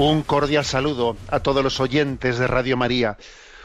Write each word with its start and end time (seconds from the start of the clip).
Un 0.00 0.22
cordial 0.22 0.64
saludo 0.64 1.16
a 1.28 1.40
todos 1.40 1.64
los 1.64 1.80
oyentes 1.80 2.38
de 2.38 2.46
Radio 2.46 2.76
María. 2.76 3.18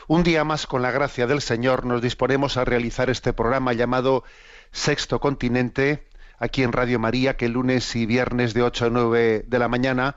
Un 0.08 0.24
día 0.24 0.44
más, 0.44 0.66
con 0.66 0.82
la 0.82 0.90
gracia 0.90 1.28
del 1.28 1.42
Señor, 1.42 1.86
nos 1.86 2.02
disponemos 2.02 2.58
a 2.58 2.66
realizar 2.66 3.12
este 3.12 3.34
programa 3.34 3.74
llamado 3.74 4.24
Sexto 4.72 5.20
Continente, 5.20 6.08
aquí 6.40 6.64
en 6.64 6.72
Radio 6.72 6.98
María, 6.98 7.38
que 7.38 7.50
lunes 7.50 7.96
y 7.96 8.08
viernes 8.08 8.56
de 8.56 8.64
8 8.64 8.86
a 8.86 8.90
9 8.90 9.46
de 9.48 9.60
la 9.60 9.68
mañana, 9.68 10.16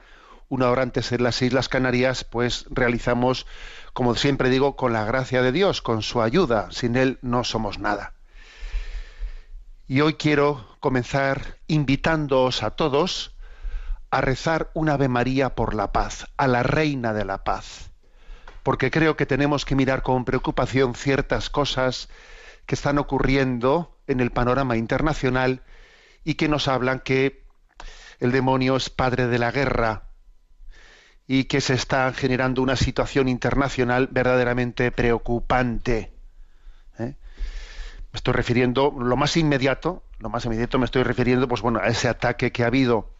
una 0.48 0.70
hora 0.70 0.84
antes 0.84 1.12
en 1.12 1.22
las 1.22 1.42
Islas 1.42 1.68
Canarias, 1.68 2.24
pues 2.24 2.64
realizamos, 2.70 3.46
como 3.92 4.14
siempre 4.14 4.48
digo, 4.48 4.74
con 4.74 4.94
la 4.94 5.04
gracia 5.04 5.42
de 5.42 5.52
Dios, 5.52 5.82
con 5.82 6.00
su 6.00 6.22
ayuda. 6.22 6.68
Sin 6.70 6.96
Él 6.96 7.18
no 7.20 7.44
somos 7.44 7.78
nada. 7.78 8.14
Y 9.86 10.00
hoy 10.00 10.14
quiero 10.14 10.78
comenzar 10.80 11.58
invitándoos 11.66 12.62
a 12.62 12.70
todos 12.70 13.35
a 14.10 14.20
rezar 14.20 14.70
un 14.74 14.88
Ave 14.88 15.08
María 15.08 15.54
por 15.54 15.74
la 15.74 15.92
paz, 15.92 16.26
a 16.36 16.46
la 16.46 16.62
Reina 16.62 17.12
de 17.12 17.24
la 17.24 17.44
Paz, 17.44 17.90
porque 18.62 18.90
creo 18.90 19.16
que 19.16 19.26
tenemos 19.26 19.64
que 19.64 19.74
mirar 19.74 20.02
con 20.02 20.24
preocupación 20.24 20.94
ciertas 20.94 21.50
cosas 21.50 22.08
que 22.66 22.74
están 22.74 22.98
ocurriendo 22.98 23.96
en 24.06 24.20
el 24.20 24.30
panorama 24.30 24.76
internacional 24.76 25.62
y 26.24 26.34
que 26.34 26.48
nos 26.48 26.68
hablan 26.68 27.00
que 27.00 27.44
el 28.18 28.32
demonio 28.32 28.76
es 28.76 28.90
padre 28.90 29.26
de 29.26 29.38
la 29.38 29.50
guerra 29.50 30.04
y 31.26 31.44
que 31.44 31.60
se 31.60 31.74
está 31.74 32.12
generando 32.12 32.62
una 32.62 32.76
situación 32.76 33.28
internacional 33.28 34.08
verdaderamente 34.10 34.92
preocupante. 34.92 36.12
¿eh? 36.98 37.14
Me 38.12 38.16
estoy 38.16 38.34
refiriendo, 38.34 38.94
lo 38.96 39.16
más 39.16 39.36
inmediato, 39.36 40.04
lo 40.18 40.30
más 40.30 40.44
inmediato 40.44 40.78
me 40.78 40.84
estoy 40.84 41.02
refiriendo, 41.02 41.48
pues 41.48 41.62
bueno, 41.62 41.80
a 41.80 41.88
ese 41.88 42.08
ataque 42.08 42.52
que 42.52 42.62
ha 42.62 42.68
habido 42.68 43.15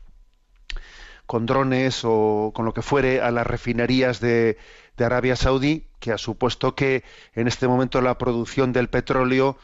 con 1.26 1.44
drones 1.47 2.03
o 2.04 2.53
con 2.54 2.64
lo 2.64 2.72
que 2.72 2.82
fuere 2.82 3.20
a 3.20 3.31
las 3.31 3.47
refinerías 3.47 4.20
de, 4.20 4.56
Arabia 4.98 5.37
Saudí, 5.37 5.84
que 6.00 6.12
ha 6.12 6.19
supuesto 6.19 6.75
que 6.75 7.04
en 7.34 7.48
este 7.48 7.69
momento 7.69 8.00
la 8.00 8.16
producción 8.16 8.72
del 8.72 8.88
petróleo 8.88 9.59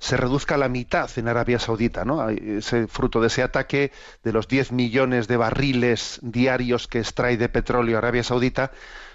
se 0.00 0.16
reduzca 0.16 0.56
a 0.56 0.58
la 0.58 0.68
mitad 0.68 1.08
en 1.16 1.28
Arabia 1.28 1.60
Saudita, 1.60 2.04
¿no? 2.04 2.28
Ese 2.28 2.88
fruto 2.88 3.20
de 3.20 3.28
ese 3.28 3.44
ataque 3.44 3.92
de 4.24 4.32
los 4.32 4.48
10 4.48 4.72
millones 4.72 5.28
de 5.28 5.36
barriles 5.36 6.18
diarios 6.22 6.88
que 6.88 6.98
extrae 6.98 7.36
de 7.36 7.48
petróleo 7.48 7.98
Arabia 7.98 8.24
Saudita, 8.24 8.72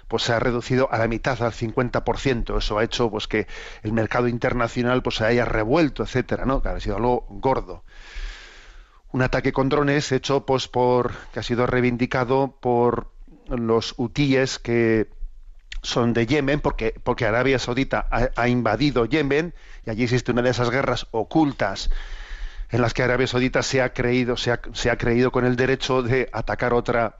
pues 0.08 0.22
se 0.22 0.32
ha 0.32 0.40
reducido 0.40 0.90
a 0.90 0.96
la 0.96 1.08
mitad, 1.08 1.40
al 1.42 1.52
50%. 1.52 2.56
Eso 2.56 2.78
ha 2.78 2.84
hecho 2.84 3.10
pues 3.10 3.28
que 3.28 3.46
el 3.82 3.92
mercado 3.92 4.26
internacional 4.26 5.02
pues 5.02 5.16
se 5.16 5.26
haya 5.26 5.44
revuelto, 5.44 6.02
etcétera, 6.02 6.46
¿no? 6.46 6.62
Que 6.62 6.70
ha 6.70 6.80
sido 6.80 6.96
algo 6.96 7.26
gordo 7.28 7.84
un 9.12 9.22
ataque 9.22 9.52
con 9.52 9.68
drones 9.68 10.12
hecho 10.12 10.46
pues 10.46 10.68
por 10.68 11.12
que 11.32 11.40
ha 11.40 11.42
sido 11.42 11.66
reivindicado 11.66 12.56
por 12.60 13.10
los 13.48 13.94
hutíes 13.96 14.58
que 14.58 15.08
son 15.82 16.12
de 16.12 16.26
Yemen 16.26 16.60
porque 16.60 16.94
porque 17.02 17.26
Arabia 17.26 17.58
Saudita 17.58 18.08
ha, 18.10 18.48
invadido 18.48 19.06
Yemen 19.06 19.54
y 19.86 19.90
allí 19.90 20.04
existe 20.04 20.30
una 20.30 20.42
de 20.42 20.50
esas 20.50 20.70
guerras 20.70 21.06
ocultas 21.10 21.90
en 22.70 22.82
las 22.82 22.94
que 22.94 23.02
Arabia 23.02 23.26
Saudita 23.26 23.62
se 23.62 23.82
ha 23.82 23.92
creído 23.92 24.36
se 24.36 24.52
ha, 24.52 24.60
se 24.72 24.90
ha 24.90 24.96
creído 24.96 25.32
con 25.32 25.44
el 25.44 25.56
derecho 25.56 26.02
de 26.02 26.28
atacar 26.32 26.74
otra 26.74 27.16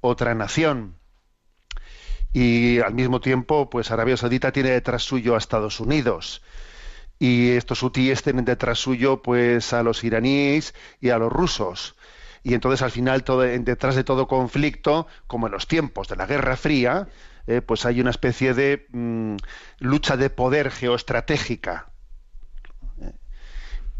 otra 0.00 0.34
nación. 0.34 0.96
Y 2.34 2.80
al 2.80 2.94
mismo 2.94 3.20
tiempo 3.20 3.68
pues 3.68 3.90
Arabia 3.90 4.16
Saudita 4.16 4.52
tiene 4.52 4.70
detrás 4.70 5.02
suyo 5.02 5.34
a 5.34 5.38
Estados 5.38 5.80
Unidos 5.80 6.42
y 7.22 7.50
estos 7.50 7.84
hutíes 7.84 8.24
tienen 8.24 8.44
detrás 8.44 8.80
suyo 8.80 9.22
pues 9.22 9.72
a 9.72 9.84
los 9.84 10.02
iraníes 10.02 10.74
y 11.00 11.10
a 11.10 11.18
los 11.18 11.32
rusos 11.32 11.94
y 12.42 12.54
entonces 12.54 12.82
al 12.82 12.90
final 12.90 13.22
todo, 13.22 13.42
detrás 13.42 13.94
de 13.94 14.02
todo 14.02 14.26
conflicto 14.26 15.06
como 15.28 15.46
en 15.46 15.52
los 15.52 15.68
tiempos 15.68 16.08
de 16.08 16.16
la 16.16 16.26
Guerra 16.26 16.56
Fría 16.56 17.06
eh, 17.46 17.60
pues 17.60 17.86
hay 17.86 18.00
una 18.00 18.10
especie 18.10 18.54
de 18.54 18.88
mmm, 18.90 19.36
lucha 19.78 20.16
de 20.16 20.30
poder 20.30 20.72
geoestratégica 20.72 21.92
eh, 23.00 23.12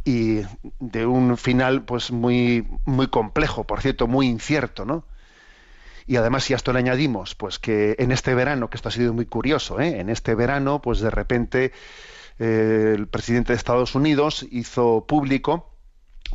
y 0.05 0.41
de 0.81 1.07
un 1.07 1.37
final 1.37 1.85
pues 1.85 2.11
muy 2.11 2.67
muy 2.87 3.07
complejo 3.07 3.63
por 3.63 3.83
cierto 3.83 4.09
muy 4.09 4.27
incierto 4.27 4.85
no 4.85 5.07
y 6.09 6.17
además 6.17 6.43
si 6.43 6.55
a 6.55 6.57
esto 6.57 6.73
le 6.73 6.81
añadimos 6.81 7.37
pues 7.37 7.61
que 7.61 7.95
en 8.01 8.11
este 8.11 8.35
verano 8.35 8.69
que 8.69 8.79
esto 8.79 8.89
ha 8.89 8.93
sido 8.93 9.15
muy 9.15 9.27
curioso 9.27 9.79
¿eh? 9.79 10.01
en 10.01 10.09
este 10.09 10.35
verano 10.35 10.83
pues 10.83 10.99
de 10.99 11.11
repente 11.11 11.71
el 12.43 13.07
presidente 13.07 13.53
de 13.53 13.57
Estados 13.57 13.95
Unidos 13.95 14.45
hizo 14.51 15.07
público, 15.07 15.77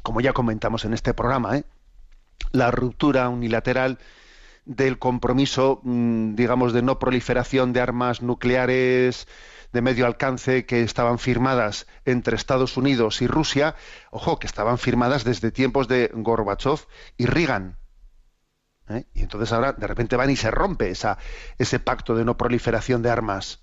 como 0.04 0.22
ya 0.22 0.32
comentamos 0.32 0.86
en 0.86 0.94
este 0.94 1.14
programa, 1.14 1.58
¿eh? 1.58 1.66
la 2.54 2.72
ruptura 2.72 3.28
unilateral 3.28 4.00
del 4.64 5.00
compromiso, 5.00 5.82
mmm, 5.84 6.36
digamos, 6.36 6.72
de 6.72 6.82
no 6.82 6.98
proliferación 6.98 7.74
de 7.74 7.82
armas 7.82 8.22
nucleares 8.22 9.28
de 9.74 9.82
medio 9.82 10.06
alcance 10.06 10.66
que 10.66 10.82
estaban 10.82 11.20
firmadas 11.20 11.88
entre 12.06 12.38
Estados 12.38 12.78
Unidos 12.78 13.22
y 13.22 13.28
Rusia, 13.28 13.76
ojo, 14.10 14.40
que 14.40 14.48
estaban 14.48 14.78
firmadas 14.78 15.26
desde 15.26 15.52
tiempos 15.52 15.90
de 15.90 16.10
Gorbachev 16.14 16.88
y 17.18 17.26
Reagan. 17.26 17.78
¿eh? 18.88 19.06
Y 19.14 19.24
entonces 19.24 19.52
ahora 19.52 19.74
de 19.74 19.88
repente 19.88 20.16
van 20.16 20.30
y 20.30 20.38
se 20.38 20.52
rompe 20.52 20.90
esa, 20.90 21.18
ese 21.58 21.80
pacto 21.80 22.16
de 22.16 22.24
no 22.24 22.38
proliferación 22.38 23.02
de 23.02 23.10
armas 23.10 23.62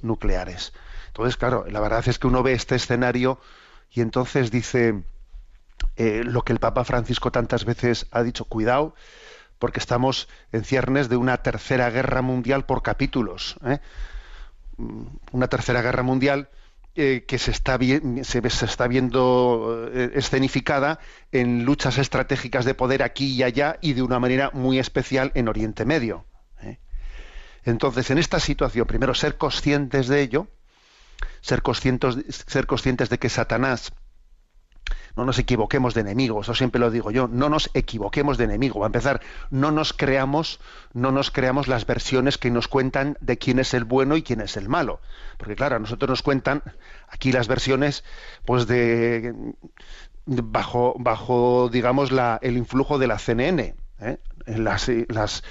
nucleares. 0.00 0.72
Entonces, 1.08 1.36
claro, 1.36 1.66
la 1.68 1.80
verdad 1.80 2.06
es 2.06 2.18
que 2.18 2.26
uno 2.26 2.42
ve 2.42 2.52
este 2.52 2.76
escenario 2.76 3.40
y 3.90 4.00
entonces 4.00 4.50
dice 4.50 5.02
eh, 5.96 6.22
lo 6.24 6.42
que 6.42 6.52
el 6.52 6.60
Papa 6.60 6.84
Francisco 6.84 7.32
tantas 7.32 7.64
veces 7.64 8.06
ha 8.10 8.22
dicho, 8.22 8.44
cuidado, 8.44 8.94
porque 9.58 9.80
estamos 9.80 10.28
en 10.52 10.64
ciernes 10.64 11.08
de 11.08 11.16
una 11.16 11.38
tercera 11.38 11.90
guerra 11.90 12.22
mundial 12.22 12.64
por 12.64 12.82
capítulos. 12.82 13.56
¿eh? 13.64 13.80
Mm, 14.76 15.04
Una 15.32 15.48
tercera 15.48 15.82
guerra 15.82 16.02
mundial 16.02 16.48
eh, 16.94 17.24
que 17.26 17.38
se 17.38 17.50
está, 17.50 17.76
viendo 17.76 18.08
eh, 19.92 20.10
escenificada 20.14 20.98
en 21.30 21.64
luchas 21.64 21.98
estratégicas 21.98 22.64
de 22.64 22.74
poder 22.74 23.02
aquí 23.02 23.34
y 23.34 23.42
allá 23.42 23.78
y 23.80 23.92
de 23.92 24.02
una 24.02 24.18
manera 24.18 24.50
muy 24.52 24.78
especial 24.78 25.30
en 25.34 25.48
Oriente 25.48 25.84
Medio. 25.84 26.24
Entonces, 27.64 28.10
en 28.10 28.18
esta 28.18 28.40
situación, 28.40 28.86
primero 28.86 29.14
ser 29.14 29.36
conscientes 29.36 30.08
de 30.08 30.22
ello, 30.22 30.48
ser 31.48 31.62
conscientes, 31.62 32.44
ser 32.46 32.66
conscientes 32.66 33.08
de 33.08 33.18
que 33.18 33.30
Satanás 33.30 33.92
no 35.16 35.24
nos 35.24 35.38
equivoquemos 35.38 35.94
de 35.94 36.02
enemigo, 36.02 36.42
eso 36.42 36.54
siempre 36.54 36.78
lo 36.78 36.90
digo 36.90 37.10
yo, 37.10 37.26
no 37.26 37.48
nos 37.48 37.70
equivoquemos 37.72 38.36
de 38.36 38.44
enemigo. 38.44 38.84
A 38.84 38.86
empezar, 38.86 39.20
no 39.50 39.72
nos 39.72 39.92
creamos, 39.92 40.60
no 40.92 41.10
nos 41.10 41.30
creamos 41.30 41.66
las 41.66 41.86
versiones 41.86 42.36
que 42.36 42.50
nos 42.50 42.68
cuentan 42.68 43.16
de 43.20 43.38
quién 43.38 43.58
es 43.58 43.72
el 43.72 43.84
bueno 43.84 44.16
y 44.16 44.22
quién 44.22 44.42
es 44.42 44.58
el 44.58 44.68
malo. 44.68 45.00
Porque 45.38 45.56
claro, 45.56 45.76
a 45.76 45.78
nosotros 45.78 46.10
nos 46.10 46.22
cuentan 46.22 46.62
aquí 47.08 47.32
las 47.32 47.48
versiones, 47.48 48.04
pues 48.44 48.66
de, 48.66 49.34
bajo, 50.26 50.94
bajo, 50.98 51.70
digamos, 51.72 52.12
la, 52.12 52.38
el 52.42 52.58
influjo 52.58 52.98
de 52.98 53.06
la 53.06 53.18
CNN. 53.18 53.74
¿eh? 54.00 54.18
Las 54.46 55.42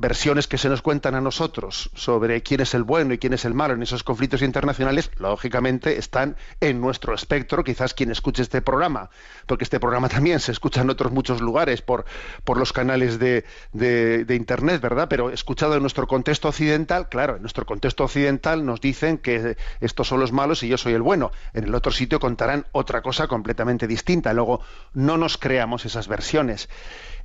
versiones 0.00 0.46
que 0.46 0.58
se 0.58 0.68
nos 0.68 0.80
cuentan 0.80 1.16
a 1.16 1.20
nosotros 1.20 1.90
sobre 1.94 2.40
quién 2.44 2.60
es 2.60 2.72
el 2.72 2.84
bueno 2.84 3.14
y 3.14 3.18
quién 3.18 3.32
es 3.34 3.44
el 3.44 3.52
malo 3.52 3.74
en 3.74 3.82
esos 3.82 4.04
conflictos 4.04 4.42
internacionales, 4.42 5.10
lógicamente 5.18 5.98
están 5.98 6.36
en 6.60 6.80
nuestro 6.80 7.14
espectro, 7.14 7.64
quizás 7.64 7.94
quien 7.94 8.12
escuche 8.12 8.42
este 8.42 8.62
programa, 8.62 9.10
porque 9.46 9.64
este 9.64 9.80
programa 9.80 10.08
también 10.08 10.38
se 10.38 10.52
escucha 10.52 10.82
en 10.82 10.90
otros 10.90 11.10
muchos 11.10 11.40
lugares 11.40 11.82
por, 11.82 12.04
por 12.44 12.58
los 12.58 12.72
canales 12.72 13.18
de, 13.18 13.44
de- 13.72 14.24
de 14.24 14.34
Internet, 14.36 14.80
¿verdad? 14.80 15.08
Pero 15.10 15.30
escuchado 15.30 15.74
en 15.74 15.80
nuestro 15.80 16.06
contexto 16.06 16.46
occidental, 16.48 17.08
claro, 17.08 17.34
en 17.34 17.42
nuestro 17.42 17.66
contexto 17.66 18.04
occidental 18.04 18.64
nos 18.64 18.80
dicen 18.80 19.18
que 19.18 19.56
estos 19.80 20.06
son 20.06 20.20
los 20.20 20.30
malos 20.30 20.62
y 20.62 20.68
yo 20.68 20.78
soy 20.78 20.92
el 20.92 21.02
bueno. 21.02 21.32
En 21.54 21.64
el 21.64 21.74
otro 21.74 21.90
sitio 21.90 22.20
contarán 22.20 22.66
otra 22.70 23.02
cosa 23.02 23.26
completamente 23.26 23.88
distinta. 23.88 24.32
Luego, 24.32 24.60
no 24.94 25.18
nos 25.18 25.38
creamos 25.38 25.84
esas 25.86 26.06
versiones. 26.06 26.68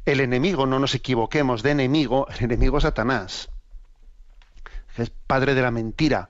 El 0.05 0.19
enemigo, 0.19 0.65
no 0.65 0.79
nos 0.79 0.95
equivoquemos 0.95 1.63
de 1.63 1.71
enemigo, 1.71 2.27
el 2.29 2.44
enemigo 2.44 2.77
es 2.77 2.83
Satanás, 2.83 3.50
que 4.95 5.03
es 5.03 5.09
padre 5.09 5.55
de 5.55 5.61
la 5.61 5.71
mentira 5.71 6.29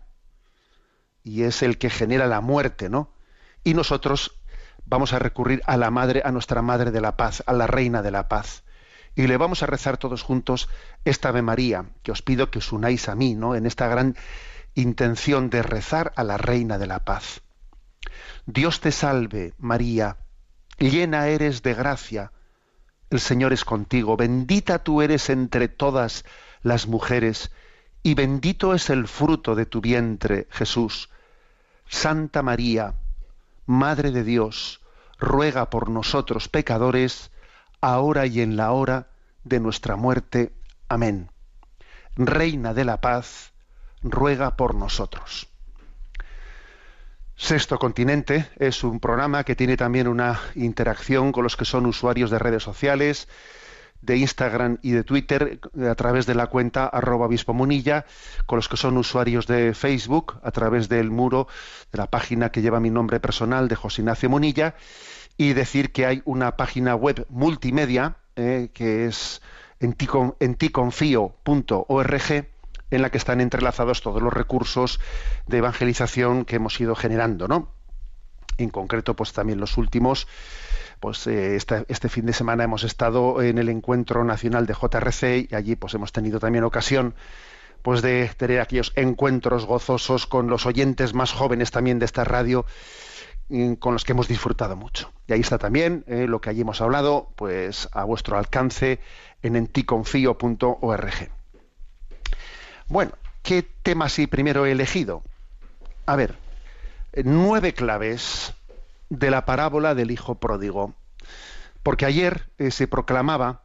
y 1.23 1.43
es 1.43 1.63
el 1.63 1.79
que 1.79 1.89
genera 1.89 2.27
la 2.27 2.41
muerte, 2.41 2.89
¿no? 2.89 3.11
Y 3.63 3.73
nosotros 3.73 4.39
vamos 4.85 5.13
a 5.13 5.19
recurrir 5.19 5.63
a 5.65 5.77
la 5.77 5.89
madre, 5.89 6.21
a 6.23 6.31
nuestra 6.31 6.61
madre 6.61 6.91
de 6.91 7.01
la 7.01 7.17
paz, 7.17 7.41
a 7.47 7.53
la 7.53 7.65
reina 7.65 8.03
de 8.03 8.11
la 8.11 8.27
paz. 8.27 8.63
Y 9.15 9.25
le 9.25 9.37
vamos 9.37 9.63
a 9.63 9.67
rezar 9.67 9.97
todos 9.97 10.21
juntos 10.21 10.69
esta 11.03 11.29
Ave 11.29 11.41
María, 11.41 11.85
que 12.03 12.11
os 12.11 12.21
pido 12.21 12.51
que 12.51 12.59
os 12.59 12.71
unáis 12.71 13.09
a 13.09 13.15
mí, 13.15 13.33
¿no? 13.33 13.55
En 13.55 13.65
esta 13.65 13.87
gran 13.87 14.15
intención 14.75 15.49
de 15.49 15.63
rezar 15.63 16.13
a 16.15 16.23
la 16.23 16.37
reina 16.37 16.77
de 16.77 16.87
la 16.87 17.05
paz. 17.05 17.41
Dios 18.45 18.81
te 18.81 18.91
salve, 18.91 19.53
María, 19.57 20.17
llena 20.77 21.27
eres 21.27 21.63
de 21.63 21.73
gracia, 21.73 22.31
el 23.13 23.19
Señor 23.19 23.53
es 23.53 23.63
contigo, 23.63 24.17
bendita 24.17 24.83
tú 24.83 25.01
eres 25.01 25.29
entre 25.29 25.67
todas 25.67 26.25
las 26.63 26.87
mujeres, 26.87 27.51
y 28.01 28.15
bendito 28.15 28.73
es 28.73 28.89
el 28.89 29.07
fruto 29.07 29.53
de 29.53 29.65
tu 29.67 29.81
vientre, 29.81 30.47
Jesús. 30.49 31.09
Santa 31.87 32.41
María, 32.41 32.95
Madre 33.67 34.11
de 34.11 34.23
Dios, 34.23 34.81
ruega 35.19 35.69
por 35.69 35.89
nosotros 35.89 36.49
pecadores, 36.49 37.29
ahora 37.81 38.25
y 38.25 38.41
en 38.41 38.57
la 38.57 38.71
hora 38.71 39.07
de 39.43 39.59
nuestra 39.59 39.95
muerte. 39.95 40.51
Amén. 40.89 41.29
Reina 42.15 42.73
de 42.73 42.83
la 42.83 42.99
paz, 42.99 43.53
ruega 44.01 44.57
por 44.57 44.73
nosotros. 44.73 45.52
Sexto 47.35 47.79
Continente 47.79 48.47
es 48.57 48.83
un 48.83 48.99
programa 48.99 49.43
que 49.43 49.55
tiene 49.55 49.75
también 49.75 50.07
una 50.07 50.39
interacción 50.55 51.31
con 51.31 51.43
los 51.43 51.57
que 51.57 51.65
son 51.65 51.85
usuarios 51.85 52.29
de 52.29 52.39
redes 52.39 52.63
sociales, 52.63 53.27
de 54.01 54.17
Instagram 54.17 54.77
y 54.81 54.91
de 54.91 55.03
Twitter 55.03 55.59
a 55.89 55.95
través 55.95 56.25
de 56.25 56.35
la 56.35 56.47
cuenta 56.47 56.85
arroba 56.85 57.27
munilla, 57.47 58.05
con 58.45 58.57
los 58.57 58.67
que 58.69 58.77
son 58.77 58.97
usuarios 58.97 59.47
de 59.47 59.73
Facebook 59.73 60.39
a 60.43 60.51
través 60.51 60.89
del 60.89 61.09
muro 61.09 61.47
de 61.91 61.97
la 61.97 62.07
página 62.07 62.51
que 62.51 62.61
lleva 62.61 62.79
mi 62.79 62.89
nombre 62.91 63.19
personal 63.19 63.67
de 63.67 63.75
José 63.75 64.01
Ignacio 64.01 64.29
Munilla 64.29 64.75
y 65.37 65.53
decir 65.53 65.91
que 65.91 66.05
hay 66.05 66.21
una 66.25 66.55
página 66.57 66.95
web 66.95 67.25
multimedia 67.29 68.17
eh, 68.35 68.69
que 68.73 69.05
es 69.05 69.41
en 69.79 69.95
ticon- 69.97 70.35
en 72.93 73.01
la 73.01 73.09
que 73.09 73.17
están 73.17 73.41
entrelazados 73.41 74.01
todos 74.01 74.21
los 74.21 74.31
recursos 74.31 74.99
de 75.47 75.57
evangelización 75.57 76.45
que 76.45 76.57
hemos 76.57 76.79
ido 76.79 76.95
generando, 76.95 77.47
¿no? 77.47 77.71
En 78.59 78.69
concreto, 78.69 79.15
pues 79.15 79.33
también 79.33 79.59
los 79.59 79.77
últimos, 79.77 80.27
pues 80.99 81.25
eh, 81.25 81.55
este 81.55 82.09
fin 82.09 82.27
de 82.27 82.33
semana 82.33 82.63
hemos 82.63 82.83
estado 82.83 83.41
en 83.41 83.57
el 83.57 83.69
encuentro 83.69 84.23
nacional 84.23 84.67
de 84.67 84.75
JRC 84.75 85.51
y 85.51 85.55
allí 85.55 85.75
pues 85.75 85.95
hemos 85.95 86.11
tenido 86.11 86.39
también 86.39 86.63
ocasión 86.63 87.15
pues 87.81 88.03
de 88.03 88.29
tener 88.37 88.61
aquellos 88.61 88.93
encuentros 88.95 89.65
gozosos 89.65 90.27
con 90.27 90.47
los 90.47 90.67
oyentes 90.67 91.15
más 91.15 91.33
jóvenes 91.33 91.71
también 91.71 91.97
de 91.97 92.05
esta 92.05 92.23
radio 92.23 92.65
mm, 93.49 93.73
con 93.73 93.93
los 93.93 94.03
que 94.03 94.11
hemos 94.11 94.27
disfrutado 94.27 94.75
mucho. 94.75 95.11
Y 95.27 95.33
ahí 95.33 95.41
está 95.41 95.57
también 95.57 96.05
eh, 96.07 96.27
lo 96.27 96.39
que 96.41 96.51
allí 96.51 96.61
hemos 96.61 96.79
hablado, 96.79 97.33
pues 97.35 97.89
a 97.91 98.03
vuestro 98.03 98.37
alcance 98.37 98.99
en 99.41 99.55
enticonfio.org. 99.55 101.42
Bueno, 102.87 103.13
¿qué 103.41 103.63
tema 103.63 104.09
sí 104.09 104.27
primero 104.27 104.65
he 104.65 104.71
elegido? 104.71 105.23
A 106.05 106.15
ver, 106.15 106.35
nueve 107.23 107.73
claves 107.73 108.53
de 109.09 109.31
la 109.31 109.45
parábola 109.45 109.95
del 109.95 110.11
hijo 110.11 110.35
pródigo. 110.35 110.93
Porque 111.83 112.05
ayer 112.05 112.49
eh, 112.57 112.71
se 112.71 112.87
proclamaba 112.87 113.63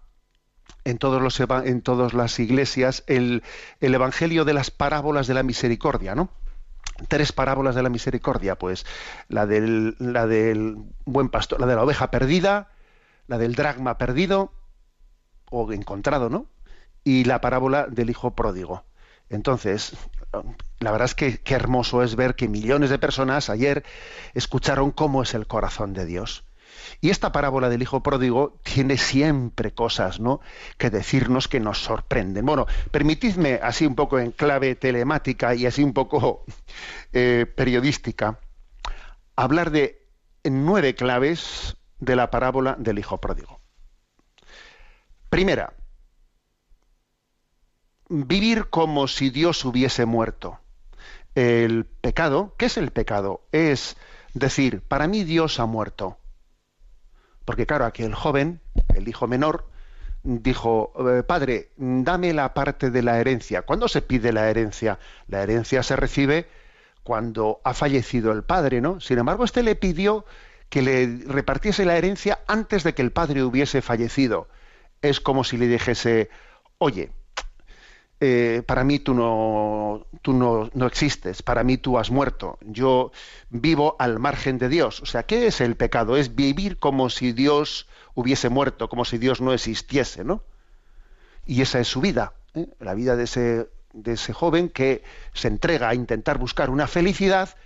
en, 0.84 0.98
todos 0.98 1.40
todas 1.82 2.14
las 2.14 2.38
iglesias 2.38 3.04
el, 3.06 3.42
el 3.80 3.94
evangelio 3.94 4.44
de 4.44 4.54
las 4.54 4.70
parábolas 4.70 5.26
de 5.26 5.34
la 5.34 5.42
misericordia, 5.42 6.14
¿no? 6.14 6.30
Tres 7.08 7.32
parábolas 7.32 7.74
de 7.74 7.82
la 7.82 7.90
misericordia, 7.90 8.56
pues 8.56 8.84
la 9.28 9.46
del, 9.46 9.94
la 10.00 10.26
del 10.26 10.76
buen 11.04 11.28
pastor, 11.28 11.60
la 11.60 11.66
de 11.66 11.76
la 11.76 11.84
oveja 11.84 12.10
perdida, 12.10 12.72
la 13.28 13.38
del 13.38 13.54
dragma 13.54 13.98
perdido 13.98 14.52
o 15.50 15.70
encontrado, 15.72 16.28
¿no? 16.28 16.46
Y 17.04 17.24
la 17.24 17.40
parábola 17.40 17.86
del 17.86 18.10
hijo 18.10 18.34
pródigo. 18.34 18.84
Entonces, 19.30 19.92
la 20.80 20.90
verdad 20.90 21.06
es 21.06 21.14
que 21.14 21.38
qué 21.38 21.54
hermoso 21.54 22.02
es 22.02 22.16
ver 22.16 22.34
que 22.34 22.48
millones 22.48 22.90
de 22.90 22.98
personas 22.98 23.50
ayer 23.50 23.84
escucharon 24.34 24.90
cómo 24.90 25.22
es 25.22 25.34
el 25.34 25.46
corazón 25.46 25.92
de 25.92 26.06
Dios. 26.06 26.44
Y 27.00 27.10
esta 27.10 27.32
parábola 27.32 27.68
del 27.68 27.82
hijo 27.82 28.02
pródigo 28.02 28.58
tiene 28.62 28.96
siempre 28.96 29.72
cosas, 29.72 30.20
¿no? 30.20 30.40
Que 30.78 30.90
decirnos 30.90 31.48
que 31.48 31.60
nos 31.60 31.78
sorprenden. 31.78 32.44
Bueno, 32.46 32.66
permitidme 32.90 33.60
así 33.62 33.86
un 33.86 33.94
poco 33.94 34.18
en 34.18 34.32
clave 34.32 34.74
telemática 34.74 35.54
y 35.54 35.66
así 35.66 35.82
un 35.82 35.92
poco 35.92 36.44
eh, 37.12 37.46
periodística 37.54 38.38
hablar 39.36 39.70
de 39.70 40.04
nueve 40.44 40.94
claves 40.94 41.76
de 42.00 42.16
la 42.16 42.30
parábola 42.30 42.74
del 42.78 42.98
hijo 42.98 43.20
pródigo. 43.20 43.60
Primera, 45.30 45.74
vivir 48.08 48.66
como 48.66 49.08
si 49.08 49.30
Dios 49.30 49.64
hubiese 49.64 50.06
muerto. 50.06 50.58
El 51.34 51.84
pecado, 51.84 52.54
¿qué 52.56 52.66
es 52.66 52.76
el 52.76 52.90
pecado? 52.90 53.42
Es 53.52 53.96
decir, 54.34 54.82
para 54.82 55.06
mí 55.06 55.24
Dios 55.24 55.60
ha 55.60 55.66
muerto. 55.66 56.18
Porque 57.44 57.66
claro, 57.66 57.84
aquí 57.84 58.02
el 58.02 58.14
joven, 58.14 58.60
el 58.94 59.08
hijo 59.08 59.26
menor, 59.26 59.68
dijo, 60.22 60.92
eh, 61.08 61.22
padre, 61.22 61.70
dame 61.76 62.32
la 62.32 62.54
parte 62.54 62.90
de 62.90 63.02
la 63.02 63.18
herencia. 63.20 63.62
¿Cuándo 63.62 63.88
se 63.88 64.02
pide 64.02 64.32
la 64.32 64.50
herencia? 64.50 64.98
La 65.28 65.42
herencia 65.42 65.82
se 65.82 65.96
recibe 65.96 66.48
cuando 67.02 67.60
ha 67.64 67.72
fallecido 67.72 68.32
el 68.32 68.42
padre, 68.42 68.80
¿no? 68.80 69.00
Sin 69.00 69.18
embargo, 69.18 69.44
este 69.44 69.62
le 69.62 69.76
pidió 69.76 70.26
que 70.68 70.82
le 70.82 71.20
repartiese 71.26 71.86
la 71.86 71.96
herencia 71.96 72.40
antes 72.46 72.84
de 72.84 72.94
que 72.94 73.02
el 73.02 73.12
padre 73.12 73.42
hubiese 73.42 73.80
fallecido. 73.80 74.48
Es 75.00 75.20
como 75.20 75.44
si 75.44 75.56
le 75.56 75.68
dijese, 75.68 76.28
oye, 76.76 77.10
eh, 78.20 78.62
para 78.66 78.82
mí 78.82 78.98
tú 78.98 79.14
no, 79.14 80.06
tú 80.22 80.32
no, 80.32 80.70
no 80.74 80.86
existes, 80.86 81.42
para 81.42 81.62
mí 81.62 81.76
tú 81.76 81.98
has 81.98 82.10
muerto, 82.10 82.58
yo 82.62 83.12
vivo 83.50 83.94
al 83.98 84.18
margen 84.18 84.58
de 84.58 84.68
Dios. 84.68 85.00
O 85.02 85.06
sea, 85.06 85.24
¿qué 85.24 85.46
es 85.46 85.60
el 85.60 85.76
pecado? 85.76 86.16
Es 86.16 86.34
vivir 86.34 86.78
como 86.78 87.10
si 87.10 87.32
Dios 87.32 87.86
hubiese 88.14 88.48
muerto, 88.48 88.88
como 88.88 89.04
si 89.04 89.18
Dios 89.18 89.40
no 89.40 89.52
existiese, 89.52 90.24
¿no? 90.24 90.42
Y 91.46 91.62
esa 91.62 91.78
es 91.78 91.86
su 91.86 92.00
vida, 92.00 92.34
¿eh? 92.54 92.66
la 92.80 92.94
vida 92.94 93.14
de 93.14 93.24
ese, 93.24 93.68
de 93.92 94.12
ese 94.12 94.32
joven 94.32 94.68
que 94.68 95.02
se 95.32 95.48
entrega 95.48 95.88
a 95.88 95.94
intentar 95.94 96.38
buscar 96.38 96.70
una 96.70 96.88
felicidad 96.88 97.56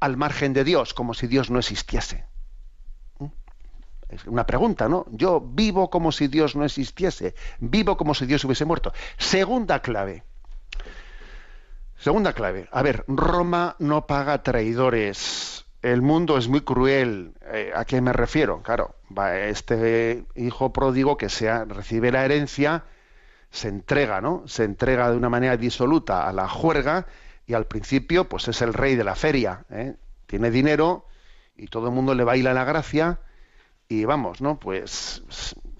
al 0.00 0.16
margen 0.16 0.52
de 0.52 0.64
Dios, 0.64 0.94
como 0.94 1.14
si 1.14 1.28
Dios 1.28 1.50
no 1.50 1.60
existiese. 1.60 2.24
Es 4.08 4.24
una 4.26 4.46
pregunta, 4.46 4.88
¿no? 4.88 5.06
Yo 5.10 5.40
vivo 5.40 5.90
como 5.90 6.12
si 6.12 6.28
Dios 6.28 6.54
no 6.54 6.64
existiese, 6.64 7.34
vivo 7.58 7.96
como 7.96 8.14
si 8.14 8.26
Dios 8.26 8.44
hubiese 8.44 8.64
muerto. 8.64 8.92
Segunda 9.18 9.80
clave. 9.80 10.22
Segunda 11.98 12.32
clave. 12.32 12.68
A 12.70 12.82
ver, 12.82 13.04
Roma 13.08 13.74
no 13.78 14.06
paga 14.06 14.42
traidores. 14.42 15.66
El 15.82 16.02
mundo 16.02 16.38
es 16.38 16.48
muy 16.48 16.60
cruel. 16.60 17.34
Eh, 17.52 17.72
¿A 17.74 17.84
qué 17.84 18.00
me 18.00 18.12
refiero? 18.12 18.62
Claro, 18.62 18.94
va 19.16 19.38
este 19.38 20.24
hijo 20.34 20.72
pródigo 20.72 21.16
que 21.16 21.28
sea, 21.28 21.64
recibe 21.64 22.12
la 22.12 22.24
herencia, 22.24 22.84
se 23.50 23.68
entrega, 23.68 24.20
¿no? 24.20 24.44
Se 24.46 24.64
entrega 24.64 25.10
de 25.10 25.16
una 25.16 25.28
manera 25.28 25.56
disoluta 25.56 26.28
a 26.28 26.32
la 26.32 26.48
juerga 26.48 27.06
y 27.46 27.54
al 27.54 27.66
principio, 27.66 28.28
pues 28.28 28.48
es 28.48 28.60
el 28.62 28.74
rey 28.74 28.96
de 28.96 29.04
la 29.04 29.14
feria. 29.14 29.64
¿eh? 29.70 29.94
Tiene 30.26 30.50
dinero 30.50 31.06
y 31.56 31.68
todo 31.68 31.88
el 31.88 31.94
mundo 31.94 32.14
le 32.14 32.24
baila 32.24 32.52
la 32.52 32.64
gracia 32.64 33.20
y 33.88 34.04
vamos, 34.04 34.40
¿no? 34.40 34.58
Pues 34.58 35.22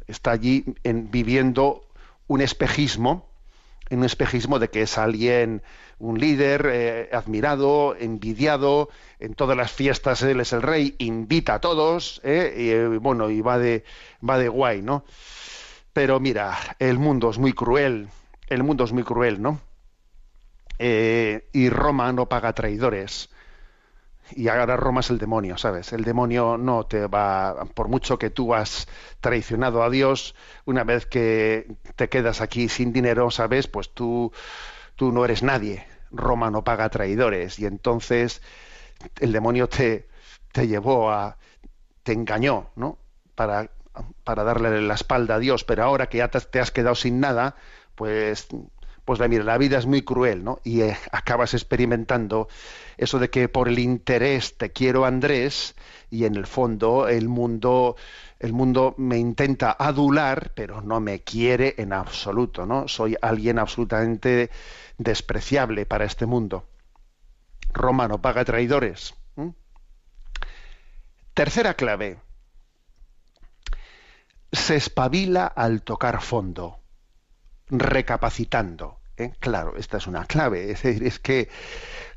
está 0.07 0.33
allí 0.33 0.65
en, 0.85 1.11
viviendo 1.11 1.87
un 2.27 2.41
espejismo, 2.41 3.29
en 3.89 4.01
un 4.01 4.05
espejismo 4.05 4.59
de 4.59 4.69
que 4.69 4.83
es 4.83 4.99
alguien, 4.99 5.63
un 5.99 6.19
líder 6.19 6.69
eh, 6.71 7.09
admirado, 7.13 7.97
envidiado, 7.97 8.91
en 9.19 9.35
todas 9.35 9.57
las 9.57 9.73
fiestas 9.73 10.23
él 10.23 10.41
es 10.41 10.53
el 10.53 10.63
rey, 10.63 10.95
invita 10.99 11.55
a 11.55 11.61
todos, 11.61 12.21
¿eh? 12.25 12.55
y 12.57 12.71
eh, 12.71 12.87
bueno, 12.99 13.31
y 13.31 13.41
va 13.41 13.59
de, 13.59 13.85
va 14.29 14.39
de 14.39 14.49
guay, 14.49 14.83
¿no? 14.83 15.05
Pero 15.93 16.21
mira, 16.21 16.57
el 16.79 16.99
mundo 16.99 17.31
es 17.31 17.39
muy 17.39 17.53
cruel, 17.53 18.09
el 18.49 18.63
mundo 18.63 18.85
es 18.85 18.93
muy 18.93 19.03
cruel, 19.03 19.41
¿no? 19.41 19.61
y 20.79 21.71
Roma 21.71 22.13
no 22.13 22.29
paga 22.29 22.53
traidores 22.53 23.31
y 24.35 24.49
ahora 24.49 24.77
Roma 24.77 25.01
es 25.01 25.11
el 25.11 25.19
demonio, 25.19 25.57
¿sabes? 25.57 25.93
El 25.93 26.05
demonio 26.05 26.59
no 26.59 26.87
te 26.87 27.07
va, 27.07 27.67
por 27.75 27.89
mucho 27.89 28.19
que 28.19 28.31
tú 28.31 28.55
has 28.55 28.89
traicionado 29.21 29.83
a 29.83 29.91
Dios, 29.91 30.35
una 30.65 30.85
vez 30.85 31.07
que 31.07 31.77
te 31.95 32.09
quedas 32.09 32.41
aquí 32.41 32.69
sin 32.69 32.93
dinero, 32.93 33.31
¿sabes? 33.31 33.69
Pues 33.69 33.91
tú, 33.93 34.33
tú 34.97 35.13
no 35.13 35.25
eres 35.25 35.43
nadie. 35.43 35.87
Roma 36.11 36.51
no 36.51 36.65
paga 36.65 36.89
traidores 36.89 37.59
y 37.59 37.67
entonces 37.67 38.43
el 39.21 39.33
demonio 39.33 39.69
te, 39.69 40.09
te 40.53 40.67
llevó 40.67 41.11
a, 41.11 41.37
te 42.03 42.13
engañó, 42.13 42.71
¿no? 42.77 42.99
Para, 43.35 43.71
para 44.25 44.45
darle 44.45 44.81
la 44.83 44.95
espalda 44.95 45.37
a 45.37 45.39
Dios, 45.39 45.65
pero 45.65 45.85
ahora 45.85 46.09
que 46.09 46.19
ya 46.19 46.29
te 46.29 46.61
has 46.61 46.71
quedado 46.71 46.95
sin 46.95 47.21
nada, 47.21 47.57
pues 47.95 48.49
pues 49.07 49.21
mira, 49.29 49.45
la 49.45 49.57
vida 49.57 49.79
es 49.79 49.87
muy 49.87 50.03
cruel, 50.03 50.43
¿no? 50.43 50.59
Y 50.65 50.83
eh, 50.83 50.97
acabas 51.13 51.55
experimentando 51.55 52.49
eso 52.99 53.21
de 53.21 53.31
que 53.31 53.49
por 53.49 53.69
el 53.69 53.79
interés 53.79 54.59
te 54.59 54.73
quiero 54.73 55.07
Andrés 55.07 55.77
y 56.11 56.25
en 56.25 56.35
el 56.35 56.47
fondo 56.47 57.09
el 57.09 57.29
mundo 57.29 57.97
el 58.41 58.53
mundo 58.53 58.95
me 58.99 59.17
intenta 59.17 59.75
adular, 59.79 60.53
pero 60.55 60.83
no 60.83 61.01
me 61.01 61.21
quiere 61.21 61.77
en 61.79 61.93
absoluto, 61.93 62.67
¿no? 62.67 62.89
Soy 62.89 63.17
alguien 63.23 63.61
absolutamente 63.61 64.51
despreciable 64.99 65.87
para 65.87 66.05
este 66.05 66.27
mundo. 66.27 66.67
Roma 67.73 68.09
no 68.09 68.21
paga 68.21 68.45
traidores. 68.45 69.15
Tercera 71.33 71.75
clave. 71.75 72.19
Se 74.51 74.75
espabila 74.75 75.47
al 75.47 75.83
tocar 75.83 76.21
fondo 76.23 76.81
recapacitando. 77.69 78.99
¿eh? 79.17 79.33
Claro, 79.41 79.77
esta 79.77 79.99
es 79.99 80.07
una 80.07 80.25
clave. 80.27 80.71
Es 80.71 80.83
decir, 80.83 81.05
es 81.05 81.19
que 81.19 81.49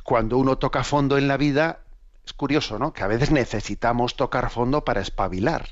cuando 0.03 0.38
uno 0.38 0.58
toca 0.58 0.84
fondo 0.84 1.18
en 1.18 1.27
la 1.27 1.38
vida, 1.38 1.79
es 2.25 2.34
curioso, 2.34 2.79
¿no? 2.79 2.94
Que 2.94 3.03
a 3.03 3.08
veces 3.08 3.32
necesitamos 3.32 4.15
tocar 4.15 4.50
fondo 4.50 4.84
para 4.84 5.01
espabilar. 5.01 5.70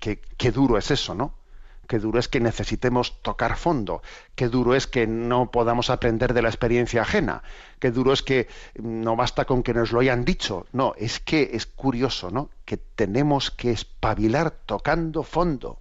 Qué, 0.00 0.20
qué 0.36 0.52
duro 0.52 0.78
es 0.78 0.90
eso, 0.90 1.14
¿no? 1.14 1.34
Qué 1.88 1.98
duro 1.98 2.18
es 2.18 2.28
que 2.28 2.38
necesitemos 2.38 3.22
tocar 3.22 3.56
fondo. 3.56 4.02
Qué 4.34 4.48
duro 4.48 4.74
es 4.74 4.86
que 4.86 5.06
no 5.06 5.50
podamos 5.50 5.88
aprender 5.88 6.34
de 6.34 6.42
la 6.42 6.50
experiencia 6.50 7.00
ajena. 7.00 7.42
Qué 7.78 7.90
duro 7.90 8.12
es 8.12 8.22
que 8.22 8.46
no 8.74 9.16
basta 9.16 9.46
con 9.46 9.62
que 9.62 9.72
nos 9.72 9.92
lo 9.92 10.00
hayan 10.00 10.26
dicho. 10.26 10.66
No, 10.72 10.92
es 10.98 11.18
que 11.18 11.50
es 11.54 11.64
curioso, 11.64 12.30
¿no? 12.30 12.50
Que 12.66 12.76
tenemos 12.76 13.50
que 13.50 13.70
espabilar 13.70 14.50
tocando 14.50 15.22
fondo. 15.22 15.80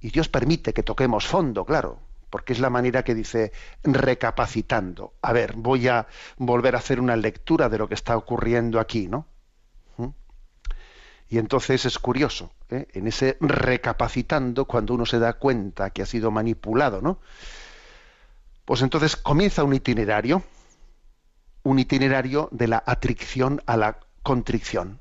Y 0.00 0.10
Dios 0.10 0.28
permite 0.28 0.72
que 0.72 0.82
toquemos 0.82 1.26
fondo, 1.26 1.64
claro, 1.64 1.98
porque 2.30 2.52
es 2.52 2.60
la 2.60 2.70
manera 2.70 3.02
que 3.02 3.14
dice 3.14 3.52
recapacitando. 3.82 5.14
A 5.20 5.32
ver, 5.32 5.54
voy 5.56 5.88
a 5.88 6.06
volver 6.38 6.74
a 6.74 6.78
hacer 6.78 7.00
una 7.00 7.16
lectura 7.16 7.68
de 7.68 7.78
lo 7.78 7.88
que 7.88 7.94
está 7.94 8.16
ocurriendo 8.16 8.80
aquí, 8.80 9.08
¿no? 9.08 9.26
¿Mm? 9.96 10.08
Y 11.28 11.38
entonces 11.38 11.84
es 11.84 11.98
curioso, 11.98 12.52
¿eh? 12.70 12.86
en 12.92 13.08
ese 13.08 13.36
recapacitando, 13.40 14.64
cuando 14.64 14.94
uno 14.94 15.04
se 15.04 15.18
da 15.18 15.34
cuenta 15.34 15.90
que 15.90 16.02
ha 16.02 16.06
sido 16.06 16.30
manipulado, 16.30 17.02
¿no? 17.02 17.18
Pues 18.64 18.82
entonces 18.82 19.16
comienza 19.16 19.64
un 19.64 19.74
itinerario, 19.74 20.44
un 21.64 21.78
itinerario 21.78 22.48
de 22.52 22.68
la 22.68 22.82
atricción 22.86 23.60
a 23.66 23.76
la 23.76 23.98
contrición. 24.22 25.00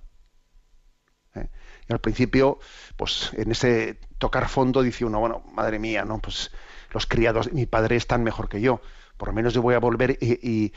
Y 1.89 1.93
al 1.93 1.99
principio, 1.99 2.59
pues 2.95 3.31
en 3.33 3.51
ese 3.51 3.99
tocar 4.19 4.47
fondo 4.47 4.83
dice 4.83 5.05
uno, 5.05 5.19
bueno, 5.19 5.43
madre 5.53 5.79
mía, 5.79 6.05
¿no? 6.05 6.19
Pues 6.19 6.51
los 6.91 7.07
criados 7.07 7.51
mi 7.51 7.65
padre 7.65 7.95
están 7.95 8.23
mejor 8.23 8.47
que 8.47 8.61
yo. 8.61 8.81
Por 9.17 9.29
lo 9.29 9.33
menos 9.33 9.53
yo 9.53 9.61
voy 9.61 9.73
a 9.75 9.79
volver 9.79 10.17
y, 10.21 10.71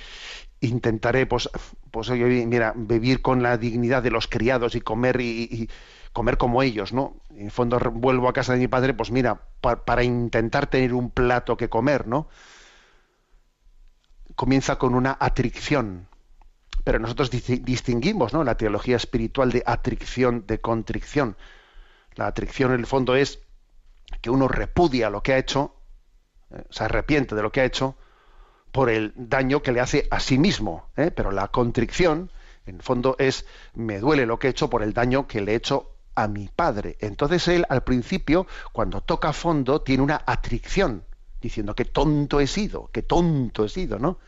intentaré, 0.61 1.27
pues, 1.27 1.51
pues 1.91 2.11
mira, 2.11 2.73
vivir 2.75 3.21
con 3.21 3.43
la 3.43 3.59
dignidad 3.59 4.03
de 4.03 4.11
los 4.11 4.27
criados 4.27 4.75
y 4.75 4.81
comer 4.81 5.21
y, 5.21 5.69
comer 6.13 6.37
como 6.37 6.63
ellos, 6.63 6.93
¿no? 6.93 7.17
En 7.31 7.47
el 7.47 7.51
fondo 7.51 7.79
vuelvo 7.79 8.29
a 8.29 8.33
casa 8.33 8.53
de 8.55 8.59
mi 8.59 8.69
padre, 8.69 8.95
pues 8.95 9.11
mira, 9.11 9.41
para 9.61 10.03
intentar 10.03 10.67
tener 10.67 10.93
un 10.93 11.11
plato 11.11 11.57
que 11.57 11.69
comer, 11.69 12.07
¿no? 12.07 12.29
Comienza 14.35 14.77
con 14.77 14.95
una 14.95 15.17
atricción, 15.19 16.09
pero 16.85 16.99
nosotros 16.99 17.31
distinguimos, 17.31 18.33
¿no? 18.33 18.45
La 18.45 18.57
teología 18.57 18.97
espiritual 18.97 19.53
de 19.53 19.63
atricción, 19.67 20.45
de 20.47 20.61
contrición. 20.61 21.37
La 22.15 22.27
atricción 22.27 22.73
en 22.73 22.81
el 22.81 22.87
fondo 22.87 23.15
es 23.15 23.41
que 24.21 24.31
uno 24.31 24.49
repudia 24.49 25.11
lo 25.11 25.23
que 25.23 25.33
ha 25.33 25.39
hecho, 25.39 25.75
eh, 26.51 26.63
se 26.71 26.85
arrepiente 26.85 27.35
de 27.35 27.43
lo 27.43 27.53
que 27.53 27.61
ha 27.61 27.65
hecho 27.65 27.97
por 28.73 28.91
el 28.91 29.13
daño 29.17 29.63
que 29.63 29.73
le 29.73 29.81
hace 29.81 30.09
a 30.11 30.19
sí 30.19 30.39
mismo. 30.39 30.89
¿eh? 30.97 31.11
Pero 31.11 31.31
la 31.31 31.49
contrición, 31.49 32.31
en 32.67 32.77
el 32.77 32.83
fondo, 32.83 33.17
es 33.19 33.47
me 33.75 34.01
duele 34.01 34.27
lo 34.27 34.39
que 34.39 34.49
he 34.49 34.51
hecho 34.51 34.69
por 34.69 34.83
el 34.83 34.93
daño 34.93 35.27
que 35.27 35.41
le 35.41 35.53
he 35.53 35.57
hecho 35.57 35.91
a 36.15 36.27
mi 36.27 36.49
padre. 36.49 36.97
Entonces 37.01 37.47
él, 37.49 37.65
al 37.69 37.85
principio, 37.85 38.47
cuando 38.73 39.01
toca 39.03 39.33
fondo, 39.33 39.83
tiene 39.83 40.03
una 40.03 40.23
atricción, 40.27 41.05
diciendo 41.41 41.75
que 41.75 41.85
tonto 41.85 42.41
he 42.41 42.47
sido, 42.47 42.91
que 42.93 43.03
tonto 43.03 43.65
he 43.65 43.69
sido, 43.69 43.99
¿no? 43.99 44.19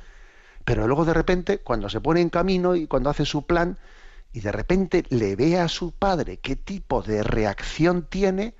Pero 0.64 0.86
luego 0.86 1.04
de 1.04 1.14
repente, 1.14 1.58
cuando 1.58 1.88
se 1.88 2.00
pone 2.00 2.20
en 2.20 2.30
camino 2.30 2.74
y 2.74 2.86
cuando 2.86 3.10
hace 3.10 3.24
su 3.24 3.46
plan, 3.46 3.78
y 4.32 4.40
de 4.40 4.50
repente 4.50 5.04
le 5.10 5.36
ve 5.36 5.58
a 5.58 5.68
su 5.68 5.92
padre 5.92 6.38
qué 6.38 6.56
tipo 6.56 7.02
de 7.02 7.22
reacción 7.22 8.06
tiene, 8.08 8.54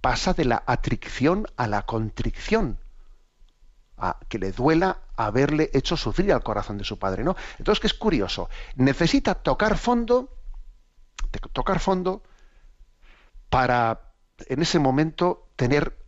pasa 0.00 0.32
de 0.32 0.44
la 0.44 0.62
atricción 0.66 1.46
a 1.56 1.66
la 1.66 1.82
contrición, 1.82 2.78
a 3.98 4.18
que 4.28 4.38
le 4.38 4.52
duela 4.52 5.02
haberle 5.16 5.70
hecho 5.74 5.96
sufrir 5.96 6.32
al 6.32 6.42
corazón 6.42 6.78
de 6.78 6.84
su 6.84 6.98
padre, 6.98 7.24
¿no? 7.24 7.36
Entonces, 7.58 7.80
que 7.80 7.86
es 7.88 7.94
curioso, 7.94 8.48
necesita 8.76 9.34
tocar 9.34 9.76
fondo, 9.76 10.30
tocar 11.52 11.78
fondo 11.78 12.22
para 13.50 14.12
en 14.46 14.62
ese 14.62 14.78
momento 14.78 15.48
tener 15.56 15.98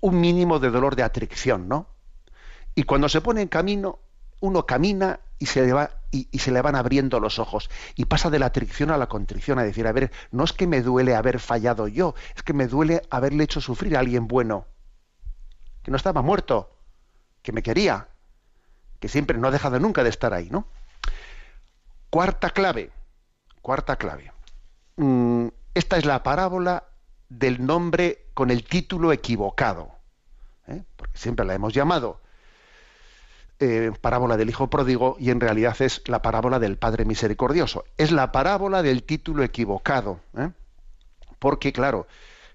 un 0.00 0.20
mínimo 0.20 0.58
de 0.58 0.70
dolor 0.70 0.96
de 0.96 1.02
atricción, 1.02 1.68
¿no? 1.68 1.88
Y 2.74 2.84
cuando 2.84 3.08
se 3.08 3.20
pone 3.20 3.42
en 3.42 3.48
camino, 3.48 4.00
uno 4.44 4.66
camina 4.66 5.20
y 5.38 5.46
se, 5.46 5.64
le 5.64 5.72
va, 5.72 5.90
y, 6.10 6.38
se 6.38 6.50
le 6.50 6.60
van 6.60 6.76
abriendo 6.76 7.18
los 7.18 7.38
ojos 7.38 7.70
y 7.96 8.04
pasa 8.04 8.28
de 8.28 8.38
la 8.38 8.46
atricción 8.46 8.90
a 8.90 8.98
la 8.98 9.06
contrición, 9.06 9.58
a 9.58 9.62
decir, 9.64 9.86
a 9.86 9.92
ver, 9.92 10.12
no 10.32 10.44
es 10.44 10.52
que 10.52 10.66
me 10.66 10.82
duele 10.82 11.14
haber 11.14 11.40
fallado 11.40 11.88
yo, 11.88 12.14
es 12.36 12.42
que 12.42 12.52
me 12.52 12.66
duele 12.66 13.00
haberle 13.08 13.44
hecho 13.44 13.62
sufrir 13.62 13.96
a 13.96 14.00
alguien 14.00 14.28
bueno, 14.28 14.66
que 15.82 15.90
no 15.90 15.96
estaba 15.96 16.20
muerto, 16.20 16.76
que 17.40 17.52
me 17.52 17.62
quería, 17.62 18.08
que 19.00 19.08
siempre 19.08 19.38
no 19.38 19.48
ha 19.48 19.50
dejado 19.50 19.80
nunca 19.80 20.02
de 20.02 20.10
estar 20.10 20.34
ahí, 20.34 20.50
¿no? 20.50 20.66
Cuarta 22.10 22.50
clave, 22.50 22.90
cuarta 23.62 23.96
clave. 23.96 24.30
Mm, 24.96 25.48
esta 25.72 25.96
es 25.96 26.04
la 26.04 26.22
parábola 26.22 26.84
del 27.30 27.64
nombre 27.64 28.26
con 28.34 28.50
el 28.50 28.62
título 28.64 29.10
equivocado, 29.10 29.90
¿eh? 30.68 30.84
porque 30.96 31.16
siempre 31.16 31.46
la 31.46 31.54
hemos 31.54 31.72
llamado 31.72 32.20
eh, 33.64 33.92
parábola 34.00 34.36
del 34.36 34.50
Hijo 34.50 34.68
Pródigo 34.68 35.16
y 35.18 35.30
en 35.30 35.40
realidad 35.40 35.80
es 35.80 36.02
la 36.06 36.20
parábola 36.20 36.58
del 36.58 36.76
Padre 36.76 37.04
Misericordioso. 37.04 37.84
Es 37.96 38.12
la 38.12 38.30
parábola 38.30 38.82
del 38.82 39.04
título 39.04 39.42
equivocado, 39.42 40.20
¿eh? 40.36 40.50
porque 41.38 41.72
claro, 41.72 42.06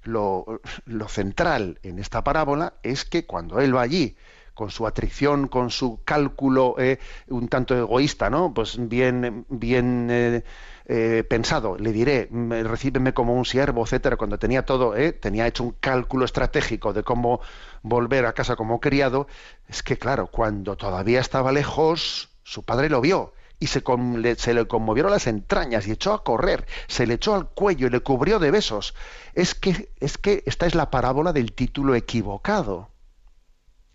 lo, 0.04 0.62
central 1.08 1.80
en 1.82 1.98
esta 1.98 2.24
parábola 2.24 2.74
es 2.84 3.06
que 3.06 3.26
cuando 3.26 3.60
él 3.60 3.76
va 3.76 3.82
allí 3.82 4.16
con 4.54 4.70
su 4.70 4.86
atrición, 4.86 5.48
con 5.48 5.72
su 5.72 6.02
cálculo 6.04 6.76
eh, 6.78 7.00
un 7.28 7.48
tanto 7.48 7.76
egoísta, 7.76 8.30
¿no? 8.30 8.54
Pues 8.54 8.78
bien, 8.78 9.46
bien 9.50 10.44
eh, 10.90 11.20
eh, 11.20 11.24
pensado. 11.24 11.78
Le 11.78 11.92
diré, 11.94 12.28
me- 12.32 12.64
recíbeme 12.64 13.14
como 13.14 13.34
un 13.36 13.46
siervo, 13.46 13.84
etcétera. 13.84 14.18
Cuando 14.18 14.40
tenía 14.40 14.66
todo, 14.66 14.96
¿eh? 14.96 15.14
tenía 15.14 15.48
hecho 15.48 15.64
un 15.64 15.72
cálculo 15.80 16.26
estratégico 16.26 16.94
de 16.94 17.04
cómo 17.04 17.42
volver 17.84 18.26
a 18.26 18.34
casa 18.34 18.56
como 18.56 18.80
criado. 18.80 19.28
Es 19.68 19.84
que 19.84 19.98
claro, 19.98 20.28
cuando 20.28 20.76
todavía 20.78 21.20
estaba 21.22 21.52
lejos, 21.52 22.30
su 22.44 22.64
padre 22.64 22.90
lo 22.90 23.02
vio 23.02 23.34
y 23.60 23.68
se, 23.68 23.84
con- 23.84 24.22
le, 24.22 24.36
se 24.36 24.54
le 24.54 24.68
conmovieron 24.68 25.12
las 25.12 25.28
entrañas 25.28 25.88
y 25.88 25.92
echó 25.92 26.14
a 26.14 26.24
correr, 26.24 26.66
se 26.88 27.06
le 27.08 27.16
echó 27.16 27.36
al 27.36 27.50
cuello 27.50 27.88
y 27.88 27.90
le 27.92 28.00
cubrió 28.02 28.40
de 28.40 28.52
besos. 28.52 28.96
Es 29.34 29.54
que, 29.56 29.92
es 30.00 30.18
que 30.18 30.44
esta 30.46 30.66
es 30.66 30.76
la 30.76 30.90
parábola 30.92 31.34
del 31.34 31.54
título 31.54 31.96
equivocado. 31.96 32.90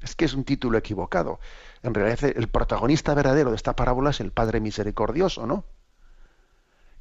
Es 0.02 0.14
que 0.14 0.24
es 0.26 0.34
un 0.34 0.44
título 0.44 0.78
equivocado. 0.78 1.40
En 1.82 1.94
realidad 1.94 2.30
el 2.36 2.48
protagonista 2.48 3.14
verdadero 3.14 3.50
de 3.50 3.56
esta 3.56 3.74
parábola 3.74 4.10
es 4.10 4.20
el 4.20 4.32
Padre 4.32 4.60
Misericordioso, 4.60 5.46
¿no? 5.46 5.64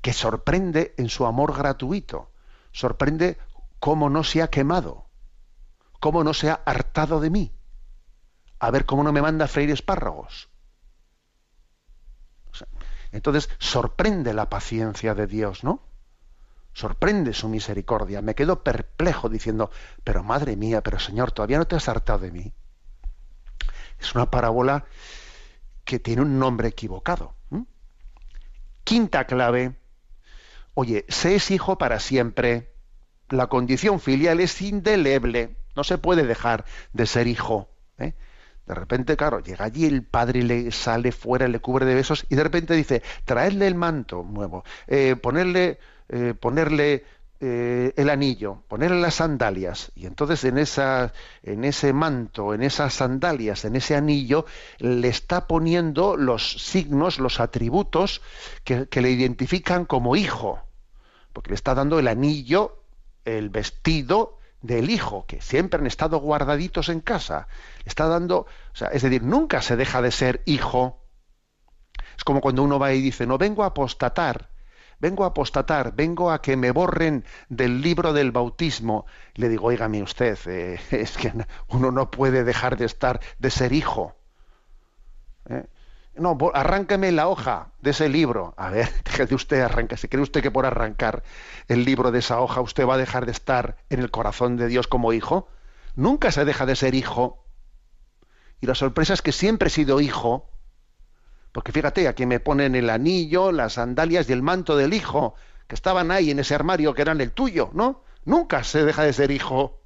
Que 0.03 0.11
sorprende 0.11 0.93
en 0.97 1.07
su 1.07 1.25
amor 1.25 1.55
gratuito, 1.55 2.29
sorprende 2.73 3.37
cómo 3.79 4.09
no 4.09 4.25
se 4.25 4.41
ha 4.41 4.49
quemado, 4.49 5.05
cómo 6.01 6.25
no 6.25 6.33
se 6.33 6.49
ha 6.49 6.55
hartado 6.65 7.21
de 7.21 7.29
mí. 7.29 7.53
A 8.59 8.69
ver 8.69 8.85
cómo 8.85 9.03
no 9.03 9.13
me 9.13 9.21
manda 9.21 9.47
freír 9.47 9.71
espárragos. 9.71 10.49
Entonces 13.13 13.49
sorprende 13.59 14.33
la 14.33 14.49
paciencia 14.49 15.15
de 15.15 15.25
Dios, 15.25 15.63
¿no? 15.63 15.81
Sorprende 16.73 17.33
su 17.33 17.47
misericordia. 17.47 18.21
Me 18.21 18.35
quedo 18.35 18.61
perplejo 18.61 19.29
diciendo, 19.29 19.71
pero 20.03 20.21
madre 20.21 20.57
mía, 20.57 20.81
pero 20.81 20.99
Señor, 20.99 21.31
todavía 21.31 21.59
no 21.59 21.65
te 21.65 21.77
has 21.77 21.87
hartado 21.87 22.19
de 22.19 22.31
mí. 22.31 22.53
Es 23.99 24.15
una 24.15 24.29
parábola 24.29 24.83
que 25.85 25.99
tiene 25.99 26.23
un 26.23 26.39
nombre 26.39 26.67
equivocado. 26.67 27.35
Quinta 28.83 29.25
clave. 29.25 29.79
Oye, 30.73 31.05
se 31.07 31.35
es 31.35 31.51
hijo 31.51 31.77
para 31.77 31.99
siempre. 31.99 32.71
La 33.29 33.47
condición 33.47 33.99
filial 33.99 34.39
es 34.39 34.61
indeleble. 34.61 35.55
No 35.75 35.83
se 35.83 35.97
puede 35.97 36.25
dejar 36.25 36.65
de 36.93 37.05
ser 37.05 37.27
hijo. 37.27 37.69
¿eh? 37.97 38.13
De 38.65 38.75
repente, 38.75 39.17
claro, 39.17 39.39
llega 39.39 39.65
allí 39.65 39.85
el 39.85 40.03
padre 40.03 40.43
le 40.43 40.71
sale 40.71 41.11
fuera, 41.11 41.47
le 41.47 41.59
cubre 41.59 41.85
de 41.85 41.95
besos 41.95 42.25
y 42.29 42.35
de 42.35 42.43
repente 42.43 42.73
dice, 42.73 43.01
traedle 43.25 43.67
el 43.67 43.75
manto 43.75 44.23
nuevo, 44.23 44.63
eh, 44.87 45.15
ponerle, 45.15 45.79
eh, 46.09 46.33
ponerle 46.39 47.03
eh, 47.45 47.93
el 47.97 48.09
anillo, 48.09 48.63
ponerle 48.69 49.01
las 49.01 49.15
sandalias. 49.15 49.91
Y 49.95 50.05
entonces 50.05 50.45
en, 50.45 50.57
esa, 50.57 51.11
en 51.41 51.65
ese 51.65 51.91
manto, 51.91 52.53
en 52.53 52.63
esas 52.63 52.93
sandalias, 52.93 53.65
en 53.65 53.75
ese 53.75 53.97
anillo, 53.97 54.45
le 54.77 55.09
está 55.09 55.45
poniendo 55.45 56.15
los 56.15 56.53
signos, 56.53 57.19
los 57.19 57.41
atributos 57.41 58.21
que, 58.63 58.87
le 58.89 59.11
identifican 59.11 59.83
como 59.83 60.15
hijo. 60.15 60.61
Porque 61.33 61.49
le 61.49 61.55
está 61.55 61.75
dando 61.75 61.99
el 61.99 62.07
anillo, 62.07 62.81
el 63.25 63.49
vestido 63.49 64.39
del 64.61 64.89
hijo, 64.89 65.25
que 65.27 65.41
siempre 65.41 65.81
han 65.81 65.87
estado 65.87 66.19
guardaditos 66.19 66.87
en 66.87 67.01
casa. 67.01 67.49
Está 67.83 68.07
dando, 68.07 68.37
o 68.37 68.75
sea, 68.75 68.87
es 68.87 69.01
decir, 69.01 69.21
nunca 69.21 69.61
se 69.61 69.75
deja 69.75 70.01
de 70.01 70.11
ser 70.11 70.43
hijo. 70.45 71.03
Es 72.15 72.23
como 72.23 72.39
cuando 72.39 72.63
uno 72.63 72.79
va 72.79 72.93
y 72.93 73.01
dice, 73.01 73.27
no 73.27 73.37
vengo 73.37 73.65
a 73.65 73.67
apostatar, 73.67 74.52
vengo 75.03 75.25
a 75.25 75.27
apostatar, 75.27 75.93
vengo 75.93 76.31
a 76.31 76.41
que 76.41 76.55
me 76.55 76.71
borren 76.71 77.25
del 77.49 77.81
libro 77.81 78.13
del 78.13 78.31
bautismo. 78.31 79.05
Le 79.35 79.49
digo, 79.49 79.67
oígame 79.67 80.01
usted, 80.01 80.39
eh, 80.45 80.79
es 80.91 81.17
que 81.17 81.33
uno 81.67 81.91
no 81.91 82.09
puede 82.09 82.45
dejar 82.45 82.77
de 82.77 82.85
estar, 82.85 83.19
de 83.37 83.49
ser 83.49 83.73
hijo. 83.73 84.15
¿Eh? 85.49 85.65
No, 86.15 86.37
arráncame 86.53 87.11
la 87.11 87.27
hoja 87.27 87.73
de 87.81 87.89
ese 87.89 88.07
libro. 88.07 88.53
A 88.55 88.69
ver, 88.69 88.89
déjese 89.03 89.35
usted 89.35 89.59
arrancar. 89.59 89.99
¿Se 89.99 90.07
cree 90.07 90.23
usted 90.23 90.41
que 90.41 90.51
por 90.51 90.65
arrancar 90.65 91.23
el 91.67 91.83
libro 91.83 92.11
de 92.11 92.19
esa 92.19 92.39
hoja 92.39 92.61
usted 92.61 92.87
va 92.87 92.93
a 92.93 92.97
dejar 93.05 93.25
de 93.25 93.33
estar 93.33 93.75
en 93.89 93.99
el 93.99 94.09
corazón 94.09 94.55
de 94.55 94.67
Dios 94.67 94.87
como 94.87 95.11
hijo? 95.11 95.49
Nunca 95.95 96.31
se 96.31 96.45
deja 96.45 96.65
de 96.65 96.77
ser 96.77 96.95
hijo. 96.95 97.43
Y 98.61 98.67
la 98.67 98.75
sorpresa 98.75 99.13
es 99.13 99.21
que 99.21 99.33
siempre 99.33 99.67
he 99.67 99.71
sido 99.71 99.99
hijo. 99.99 100.49
Porque 101.53 101.71
fíjate, 101.71 102.07
aquí 102.07 102.25
me 102.25 102.39
ponen 102.39 102.75
el 102.75 102.89
anillo, 102.89 103.51
las 103.51 103.73
sandalias 103.73 104.27
y 104.27 104.33
el 104.33 104.41
manto 104.41 104.75
del 104.75 104.93
hijo, 104.93 105.35
que 105.67 105.75
estaban 105.75 106.11
ahí 106.11 106.31
en 106.31 106.39
ese 106.39 106.55
armario 106.55 106.93
que 106.93 107.03
eran 107.03 107.21
el 107.21 107.31
tuyo, 107.31 107.69
¿no? 107.73 108.03
Nunca 108.25 108.63
se 108.63 108.83
deja 108.83 109.03
de 109.03 109.13
ser 109.13 109.31
hijo. 109.31 109.79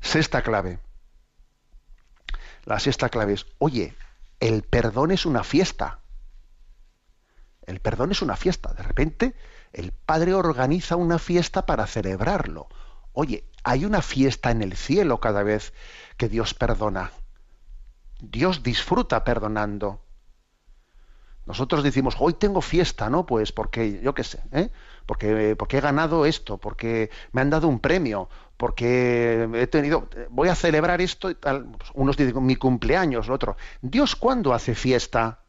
Sexta 0.00 0.42
clave. 0.42 0.78
La 2.64 2.78
sexta 2.78 3.08
clave 3.08 3.34
es, 3.34 3.46
oye, 3.58 3.96
el 4.38 4.62
perdón 4.62 5.10
es 5.10 5.26
una 5.26 5.42
fiesta. 5.42 5.98
El 7.62 7.80
perdón 7.80 8.12
es 8.12 8.22
una 8.22 8.36
fiesta. 8.36 8.72
De 8.72 8.84
repente, 8.84 9.34
el 9.72 9.92
Padre 9.92 10.34
organiza 10.34 10.94
una 10.94 11.18
fiesta 11.18 11.66
para 11.66 11.86
celebrarlo. 11.86 12.68
Oye, 13.12 13.44
hay 13.64 13.84
una 13.84 14.00
fiesta 14.00 14.52
en 14.52 14.62
el 14.62 14.76
cielo 14.76 15.18
cada 15.18 15.42
vez 15.42 15.72
que 16.16 16.28
Dios 16.28 16.54
perdona. 16.54 17.10
Dios 18.22 18.62
disfruta 18.62 19.24
perdonando. 19.24 20.00
Nosotros 21.46 21.82
decimos, 21.82 22.14
hoy 22.18 22.34
tengo 22.34 22.60
fiesta, 22.60 23.10
¿no? 23.10 23.26
Pues 23.26 23.50
porque, 23.50 24.00
yo 24.02 24.14
qué 24.14 24.22
sé, 24.22 24.40
¿eh? 24.52 24.70
porque, 25.06 25.56
porque 25.56 25.78
he 25.78 25.80
ganado 25.80 26.24
esto, 26.24 26.58
porque 26.58 27.10
me 27.32 27.40
han 27.40 27.50
dado 27.50 27.66
un 27.66 27.80
premio, 27.80 28.28
porque 28.56 29.48
he 29.54 29.66
tenido, 29.66 30.08
voy 30.28 30.48
a 30.48 30.54
celebrar 30.54 31.00
esto 31.00 31.30
y 31.30 31.34
tal. 31.34 31.64
Pues 31.76 31.90
unos 31.94 32.16
dicen 32.16 32.44
mi 32.44 32.56
cumpleaños, 32.56 33.26
el 33.26 33.32
otro. 33.32 33.56
¿Dios 33.80 34.14
cuándo 34.14 34.54
hace 34.54 34.74
fiesta? 34.74 35.40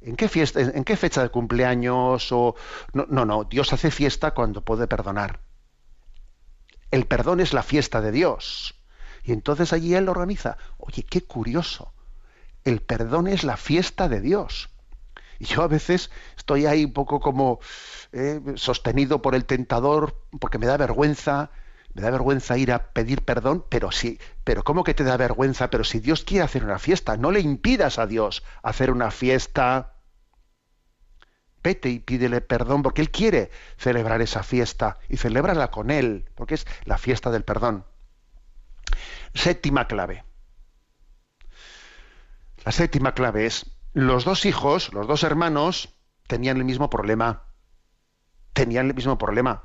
¿En 0.00 0.16
qué 0.16 0.28
fiesta, 0.28 0.60
en 0.60 0.84
qué 0.84 0.96
fecha 0.96 1.22
de 1.22 1.30
cumpleaños? 1.30 2.30
O... 2.30 2.54
No, 2.92 3.06
no, 3.08 3.24
no, 3.24 3.44
Dios 3.44 3.72
hace 3.72 3.90
fiesta 3.90 4.32
cuando 4.32 4.62
puede 4.62 4.86
perdonar. 4.86 5.40
El 6.90 7.06
perdón 7.06 7.40
es 7.40 7.54
la 7.54 7.62
fiesta 7.62 8.00
de 8.00 8.12
Dios. 8.12 8.74
Y 9.24 9.32
entonces 9.32 9.72
allí 9.72 9.94
Él 9.94 10.04
lo 10.04 10.12
organiza. 10.12 10.58
Oye, 10.78 11.04
qué 11.04 11.22
curioso. 11.22 11.94
El 12.64 12.80
perdón 12.80 13.26
es 13.26 13.44
la 13.44 13.56
fiesta 13.56 14.08
de 14.08 14.20
Dios. 14.20 14.70
Y 15.38 15.46
yo 15.46 15.62
a 15.62 15.68
veces 15.68 16.10
estoy 16.36 16.66
ahí 16.66 16.84
un 16.84 16.92
poco 16.92 17.18
como 17.18 17.58
eh, 18.12 18.40
sostenido 18.54 19.22
por 19.22 19.34
el 19.34 19.44
tentador, 19.44 20.16
porque 20.38 20.58
me 20.58 20.66
da 20.66 20.76
vergüenza, 20.76 21.50
me 21.94 22.02
da 22.02 22.10
vergüenza 22.10 22.56
ir 22.56 22.70
a 22.70 22.92
pedir 22.92 23.22
perdón, 23.22 23.64
pero 23.68 23.90
sí, 23.90 24.20
pero 24.44 24.62
¿cómo 24.62 24.84
que 24.84 24.94
te 24.94 25.02
da 25.02 25.16
vergüenza? 25.16 25.68
Pero 25.68 25.82
si 25.82 25.98
Dios 25.98 26.22
quiere 26.22 26.44
hacer 26.44 26.64
una 26.64 26.78
fiesta, 26.78 27.16
no 27.16 27.32
le 27.32 27.40
impidas 27.40 27.98
a 27.98 28.06
Dios 28.06 28.44
hacer 28.62 28.92
una 28.92 29.10
fiesta. 29.10 29.94
Vete 31.62 31.90
y 31.90 31.98
pídele 31.98 32.40
perdón 32.40 32.82
porque 32.82 33.02
Él 33.02 33.10
quiere 33.10 33.50
celebrar 33.76 34.22
esa 34.22 34.42
fiesta 34.42 34.98
y 35.08 35.16
celébrala 35.16 35.70
con 35.70 35.90
Él, 35.90 36.30
porque 36.36 36.54
es 36.54 36.66
la 36.84 36.98
fiesta 36.98 37.30
del 37.30 37.44
perdón. 37.44 37.84
Séptima 39.34 39.86
clave. 39.86 40.24
La 42.64 42.72
séptima 42.72 43.14
clave 43.14 43.46
es, 43.46 43.70
los 43.92 44.24
dos 44.24 44.46
hijos, 44.46 44.92
los 44.92 45.06
dos 45.06 45.22
hermanos, 45.24 45.94
tenían 46.26 46.58
el 46.58 46.64
mismo 46.64 46.88
problema. 46.88 47.44
Tenían 48.52 48.88
el 48.88 48.94
mismo 48.94 49.18
problema. 49.18 49.64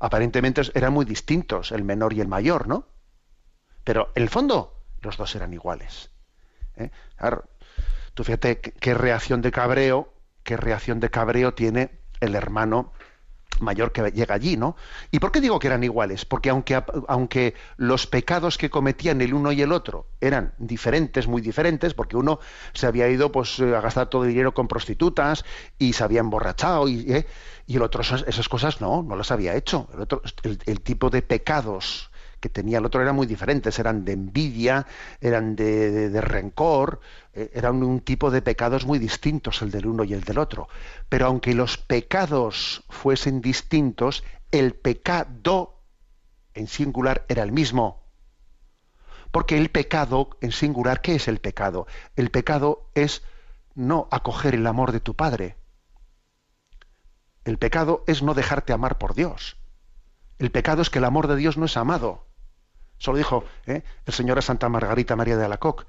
Aparentemente 0.00 0.62
eran 0.74 0.92
muy 0.92 1.04
distintos, 1.04 1.72
el 1.72 1.84
menor 1.84 2.12
y 2.12 2.20
el 2.20 2.28
mayor, 2.28 2.68
¿no? 2.68 2.88
Pero 3.84 4.12
en 4.14 4.22
el 4.22 4.28
fondo, 4.28 4.84
los 5.00 5.16
dos 5.16 5.34
eran 5.34 5.52
iguales. 5.52 6.10
¿eh? 6.76 6.90
Claro, 7.16 7.48
tú 8.14 8.24
fíjate 8.24 8.60
qué 8.60 8.94
reacción 8.94 9.42
de 9.42 9.50
cabreo, 9.50 10.12
qué 10.42 10.56
reacción 10.56 11.00
de 11.00 11.10
cabreo 11.10 11.54
tiene 11.54 12.00
el 12.20 12.34
hermano 12.34 12.92
mayor 13.60 13.92
que 13.92 14.10
llega 14.10 14.34
allí, 14.34 14.56
¿no? 14.56 14.76
¿Y 15.10 15.18
por 15.18 15.32
qué 15.32 15.40
digo 15.40 15.58
que 15.58 15.66
eran 15.66 15.84
iguales? 15.84 16.24
Porque 16.24 16.50
aunque, 16.50 16.82
aunque 17.08 17.54
los 17.76 18.06
pecados 18.06 18.58
que 18.58 18.70
cometían 18.70 19.20
el 19.20 19.34
uno 19.34 19.52
y 19.52 19.62
el 19.62 19.72
otro 19.72 20.06
eran 20.20 20.52
diferentes, 20.58 21.26
muy 21.26 21.42
diferentes, 21.42 21.94
porque 21.94 22.16
uno 22.16 22.40
se 22.74 22.86
había 22.86 23.08
ido 23.08 23.32
pues 23.32 23.60
a 23.60 23.80
gastar 23.80 24.08
todo 24.08 24.24
el 24.24 24.30
dinero 24.30 24.52
con 24.54 24.68
prostitutas 24.68 25.44
y 25.78 25.92
se 25.92 26.04
había 26.04 26.20
emborrachado 26.20 26.88
y, 26.88 27.12
¿eh? 27.12 27.26
y 27.66 27.76
el 27.76 27.82
otro 27.82 28.02
esas, 28.02 28.24
esas, 28.26 28.48
cosas 28.48 28.80
no, 28.80 29.02
no 29.02 29.16
las 29.16 29.30
había 29.30 29.54
hecho. 29.54 29.88
El, 29.94 30.00
otro, 30.00 30.22
el, 30.42 30.58
el 30.66 30.80
tipo 30.80 31.10
de 31.10 31.22
pecados 31.22 32.10
que 32.40 32.48
tenía 32.48 32.78
el 32.78 32.86
otro 32.86 33.02
eran 33.02 33.16
muy 33.16 33.26
diferentes, 33.26 33.78
eran 33.78 34.04
de 34.04 34.12
envidia, 34.12 34.86
eran 35.20 35.56
de, 35.56 36.10
de, 36.10 36.20
rencor, 36.20 37.00
eh, 37.32 37.50
eran 37.54 37.82
un 37.82 38.00
tipo 38.00 38.30
de 38.30 38.42
pecados 38.42 38.86
muy 38.86 38.98
distintos 38.98 39.62
el 39.62 39.70
del 39.70 39.86
uno 39.86 40.04
y 40.04 40.14
el 40.14 40.22
del 40.22 40.38
otro. 40.38 40.68
Pero 41.08 41.26
aunque 41.26 41.54
los 41.54 41.78
pecados 41.78 42.84
fuesen 42.88 43.40
distintos, 43.40 44.24
el 44.50 44.74
pecado 44.74 45.82
en 46.54 46.66
singular 46.66 47.24
era 47.28 47.42
el 47.42 47.52
mismo. 47.52 48.04
Porque 49.30 49.58
el 49.58 49.70
pecado 49.70 50.30
en 50.40 50.52
singular, 50.52 51.02
¿qué 51.02 51.16
es 51.16 51.28
el 51.28 51.40
pecado? 51.40 51.86
El 52.16 52.30
pecado 52.30 52.90
es 52.94 53.22
no 53.74 54.08
acoger 54.10 54.54
el 54.54 54.66
amor 54.66 54.92
de 54.92 55.00
tu 55.00 55.14
Padre. 55.14 55.56
El 57.44 57.58
pecado 57.58 58.04
es 58.06 58.22
no 58.22 58.34
dejarte 58.34 58.72
amar 58.72 58.98
por 58.98 59.14
Dios. 59.14 59.56
El 60.38 60.50
pecado 60.50 60.82
es 60.82 60.90
que 60.90 60.98
el 60.98 61.04
amor 61.04 61.26
de 61.26 61.36
Dios 61.36 61.56
no 61.56 61.66
es 61.66 61.76
amado. 61.76 62.27
Eso 63.00 63.12
lo 63.12 63.18
dijo 63.18 63.44
¿eh? 63.66 63.82
el 64.06 64.14
señor 64.14 64.38
a 64.38 64.42
Santa 64.42 64.68
Margarita 64.68 65.16
María 65.16 65.36
de 65.36 65.44
Alacoc. 65.44 65.86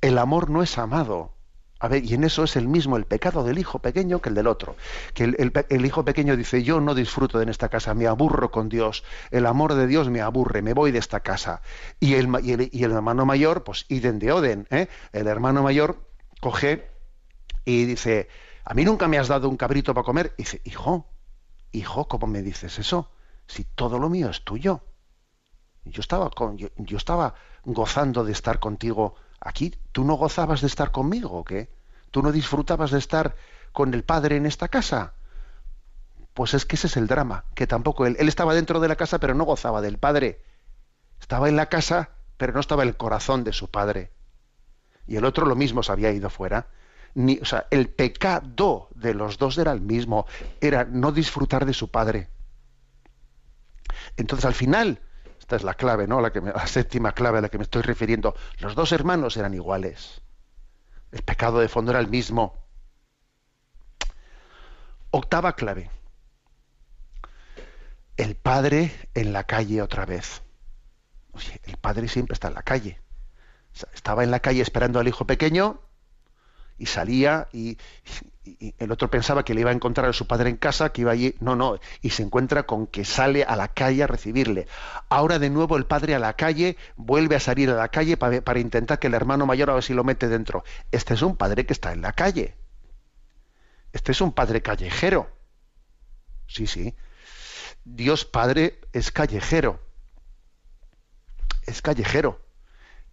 El 0.00 0.18
amor 0.18 0.50
no 0.50 0.62
es 0.62 0.78
amado. 0.78 1.34
A 1.82 1.88
ver, 1.88 2.04
y 2.04 2.12
en 2.12 2.24
eso 2.24 2.44
es 2.44 2.56
el 2.56 2.68
mismo 2.68 2.98
el 2.98 3.06
pecado 3.06 3.42
del 3.42 3.58
hijo 3.58 3.78
pequeño 3.78 4.20
que 4.20 4.28
el 4.28 4.34
del 4.34 4.48
otro. 4.48 4.76
Que 5.14 5.24
el, 5.24 5.86
hijo 5.86 6.04
pequeño 6.04 6.36
dice, 6.36 6.62
yo 6.62 6.78
no 6.78 6.94
disfruto 6.94 7.40
en 7.40 7.48
esta 7.48 7.70
casa, 7.70 7.94
me 7.94 8.06
aburro 8.06 8.50
con 8.50 8.68
Dios, 8.68 9.02
el 9.30 9.46
amor 9.46 9.72
de 9.72 9.86
Dios 9.86 10.10
me 10.10 10.20
aburre, 10.20 10.60
me 10.60 10.74
voy 10.74 10.90
de 10.92 10.98
esta 10.98 11.20
casa. 11.20 11.62
Y 11.98 12.14
el, 12.14 12.28
ma- 12.28 12.42
y 12.42 12.52
el, 12.52 12.68
y 12.70 12.84
el 12.84 12.92
hermano 12.92 13.24
mayor, 13.24 13.64
pues 13.64 13.86
iden 13.88 14.18
de 14.18 14.30
Oden, 14.30 14.66
¿eh? 14.70 14.88
el 15.12 15.26
hermano 15.26 15.62
mayor 15.62 15.96
coge 16.40 16.86
y 17.64 17.86
dice, 17.86 18.28
a 18.64 18.74
mí 18.74 18.84
nunca 18.84 19.08
me 19.08 19.18
has 19.18 19.28
dado 19.28 19.48
un 19.48 19.56
cabrito 19.56 19.94
para 19.94 20.04
comer. 20.04 20.34
Y 20.36 20.42
dice, 20.42 20.60
hijo, 20.64 21.06
hijo, 21.72 22.08
¿cómo 22.08 22.26
me 22.26 22.42
dices 22.42 22.78
eso? 22.78 23.10
Si 23.46 23.64
todo 23.64 23.98
lo 23.98 24.10
mío 24.10 24.28
es 24.28 24.42
tuyo. 24.44 24.82
Yo 25.90 26.00
estaba, 26.00 26.30
yo, 26.54 26.96
estaba 26.96 27.34
gozando 27.64 28.24
de 28.24 28.32
estar 28.32 28.58
contigo 28.60 29.14
aquí. 29.40 29.74
¿Tú 29.92 30.04
no 30.04 30.14
gozabas 30.14 30.60
de 30.60 30.66
estar 30.66 30.90
conmigo 30.90 31.44
qué? 31.44 31.70
¿Tú 32.10 32.22
no 32.22 32.32
disfrutabas 32.32 32.90
de 32.90 32.98
estar 32.98 33.36
con 33.72 33.94
el 33.94 34.02
padre 34.04 34.36
en 34.36 34.46
esta 34.46 34.68
casa? 34.68 35.14
Pues 36.34 36.54
es 36.54 36.64
que 36.64 36.76
ese 36.76 36.86
es 36.86 36.96
el 36.96 37.06
drama, 37.06 37.44
que 37.54 37.66
tampoco 37.66 38.06
él, 38.06 38.16
él 38.18 38.28
estaba 38.28 38.54
dentro 38.54 38.80
de 38.80 38.88
la 38.88 38.96
casa 38.96 39.18
pero 39.18 39.34
no 39.34 39.44
gozaba 39.44 39.80
del 39.80 39.98
padre. 39.98 40.42
Estaba 41.20 41.48
en 41.48 41.56
la 41.56 41.66
casa 41.66 42.10
pero 42.40 42.54
no 42.54 42.60
estaba 42.60 42.84
el 42.84 42.96
corazón 42.96 43.44
de 43.44 43.52
su 43.52 43.70
padre. 43.70 44.12
Y 45.06 45.16
el 45.16 45.26
otro 45.26 45.44
lo 45.44 45.56
mismo 45.56 45.82
se 45.82 45.92
había 45.92 46.10
ido 46.10 46.30
fuera. 46.30 46.68
Ni, 47.12 47.38
o 47.38 47.44
sea, 47.44 47.66
el 47.70 47.90
pecado 47.90 48.88
de 48.94 49.12
los 49.12 49.36
dos 49.36 49.58
era 49.58 49.72
el 49.72 49.82
mismo, 49.82 50.24
era 50.58 50.84
no 50.84 51.12
disfrutar 51.12 51.66
de 51.66 51.74
su 51.74 51.90
padre. 51.90 52.28
Entonces 54.16 54.46
al 54.46 54.54
final, 54.54 55.00
esta 55.50 55.56
es 55.56 55.64
la 55.64 55.74
clave, 55.74 56.06
¿no? 56.06 56.20
La, 56.20 56.30
que 56.30 56.40
la 56.40 56.64
séptima 56.68 57.10
clave 57.10 57.38
a 57.38 57.40
la 57.40 57.48
que 57.48 57.58
me 57.58 57.64
estoy 57.64 57.82
refiriendo. 57.82 58.36
Los 58.60 58.76
dos 58.76 58.92
hermanos 58.92 59.36
eran 59.36 59.52
iguales. 59.52 60.22
El 61.10 61.22
pecado 61.22 61.58
de 61.58 61.66
fondo 61.66 61.90
era 61.90 61.98
el 61.98 62.06
mismo. 62.06 62.56
Octava 65.10 65.56
clave. 65.56 65.90
El 68.16 68.36
padre 68.36 68.92
en 69.14 69.32
la 69.32 69.42
calle 69.42 69.82
otra 69.82 70.06
vez. 70.06 70.40
Oye, 71.32 71.60
el 71.64 71.76
padre 71.78 72.06
siempre 72.06 72.34
está 72.34 72.46
en 72.46 72.54
la 72.54 72.62
calle. 72.62 73.00
Estaba 73.92 74.22
en 74.22 74.30
la 74.30 74.38
calle 74.38 74.62
esperando 74.62 75.00
al 75.00 75.08
hijo 75.08 75.26
pequeño 75.26 75.80
y 76.80 76.86
salía 76.86 77.46
y, 77.52 77.78
el 78.78 78.90
otro 78.90 79.10
pensaba 79.10 79.44
que 79.44 79.54
le 79.54 79.60
iba 79.60 79.70
a 79.70 79.74
encontrar 79.74 80.08
a 80.08 80.12
su 80.14 80.26
padre 80.26 80.48
en 80.48 80.56
casa, 80.56 80.92
que 80.92 81.02
iba 81.02 81.12
allí, 81.12 81.36
no, 81.40 81.54
no, 81.54 81.78
y 82.00 82.10
se 82.10 82.22
encuentra 82.22 82.64
con 82.64 82.86
que 82.86 83.04
sale 83.04 83.44
a 83.44 83.54
la 83.54 83.68
calle 83.68 84.02
a 84.02 84.06
recibirle. 84.06 84.66
Ahora 85.10 85.38
de 85.38 85.50
nuevo 85.50 85.76
el 85.76 85.84
padre 85.84 86.14
a 86.14 86.18
la 86.18 86.32
calle, 86.32 86.76
vuelve 86.96 87.36
a 87.36 87.40
salir 87.40 87.70
a 87.70 87.74
la 87.74 87.88
calle 87.88 88.16
para, 88.16 88.40
para 88.40 88.58
intentar 88.58 88.98
que 88.98 89.06
el 89.06 89.14
hermano 89.14 89.46
mayor 89.46 89.70
a 89.70 89.74
ver 89.74 89.84
si 89.84 89.92
lo 89.92 90.04
mete 90.04 90.26
dentro. 90.26 90.64
Este 90.90 91.14
es 91.14 91.22
un 91.22 91.36
padre 91.36 91.66
que 91.66 91.74
está 91.74 91.92
en 91.92 92.00
la 92.00 92.12
calle. 92.12 92.56
Este 93.92 94.12
es 94.12 94.20
un 94.22 94.32
padre 94.32 94.62
callejero. 94.62 95.30
Sí, 96.48 96.66
sí. 96.66 96.96
Dios 97.84 98.24
Padre 98.24 98.80
es 98.92 99.12
callejero. 99.12 99.80
Es 101.66 101.82
callejero 101.82 102.40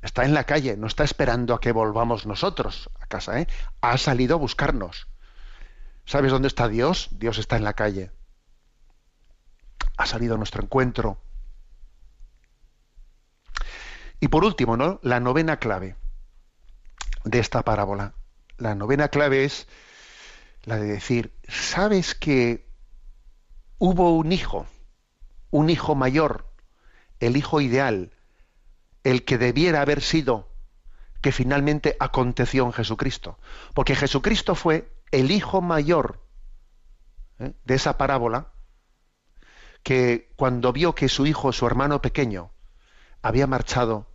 está 0.01 0.25
en 0.25 0.33
la 0.33 0.45
calle, 0.45 0.77
no 0.77 0.87
está 0.87 1.03
esperando 1.03 1.53
a 1.53 1.59
que 1.59 1.71
volvamos 1.71 2.25
nosotros 2.25 2.89
a 2.99 3.07
casa, 3.07 3.39
¿eh? 3.39 3.47
Ha 3.81 3.97
salido 3.97 4.35
a 4.35 4.39
buscarnos. 4.39 5.07
¿Sabes 6.05 6.31
dónde 6.31 6.47
está 6.47 6.67
Dios? 6.67 7.09
Dios 7.11 7.37
está 7.37 7.57
en 7.57 7.63
la 7.63 7.73
calle. 7.73 8.11
Ha 9.97 10.05
salido 10.05 10.35
a 10.35 10.37
nuestro 10.37 10.63
encuentro. 10.63 11.21
Y 14.19 14.29
por 14.29 14.45
último, 14.45 14.77
¿no? 14.77 14.99
La 15.03 15.19
novena 15.19 15.57
clave 15.57 15.95
de 17.23 17.39
esta 17.39 17.63
parábola. 17.63 18.13
La 18.57 18.73
novena 18.73 19.09
clave 19.09 19.43
es 19.43 19.67
la 20.63 20.77
de 20.77 20.87
decir, 20.87 21.33
¿sabes 21.47 22.15
que 22.15 22.67
hubo 23.77 24.15
un 24.17 24.31
hijo, 24.31 24.65
un 25.51 25.69
hijo 25.69 25.95
mayor, 25.95 26.51
el 27.19 27.37
hijo 27.37 27.61
ideal, 27.61 28.11
el 29.11 29.23
que 29.23 29.37
debiera 29.37 29.81
haber 29.81 30.01
sido, 30.01 30.49
que 31.21 31.31
finalmente 31.31 31.95
aconteció 31.99 32.65
en 32.65 32.73
Jesucristo. 32.73 33.39
Porque 33.73 33.95
Jesucristo 33.95 34.53
fue 34.53 34.91
el 35.11 35.31
hijo 35.31 35.61
mayor 35.61 36.19
¿eh? 37.39 37.53
de 37.63 37.75
esa 37.75 37.97
parábola, 37.97 38.47
que 39.81 40.33
cuando 40.35 40.73
vio 40.73 40.93
que 40.93 41.07
su 41.07 41.25
hijo, 41.25 41.53
su 41.53 41.65
hermano 41.65 42.01
pequeño, 42.01 42.51
había 43.21 43.47
marchado 43.47 44.07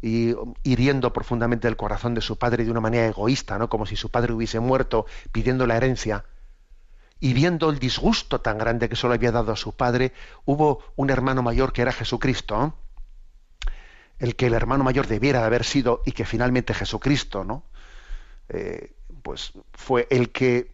y 0.00 0.34
hiriendo 0.62 1.12
profundamente 1.12 1.68
el 1.68 1.76
corazón 1.76 2.14
de 2.14 2.22
su 2.22 2.38
padre 2.38 2.64
de 2.64 2.70
una 2.70 2.80
manera 2.80 3.06
egoísta, 3.06 3.58
¿no? 3.58 3.68
como 3.68 3.84
si 3.84 3.96
su 3.96 4.10
padre 4.10 4.32
hubiese 4.32 4.60
muerto 4.60 5.04
pidiendo 5.30 5.66
la 5.66 5.76
herencia, 5.76 6.24
y 7.20 7.34
viendo 7.34 7.70
el 7.70 7.78
disgusto 7.78 8.40
tan 8.40 8.58
grande 8.58 8.88
que 8.88 8.96
solo 8.96 9.14
había 9.14 9.30
dado 9.30 9.52
a 9.52 9.56
su 9.56 9.72
padre, 9.76 10.12
hubo 10.44 10.82
un 10.96 11.10
hermano 11.10 11.42
mayor 11.42 11.72
que 11.72 11.82
era 11.82 11.92
Jesucristo. 11.92 12.74
El 14.22 14.36
que 14.36 14.46
el 14.46 14.54
hermano 14.54 14.84
mayor 14.84 15.08
debiera 15.08 15.44
haber 15.44 15.64
sido 15.64 16.00
y 16.06 16.12
que 16.12 16.24
finalmente 16.24 16.74
Jesucristo, 16.74 17.42
¿no? 17.42 17.64
Eh, 18.48 18.94
pues 19.24 19.52
fue 19.72 20.06
el 20.10 20.30
que 20.30 20.70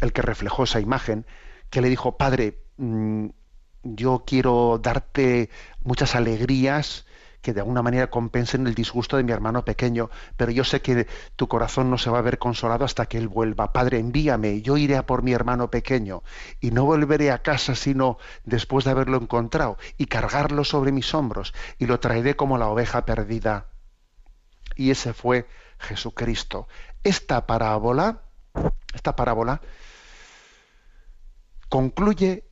el 0.00 0.12
que 0.12 0.22
reflejó 0.22 0.62
esa 0.62 0.78
imagen, 0.78 1.26
que 1.70 1.80
le 1.80 1.88
dijo, 1.88 2.16
Padre, 2.16 2.60
mmm, 2.76 3.26
yo 3.82 4.22
quiero 4.24 4.78
darte 4.80 5.50
muchas 5.82 6.14
alegrías 6.14 7.03
que 7.44 7.52
de 7.52 7.60
alguna 7.60 7.82
manera 7.82 8.08
compensen 8.08 8.66
el 8.66 8.74
disgusto 8.74 9.18
de 9.18 9.22
mi 9.22 9.30
hermano 9.30 9.66
pequeño, 9.66 10.08
pero 10.38 10.50
yo 10.50 10.64
sé 10.64 10.80
que 10.80 11.06
tu 11.36 11.46
corazón 11.46 11.90
no 11.90 11.98
se 11.98 12.08
va 12.08 12.18
a 12.18 12.22
ver 12.22 12.38
consolado 12.38 12.86
hasta 12.86 13.04
que 13.04 13.18
él 13.18 13.28
vuelva. 13.28 13.70
Padre, 13.70 13.98
envíame, 13.98 14.62
yo 14.62 14.78
iré 14.78 14.96
a 14.96 15.04
por 15.04 15.22
mi 15.22 15.32
hermano 15.32 15.70
pequeño 15.70 16.22
y 16.58 16.70
no 16.70 16.86
volveré 16.86 17.30
a 17.30 17.42
casa 17.42 17.74
sino 17.74 18.16
después 18.44 18.86
de 18.86 18.92
haberlo 18.92 19.18
encontrado 19.18 19.76
y 19.98 20.06
cargarlo 20.06 20.64
sobre 20.64 20.90
mis 20.90 21.12
hombros 21.12 21.52
y 21.78 21.84
lo 21.84 22.00
traeré 22.00 22.34
como 22.34 22.56
la 22.56 22.68
oveja 22.68 23.04
perdida. 23.04 23.66
Y 24.74 24.90
ese 24.90 25.12
fue 25.12 25.46
Jesucristo. 25.78 26.66
Esta 27.02 27.46
parábola, 27.46 28.22
esta 28.94 29.14
parábola 29.14 29.60
concluye 31.68 32.48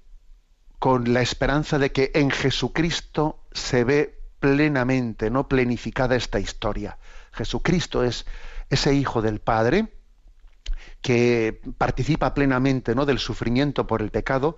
con 0.78 1.14
la 1.14 1.22
esperanza 1.22 1.78
de 1.78 1.92
que 1.92 2.10
en 2.14 2.30
Jesucristo 2.30 3.42
se 3.52 3.84
ve 3.84 4.21
plenamente, 4.42 5.30
no 5.30 5.48
plenificada 5.48 6.16
esta 6.16 6.38
historia. 6.38 6.98
Jesucristo 7.32 8.04
es 8.04 8.26
ese 8.68 8.92
hijo 8.92 9.22
del 9.22 9.40
Padre 9.40 9.94
que 11.00 11.60
participa 11.78 12.34
plenamente 12.34 12.94
¿no? 12.94 13.06
del 13.06 13.18
sufrimiento 13.18 13.86
por 13.86 14.02
el 14.02 14.10
pecado, 14.10 14.56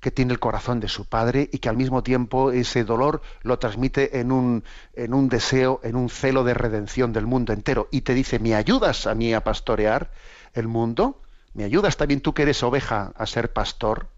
que 0.00 0.10
tiene 0.10 0.32
el 0.32 0.38
corazón 0.38 0.78
de 0.80 0.88
su 0.88 1.06
padre 1.06 1.48
y 1.50 1.58
que 1.58 1.68
al 1.68 1.76
mismo 1.76 2.02
tiempo 2.02 2.52
ese 2.52 2.84
dolor 2.84 3.22
lo 3.42 3.58
transmite 3.58 4.20
en 4.20 4.30
un, 4.30 4.62
en 4.92 5.14
un 5.14 5.28
deseo, 5.28 5.80
en 5.82 5.96
un 5.96 6.10
celo 6.10 6.44
de 6.44 6.54
redención 6.54 7.12
del 7.14 7.26
mundo 7.26 7.54
entero. 7.54 7.88
Y 7.90 8.02
te 8.02 8.12
dice, 8.12 8.38
¿me 8.38 8.54
ayudas 8.54 9.06
a 9.06 9.14
mí 9.14 9.32
a 9.32 9.42
pastorear 9.42 10.10
el 10.52 10.68
mundo? 10.68 11.22
¿Me 11.54 11.64
ayudas 11.64 11.96
también 11.96 12.20
tú 12.20 12.34
que 12.34 12.42
eres 12.42 12.62
oveja 12.62 13.12
a 13.16 13.26
ser 13.26 13.52
pastor? 13.52 14.08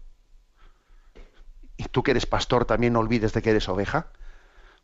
Y 1.77 1.85
tú 1.85 2.03
que 2.03 2.11
eres 2.11 2.25
pastor 2.25 2.65
también 2.65 2.93
no 2.93 2.99
olvides 2.99 3.31
de 3.31 3.41
que 3.41 3.51
eres 3.51 3.69
oveja. 3.69 4.11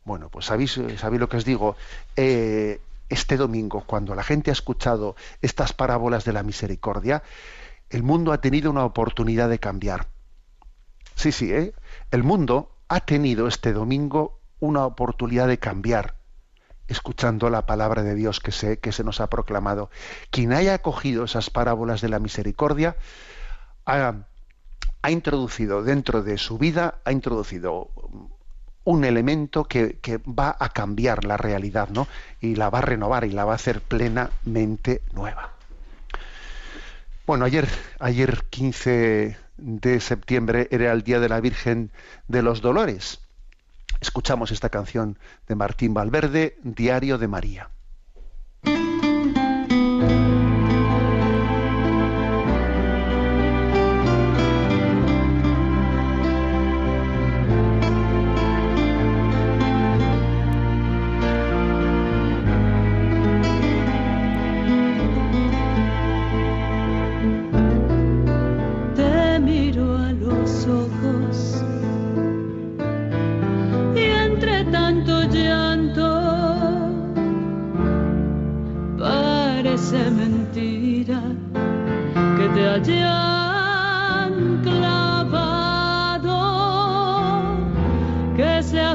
Bueno, 0.06 0.30
pues 0.30 0.46
sabéis, 0.46 0.80
sabéis 0.98 1.20
lo 1.20 1.28
que 1.28 1.36
os 1.36 1.44
digo. 1.44 1.74
Eh, 2.14 2.80
este 3.08 3.36
domingo, 3.36 3.82
cuando 3.84 4.14
la 4.14 4.22
gente 4.22 4.50
ha 4.50 4.52
escuchado 4.52 5.16
estas 5.42 5.72
parábolas 5.72 6.24
de 6.24 6.32
la 6.32 6.44
misericordia, 6.44 7.24
el 7.90 8.04
mundo 8.04 8.30
ha 8.32 8.40
tenido 8.40 8.70
una 8.70 8.84
oportunidad 8.84 9.48
de 9.48 9.58
cambiar. 9.58 10.06
Sí, 11.16 11.32
sí, 11.32 11.52
¿eh? 11.52 11.74
el 12.12 12.22
mundo 12.22 12.70
ha 12.86 13.00
tenido 13.00 13.48
este 13.48 13.72
domingo 13.72 14.38
una 14.60 14.86
oportunidad 14.86 15.48
de 15.48 15.58
cambiar, 15.58 16.14
escuchando 16.86 17.50
la 17.50 17.66
palabra 17.66 18.04
de 18.04 18.14
Dios 18.14 18.38
que 18.38 18.52
se, 18.52 18.78
que 18.78 18.92
se 18.92 19.02
nos 19.02 19.20
ha 19.20 19.28
proclamado. 19.28 19.90
Quien 20.30 20.52
haya 20.52 20.74
acogido 20.74 21.24
esas 21.24 21.50
parábolas 21.50 22.00
de 22.00 22.10
la 22.10 22.20
misericordia 22.20 22.96
ha, 23.86 24.14
ha 25.02 25.10
introducido 25.10 25.82
dentro 25.82 26.22
de 26.22 26.38
su 26.38 26.58
vida, 26.58 27.00
ha 27.04 27.10
introducido 27.10 27.90
un 28.86 29.04
elemento 29.04 29.64
que, 29.64 29.98
va 30.26 30.56
a 30.58 30.68
cambiar 30.68 31.24
la 31.24 31.36
realidad, 31.36 31.88
¿no? 31.88 32.06
Y 32.40 32.54
la 32.54 32.70
va 32.70 32.78
a 32.78 32.82
renovar 32.82 33.24
y 33.24 33.30
la 33.30 33.44
va 33.44 33.52
a 33.52 33.56
hacer 33.56 33.80
plenamente 33.80 35.02
nueva. 35.12 35.52
Bueno, 37.26 37.44
ayer, 37.44 37.68
ayer 37.98 38.44
15 38.48 39.36
de 39.56 40.00
septiembre 40.00 40.68
era 40.70 40.92
el 40.92 41.02
Día 41.02 41.18
de 41.18 41.28
la 41.28 41.40
Virgen 41.40 41.90
de 42.28 42.42
los 42.42 42.60
Dolores. 42.60 43.18
Escuchamos 44.00 44.52
esta 44.52 44.68
canción 44.68 45.18
de 45.48 45.56
Martín 45.56 45.92
Valverde, 45.92 46.56
Diario 46.62 47.18
de 47.18 47.26
María. 47.26 47.70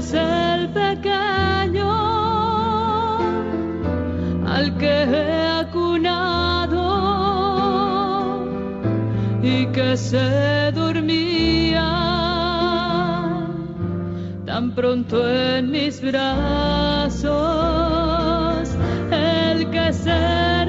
es 0.01 0.13
el 0.13 0.69
pequeño 0.69 1.91
al 4.47 4.75
que 4.79 5.03
he 5.03 5.47
acunado 5.63 6.81
y 9.43 9.67
que 9.67 9.95
se 9.95 10.71
dormía 10.73 11.87
tan 14.45 14.71
pronto 14.73 15.29
en 15.29 15.69
mis 15.69 16.01
brazos, 16.01 17.29
el 19.11 19.69
que 19.69 19.93
se 19.93 20.60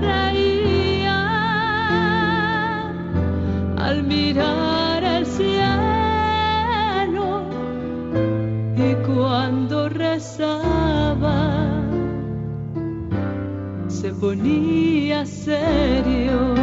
ponía 14.23 15.27
serio 15.27 16.55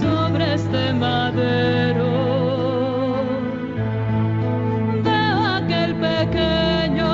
sobre 0.00 0.54
este 0.54 0.92
madero. 0.92 2.12
Veo 5.02 5.38
aquel 5.58 5.92
pequeño 5.96 7.12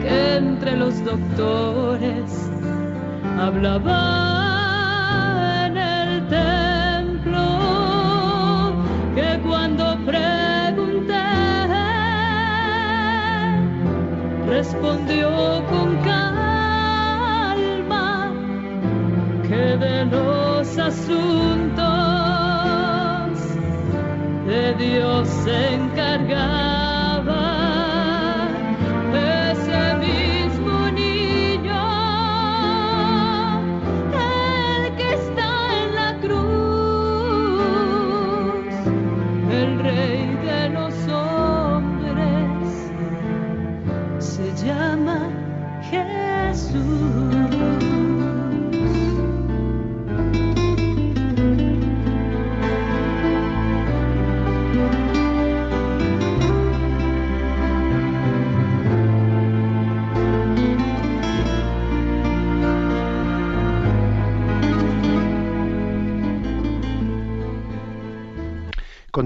que 0.00 0.36
entre 0.36 0.76
los 0.76 1.04
doctores 1.04 2.48
hablaba 3.40 4.13
respondió 14.54 15.28
con 15.68 15.96
calma 16.04 16.62
que 19.48 19.76
de 19.84 20.04
los 20.04 20.78
asuntos 20.78 21.74
de 24.46 24.74
Dios 24.74 25.28
se 25.28 25.74
encargaba 25.74 26.73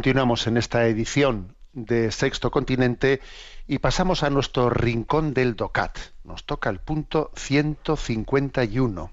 Continuamos 0.08 0.46
en 0.46 0.56
esta 0.56 0.86
edición 0.86 1.54
de 1.74 2.10
Sexto 2.10 2.50
Continente 2.50 3.20
y 3.66 3.78
pasamos 3.78 4.22
a 4.22 4.30
nuestro 4.30 4.70
rincón 4.70 5.34
del 5.34 5.54
DOCAT. 5.54 5.98
Nos 6.24 6.46
toca 6.46 6.70
el 6.70 6.78
punto 6.78 7.30
151 7.36 9.12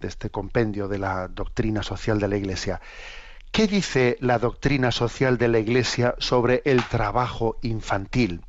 de 0.00 0.08
este 0.08 0.28
compendio 0.28 0.88
de 0.88 0.98
la 0.98 1.28
doctrina 1.28 1.84
social 1.84 2.18
de 2.18 2.26
la 2.26 2.36
Iglesia. 2.36 2.80
¿Qué 3.52 3.68
dice 3.68 4.16
la 4.18 4.40
doctrina 4.40 4.90
social 4.90 5.38
de 5.38 5.46
la 5.46 5.60
Iglesia 5.60 6.16
sobre 6.18 6.62
el 6.64 6.82
trabajo 6.82 7.58
infantil? 7.62 8.44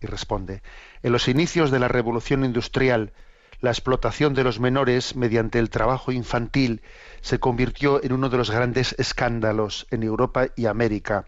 Y 0.00 0.06
responde, 0.06 0.62
en 1.02 1.12
los 1.12 1.28
inicios 1.28 1.70
de 1.70 1.78
la 1.78 1.88
revolución 1.88 2.42
industrial, 2.42 3.12
la 3.60 3.70
explotación 3.70 4.34
de 4.34 4.44
los 4.44 4.60
menores 4.60 5.16
mediante 5.16 5.58
el 5.58 5.70
trabajo 5.70 6.12
infantil 6.12 6.82
se 7.20 7.40
convirtió 7.40 8.02
en 8.02 8.12
uno 8.12 8.28
de 8.28 8.36
los 8.36 8.50
grandes 8.50 8.94
escándalos 8.98 9.86
en 9.90 10.04
Europa 10.04 10.46
y 10.54 10.66
América. 10.66 11.26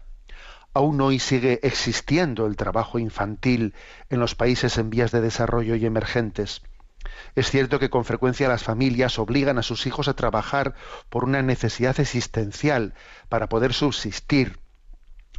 Aún 0.73 1.01
hoy 1.01 1.19
sigue 1.19 1.59
existiendo 1.63 2.45
el 2.45 2.55
trabajo 2.55 2.97
infantil 2.97 3.73
en 4.09 4.21
los 4.21 4.35
países 4.35 4.77
en 4.77 4.89
vías 4.89 5.11
de 5.11 5.19
desarrollo 5.19 5.75
y 5.75 5.85
emergentes. 5.85 6.61
Es 7.35 7.51
cierto 7.51 7.79
que 7.79 7.89
con 7.89 8.05
frecuencia 8.05 8.47
las 8.47 8.63
familias 8.63 9.19
obligan 9.19 9.57
a 9.57 9.63
sus 9.63 9.85
hijos 9.85 10.07
a 10.07 10.13
trabajar 10.13 10.75
por 11.09 11.25
una 11.25 11.41
necesidad 11.41 11.99
existencial 11.99 12.93
para 13.27 13.49
poder 13.49 13.73
subsistir. 13.73 14.60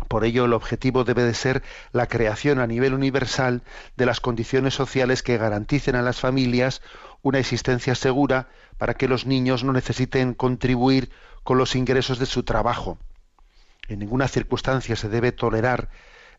Por 0.08 0.24
ello, 0.24 0.44
el 0.44 0.52
objetivo 0.52 1.04
debe 1.04 1.22
de 1.22 1.34
ser 1.34 1.62
la 1.92 2.06
creación 2.06 2.58
a 2.58 2.66
nivel 2.66 2.94
universal 2.94 3.62
de 3.96 4.06
las 4.06 4.20
condiciones 4.20 4.74
sociales 4.74 5.22
que 5.22 5.38
garanticen 5.38 5.96
a 5.96 6.02
las 6.02 6.20
familias 6.20 6.82
una 7.22 7.38
existencia 7.38 7.94
segura 7.94 8.48
para 8.78 8.94
que 8.94 9.08
los 9.08 9.26
niños 9.26 9.64
no 9.64 9.72
necesiten 9.72 10.34
contribuir 10.34 11.10
con 11.44 11.58
los 11.58 11.74
ingresos 11.76 12.18
de 12.18 12.26
su 12.26 12.42
trabajo. 12.42 12.98
En 13.88 13.98
ninguna 13.98 14.28
circunstancia 14.28 14.96
se 14.96 15.08
debe 15.08 15.32
tolerar 15.32 15.88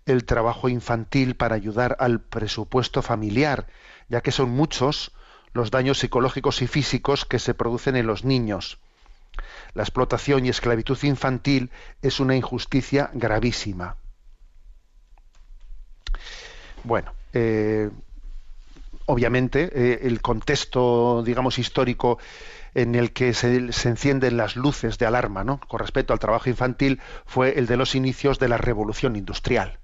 el 0.06 0.26
trabajo 0.26 0.70
infantil 0.70 1.36
para 1.36 1.56
ayudar 1.56 1.96
al 2.00 2.20
presupuesto 2.22 3.02
familiar, 3.02 3.68
ya 4.10 4.22
que 4.22 4.32
son 4.32 4.50
muchos 4.50 5.12
los 5.54 5.72
daños 5.72 6.00
psicológicos 6.00 6.62
y 6.62 6.68
físicos 6.68 7.26
que 7.26 7.40
se 7.40 7.54
producen 7.54 7.96
en 7.96 8.08
los 8.08 8.26
niños. 8.26 8.80
La 9.74 9.84
explotación 9.84 10.46
y 10.46 10.50
esclavitud 10.50 10.98
infantil 11.04 11.72
es 12.02 12.20
una 12.20 12.36
injusticia 12.36 13.10
gravísima. 13.14 13.98
Bueno, 16.84 17.14
eh, 17.34 17.90
obviamente 19.06 19.70
eh, 19.74 20.00
el 20.04 20.22
contexto, 20.22 21.24
digamos, 21.24 21.58
histórico 21.58 22.20
en 22.76 22.96
el 22.96 23.14
que 23.14 23.34
se, 23.34 23.56
encienden 23.56 24.38
las 24.38 24.56
luces 24.56 24.98
de 24.98 25.06
alarma 25.06 25.44
¿no? 25.44 25.60
con 25.68 25.80
respecto 25.80 26.14
al 26.14 26.20
trabajo 26.20 26.50
infantil 26.50 27.02
fue 27.26 27.58
el 27.60 27.68
de 27.68 27.78
los 27.78 27.96
inicios 27.96 28.40
de 28.40 28.50
la 28.50 28.58
revolución 28.58 29.16
industrial. 29.16 29.80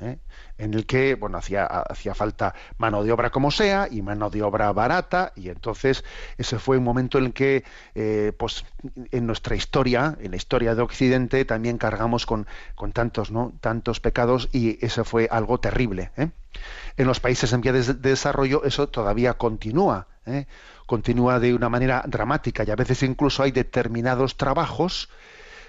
¿eh? 0.00 0.18
En 0.58 0.74
el 0.74 0.86
que 0.86 1.14
bueno 1.14 1.38
hacía, 1.38 1.64
hacía 1.64 2.14
falta 2.14 2.54
mano 2.76 3.02
de 3.02 3.12
obra 3.12 3.30
como 3.30 3.50
sea 3.50 3.88
y 3.90 4.02
mano 4.02 4.28
de 4.30 4.42
obra 4.42 4.72
barata 4.72 5.32
y 5.36 5.48
entonces 5.48 6.04
ese 6.36 6.58
fue 6.58 6.78
un 6.78 6.84
momento 6.84 7.18
en 7.18 7.26
el 7.26 7.32
que 7.32 7.64
eh, 7.94 8.32
pues 8.36 8.64
en 9.12 9.26
nuestra 9.26 9.56
historia 9.56 10.16
en 10.20 10.32
la 10.32 10.36
historia 10.36 10.74
de 10.74 10.82
Occidente 10.82 11.44
también 11.44 11.78
cargamos 11.78 12.26
con, 12.26 12.46
con 12.74 12.92
tantos 12.92 13.30
no 13.30 13.52
tantos 13.60 14.00
pecados 14.00 14.48
y 14.52 14.84
eso 14.84 15.04
fue 15.04 15.28
algo 15.30 15.58
terrible 15.58 16.10
¿eh? 16.16 16.30
en 16.96 17.06
los 17.06 17.20
países 17.20 17.52
en 17.52 17.60
vías 17.60 17.86
de, 17.86 17.94
de 17.94 18.10
desarrollo 18.10 18.64
eso 18.64 18.88
todavía 18.88 19.34
continúa 19.34 20.08
¿eh? 20.26 20.46
continúa 20.86 21.38
de 21.38 21.54
una 21.54 21.68
manera 21.68 22.02
dramática 22.06 22.64
y 22.64 22.70
a 22.70 22.76
veces 22.76 23.02
incluso 23.02 23.42
hay 23.42 23.52
determinados 23.52 24.36
trabajos 24.36 25.08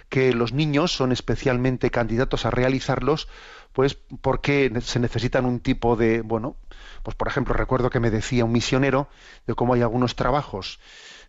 que 0.09 0.33
los 0.33 0.53
niños 0.53 0.91
son 0.91 1.11
especialmente 1.11 1.91
candidatos 1.91 2.45
a 2.45 2.51
realizarlos 2.51 3.27
pues 3.73 3.97
porque 4.21 4.71
se 4.81 4.99
necesitan 4.99 5.45
un 5.45 5.59
tipo 5.59 5.95
de, 5.95 6.21
bueno, 6.21 6.55
pues 7.03 7.15
por 7.15 7.27
ejemplo, 7.27 7.53
recuerdo 7.53 7.89
que 7.89 7.99
me 7.99 8.09
decía 8.11 8.45
un 8.45 8.51
misionero 8.51 9.07
de 9.47 9.53
cómo 9.53 9.73
hay 9.73 9.81
algunos 9.81 10.15
trabajos 10.15 10.79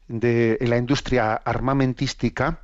de, 0.08 0.58
en 0.60 0.70
la 0.70 0.78
industria 0.78 1.34
armamentística 1.34 2.60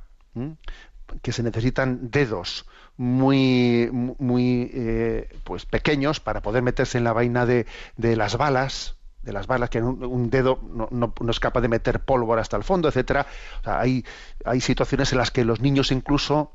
que 1.21 1.31
se 1.31 1.43
necesitan 1.43 2.11
dedos 2.11 2.65
muy, 2.97 3.89
muy 3.91 4.69
eh, 4.73 5.29
pues 5.43 5.65
pequeños 5.65 6.19
para 6.19 6.41
poder 6.41 6.63
meterse 6.63 6.97
en 6.97 7.03
la 7.03 7.13
vaina 7.13 7.45
de, 7.45 7.65
de 7.95 8.15
las 8.15 8.37
balas, 8.37 8.96
de 9.23 9.33
las 9.33 9.47
balas, 9.47 9.69
que 9.69 9.81
un, 9.81 10.03
un 10.03 10.29
dedo 10.29 10.59
no, 10.63 10.87
no, 10.91 11.13
es 11.29 11.39
capaz 11.39 11.61
de 11.61 11.67
meter 11.67 11.99
pólvora 11.99 12.41
hasta 12.41 12.57
el 12.57 12.63
fondo, 12.63 12.87
etcétera. 12.87 13.27
O 13.61 13.63
sea, 13.63 13.79
hay, 13.79 14.05
hay 14.45 14.61
situaciones 14.61 15.11
en 15.11 15.17
las 15.17 15.31
que 15.31 15.43
los 15.43 15.59
niños 15.59 15.91
incluso 15.91 16.51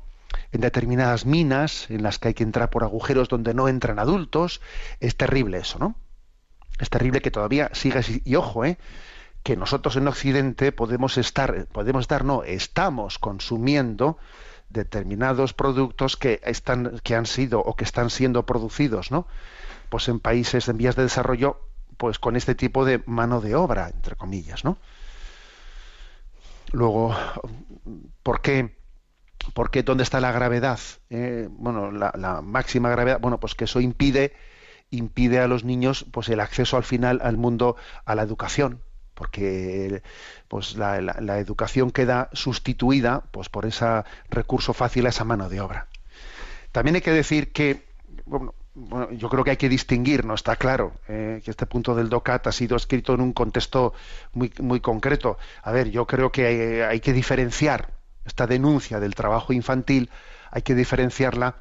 en 0.51 0.61
determinadas 0.61 1.25
minas 1.25 1.89
en 1.91 2.01
las 2.01 2.17
que 2.17 2.29
hay 2.29 2.33
que 2.33 2.43
entrar 2.43 2.69
por 2.69 2.83
agujeros 2.83 3.29
donde 3.29 3.53
no 3.53 3.67
entran 3.67 3.99
adultos. 3.99 4.61
Es 4.99 5.15
terrible 5.15 5.59
eso, 5.59 5.77
¿no? 5.79 5.95
Es 6.79 6.89
terrible 6.89 7.21
que 7.21 7.31
todavía 7.31 7.69
siga 7.73 8.01
y 8.25 8.35
ojo, 8.35 8.65
¿eh? 8.65 8.77
que 9.43 9.57
nosotros 9.57 9.95
en 9.97 10.07
Occidente 10.07 10.71
podemos 10.71 11.17
estar, 11.17 11.67
podemos 11.67 12.01
estar, 12.01 12.23
no, 12.23 12.43
estamos 12.43 13.19
consumiendo 13.19 14.17
determinados 14.69 15.53
productos 15.53 16.17
que 16.17 16.41
están, 16.43 16.99
que 17.03 17.15
han 17.15 17.25
sido 17.25 17.59
o 17.59 17.75
que 17.75 17.83
están 17.83 18.09
siendo 18.09 18.45
producidos, 18.45 19.11
¿no? 19.11 19.27
Pues 19.89 20.07
en 20.07 20.19
países 20.19 20.67
en 20.69 20.77
vías 20.77 20.95
de 20.95 21.03
desarrollo, 21.03 21.59
pues 22.03 22.19
con 22.19 22.35
este 22.35 22.53
tipo 22.53 22.83
de 22.83 23.01
mano 23.05 23.39
de 23.39 23.55
obra, 23.55 23.87
entre 23.87 24.17
comillas, 24.17 24.65
¿no? 24.65 24.77
Luego, 26.73 27.15
¿por 28.23 28.41
qué? 28.41 28.75
Porque 29.53 29.83
¿dónde 29.83 30.03
está 30.03 30.19
la 30.19 30.33
gravedad? 30.33 30.81
Eh, 31.09 31.47
bueno, 31.49 31.93
la, 31.93 32.41
máxima 32.43 32.89
gravedad, 32.89 33.21
bueno, 33.21 33.39
pues 33.39 33.55
que 33.55 33.63
eso 33.63 33.79
impide, 33.79 34.35
impide 34.91 35.39
a 35.39 35.47
los 35.47 35.63
niños 35.63 36.05
pues 36.11 36.27
el 36.27 36.41
acceso 36.41 36.75
al 36.75 36.83
final 36.83 37.21
al 37.23 37.37
mundo, 37.37 37.77
a 38.03 38.15
la 38.15 38.23
educación. 38.23 38.81
porque 39.13 40.03
pues 40.49 40.75
la 40.75 41.39
educación 41.39 41.89
queda 41.89 42.29
sustituida 42.33 43.23
pues 43.31 43.47
por 43.47 43.65
ese 43.65 44.03
recurso 44.29 44.73
fácil 44.73 45.05
a 45.05 45.09
esa 45.09 45.23
mano 45.23 45.47
de 45.47 45.61
obra. 45.61 45.87
También 46.73 46.95
hay 46.95 47.01
que 47.01 47.11
decir 47.11 47.53
que, 47.53 47.85
bueno, 48.25 48.55
bueno, 48.75 49.11
yo 49.11 49.29
creo 49.29 49.43
que 49.43 49.51
hay 49.51 49.57
que 49.57 49.69
distinguir, 49.69 50.25
no 50.25 50.33
está 50.33 50.55
claro, 50.55 50.93
eh, 51.07 51.41
que 51.43 51.51
este 51.51 51.65
punto 51.65 51.93
del 51.93 52.09
DOCAT 52.09 52.47
ha 52.47 52.51
sido 52.51 52.75
escrito 52.75 53.13
en 53.13 53.21
un 53.21 53.33
contexto 53.33 53.93
muy, 54.33 54.51
muy 54.59 54.79
concreto. 54.79 55.37
A 55.61 55.71
ver, 55.71 55.91
yo 55.91 56.07
creo 56.07 56.31
que 56.31 56.47
hay, 56.47 56.81
hay 56.81 56.99
que 56.99 57.13
diferenciar 57.13 57.91
esta 58.25 58.47
denuncia 58.47 58.99
del 58.99 59.15
trabajo 59.15 59.53
infantil, 59.53 60.09
hay 60.49 60.63
que 60.63 60.75
diferenciarla 60.75 61.55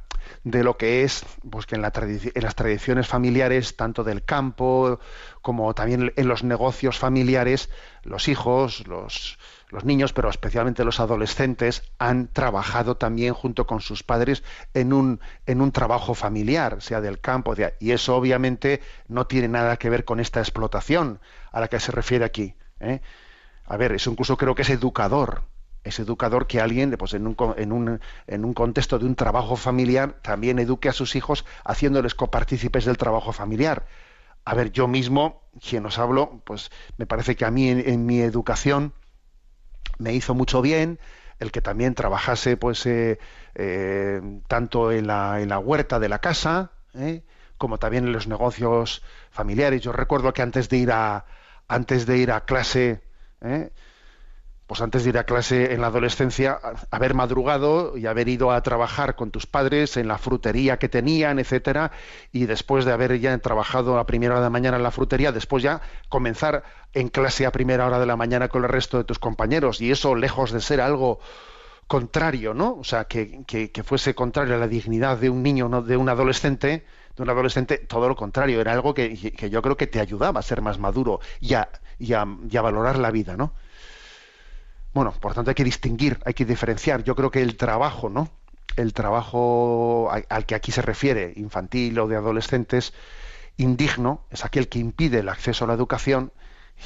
de 0.44 0.62
lo 0.64 0.76
que 0.76 1.02
es, 1.04 1.24
pues 1.50 1.66
que 1.66 1.74
en, 1.76 1.82
la 1.82 1.92
en 1.96 2.42
las 2.42 2.54
tradiciones 2.54 3.06
familiares, 3.08 3.76
tanto 3.76 4.04
del 4.04 4.24
campo 4.24 4.98
como 5.40 5.74
también 5.74 6.12
en 6.16 6.28
los 6.28 6.44
negocios 6.44 6.98
familiares, 6.98 7.70
los 8.02 8.28
hijos, 8.28 8.86
los, 8.86 9.38
los 9.68 9.84
niños, 9.84 10.12
pero 10.12 10.28
especialmente 10.30 10.84
los 10.84 11.00
adolescentes, 11.00 11.82
han 11.98 12.28
trabajado 12.28 12.96
también 12.96 13.34
junto 13.34 13.66
con 13.66 13.80
sus 13.80 14.02
padres 14.02 14.42
en 14.74 14.92
un, 14.92 15.20
en 15.46 15.60
un 15.60 15.72
trabajo 15.72 16.14
familiar, 16.14 16.80
sea 16.82 17.00
del 17.00 17.20
campo, 17.20 17.54
de- 17.54 17.74
y 17.80 17.92
eso 17.92 18.16
obviamente 18.16 18.80
no 19.08 19.26
tiene 19.26 19.48
nada 19.48 19.76
que 19.76 19.90
ver 19.90 20.04
con 20.04 20.20
esta 20.20 20.40
explotación 20.40 21.20
a 21.50 21.60
la 21.60 21.68
que 21.68 21.80
se 21.80 21.92
refiere 21.92 22.24
aquí. 22.24 22.54
¿eh? 22.80 23.00
A 23.66 23.76
ver, 23.76 23.92
eso 23.92 24.10
incluso 24.10 24.36
creo 24.36 24.54
que 24.54 24.62
es 24.62 24.70
educador. 24.70 25.44
Es 25.84 25.98
educador 25.98 26.46
que 26.46 26.60
alguien, 26.60 26.92
pues 26.98 27.14
en 27.14 27.26
un, 27.26 27.36
en, 27.56 27.72
un, 27.72 28.00
en 28.26 28.44
un 28.44 28.54
contexto 28.54 28.98
de 28.98 29.06
un 29.06 29.16
trabajo 29.16 29.56
familiar, 29.56 30.16
también 30.22 30.58
eduque 30.58 30.88
a 30.88 30.92
sus 30.92 31.16
hijos 31.16 31.44
haciéndoles 31.64 32.14
copartícipes 32.14 32.84
del 32.84 32.96
trabajo 32.96 33.32
familiar. 33.32 33.86
A 34.44 34.54
ver, 34.54 34.72
yo 34.72 34.88
mismo, 34.88 35.42
quien 35.60 35.86
os 35.86 35.98
hablo, 35.98 36.42
pues 36.44 36.70
me 36.98 37.06
parece 37.06 37.36
que 37.36 37.44
a 37.44 37.50
mí 37.50 37.68
en, 37.68 37.88
en 37.88 38.06
mi 38.06 38.20
educación 38.20 38.92
me 39.98 40.12
hizo 40.14 40.34
mucho 40.34 40.62
bien 40.62 40.98
el 41.42 41.50
que 41.50 41.60
también 41.60 41.94
trabajase 41.94 42.56
pues 42.56 42.86
eh, 42.86 43.18
eh, 43.54 44.20
tanto 44.48 44.92
en 44.92 45.06
la, 45.06 45.40
en 45.40 45.48
la 45.48 45.58
huerta 45.58 45.98
de 45.98 46.08
la 46.08 46.20
casa 46.20 46.70
¿eh? 46.94 47.22
como 47.58 47.78
también 47.78 48.06
en 48.06 48.12
los 48.12 48.26
negocios 48.28 49.02
familiares. 49.30 49.82
Yo 49.82 49.92
recuerdo 49.92 50.32
que 50.32 50.42
antes 50.42 50.68
de 50.68 50.76
ir 50.78 50.92
a 50.92 51.26
antes 51.68 52.06
de 52.06 52.18
ir 52.18 52.30
a 52.30 52.44
clase 52.44 53.02
¿eh? 53.40 53.72
Pues 54.72 54.80
antes 54.80 55.04
de 55.04 55.10
ir 55.10 55.18
a 55.18 55.24
clase 55.24 55.74
en 55.74 55.82
la 55.82 55.88
adolescencia, 55.88 56.58
haber 56.90 57.12
madrugado 57.12 57.98
y 57.98 58.06
haber 58.06 58.26
ido 58.30 58.52
a 58.52 58.62
trabajar 58.62 59.16
con 59.16 59.30
tus 59.30 59.46
padres 59.46 59.98
en 59.98 60.08
la 60.08 60.16
frutería 60.16 60.78
que 60.78 60.88
tenían, 60.88 61.38
etcétera, 61.38 61.92
y 62.32 62.46
después 62.46 62.86
de 62.86 62.92
haber 62.92 63.20
ya 63.20 63.36
trabajado 63.36 63.98
a 63.98 64.06
primera 64.06 64.32
hora 64.32 64.40
de 64.40 64.46
la 64.46 64.50
mañana 64.50 64.78
en 64.78 64.82
la 64.82 64.90
frutería, 64.90 65.30
después 65.30 65.62
ya 65.62 65.82
comenzar 66.08 66.64
en 66.94 67.08
clase 67.10 67.44
a 67.44 67.52
primera 67.52 67.86
hora 67.86 67.98
de 67.98 68.06
la 68.06 68.16
mañana 68.16 68.48
con 68.48 68.62
el 68.62 68.70
resto 68.70 68.96
de 68.96 69.04
tus 69.04 69.18
compañeros, 69.18 69.82
y 69.82 69.90
eso 69.90 70.14
lejos 70.14 70.52
de 70.52 70.62
ser 70.62 70.80
algo 70.80 71.20
contrario, 71.86 72.54
¿no? 72.54 72.76
O 72.76 72.84
sea, 72.84 73.04
que, 73.04 73.44
que- 73.46 73.70
que 73.70 73.82
fuese 73.82 74.14
contrario 74.14 74.54
a 74.54 74.58
la 74.58 74.68
dignidad 74.68 75.18
de 75.18 75.28
un 75.28 75.42
niño, 75.42 75.68
no 75.68 75.82
de 75.82 75.98
un 75.98 76.08
adolescente, 76.08 76.86
de 77.16 77.22
un 77.22 77.28
adolescente, 77.28 77.76
todo 77.76 78.08
lo 78.08 78.16
contrario, 78.16 78.58
era 78.62 78.72
algo 78.72 78.94
que, 78.94 79.32
que 79.32 79.50
yo 79.50 79.60
creo 79.60 79.76
que 79.76 79.86
te 79.86 80.00
ayudaba 80.00 80.40
a 80.40 80.42
ser 80.42 80.62
más 80.62 80.78
maduro 80.78 81.20
y 81.40 81.52
a, 81.54 81.68
y 81.98 82.14
a- 82.14 82.26
y 82.50 82.56
a 82.56 82.62
valorar 82.62 82.98
la 82.98 83.10
vida, 83.10 83.36
¿no? 83.36 83.52
Bueno, 84.94 85.12
por 85.12 85.34
tanto 85.34 85.50
hay 85.50 85.54
que 85.54 85.64
distinguir, 85.64 86.18
hay 86.24 86.34
que 86.34 86.44
diferenciar. 86.44 87.02
Yo 87.02 87.16
creo 87.16 87.30
que 87.30 87.42
el 87.42 87.56
trabajo, 87.56 88.10
¿no? 88.10 88.28
El 88.76 88.92
trabajo 88.92 90.10
al 90.10 90.46
que 90.46 90.54
aquí 90.54 90.72
se 90.72 90.82
refiere, 90.82 91.32
infantil 91.36 91.98
o 91.98 92.08
de 92.08 92.16
adolescentes, 92.16 92.92
indigno, 93.56 94.24
es 94.30 94.44
aquel 94.44 94.68
que 94.68 94.78
impide 94.78 95.20
el 95.20 95.28
acceso 95.28 95.64
a 95.64 95.68
la 95.68 95.74
educación 95.74 96.32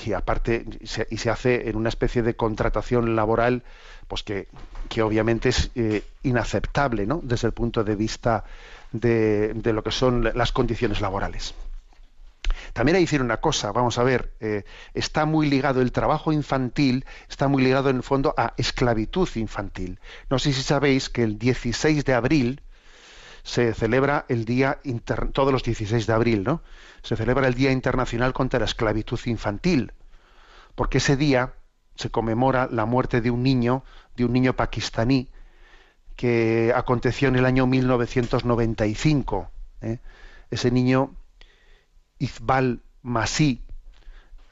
y 0.05 0.13
aparte 0.13 0.65
se, 0.85 1.07
y 1.11 1.19
se 1.19 1.31
hace 1.31 1.69
en 1.69 1.77
una 1.77 1.89
especie 1.89 2.23
de 2.23 2.35
contratación 2.35 3.17
laboral, 3.17 3.63
pues 4.09 4.23
que, 4.23 4.49
que 4.89 5.03
obviamente 5.03 5.49
es 5.49 5.71
eh, 5.75 6.03
inaceptable, 6.23 7.07
¿no? 7.07 7.21
Desde 7.23 7.47
el 7.47 7.55
punto 7.55 7.83
de 7.85 7.97
vista 7.97 8.45
de, 8.93 9.55
de 9.55 9.73
lo 9.73 9.83
que 9.83 9.93
son 9.93 10.31
las 10.35 10.53
condiciones 10.53 11.01
laborales. 11.01 11.55
También 12.73 12.97
hay 12.97 13.03
que 13.03 13.07
decir 13.07 13.23
una 13.23 13.39
cosa, 13.39 13.73
vamos 13.73 13.99
a 13.99 14.03
ver, 14.03 14.35
eh, 14.41 14.65
está 14.95 15.25
muy 15.27 15.49
ligado 15.49 15.81
el 15.83 15.93
trabajo 15.93 16.33
infantil, 16.33 17.05
está 17.29 17.49
muy 17.49 17.63
ligado 17.63 17.91
en 17.91 17.97
el 17.97 18.03
fondo 18.03 18.35
a 18.37 18.55
esclavitud 18.57 19.29
infantil. 19.37 20.01
No 20.31 20.39
sé 20.39 20.53
si 20.53 20.63
sabéis 20.63 21.09
que 21.09 21.23
el 21.23 21.39
16 21.39 22.05
de 22.05 22.15
abril 22.15 22.63
se 23.43 23.73
celebra 23.75 24.25
el 24.29 24.45
día 24.45 24.81
inter- 24.85 25.31
todos 25.33 25.53
los 25.53 25.63
16 25.63 26.07
de 26.07 26.13
abril, 26.13 26.43
¿no? 26.43 26.63
Se 27.03 27.15
celebra 27.15 27.47
el 27.47 27.55
Día 27.55 27.71
Internacional 27.71 28.33
contra 28.33 28.59
la 28.59 28.65
Esclavitud 28.65 29.21
Infantil, 29.27 29.93
porque 30.75 30.99
ese 30.99 31.17
día 31.17 31.55
se 31.95 32.11
conmemora 32.11 32.69
la 32.71 32.85
muerte 32.87 33.21
de 33.21 33.31
un 33.31 33.43
niño, 33.45 33.85
de 34.17 34.25
un 34.25 34.33
niño 34.33 34.55
pakistaní 34.57 35.29
que 36.17 36.73
aconteció 36.75 37.29
en 37.29 37.37
el 37.37 37.45
año 37.47 37.67
1995. 37.67 39.51
¿eh? 39.83 39.99
Ese 40.51 40.71
niño 40.71 41.15
Izbal 42.19 42.83
Masí. 43.03 43.63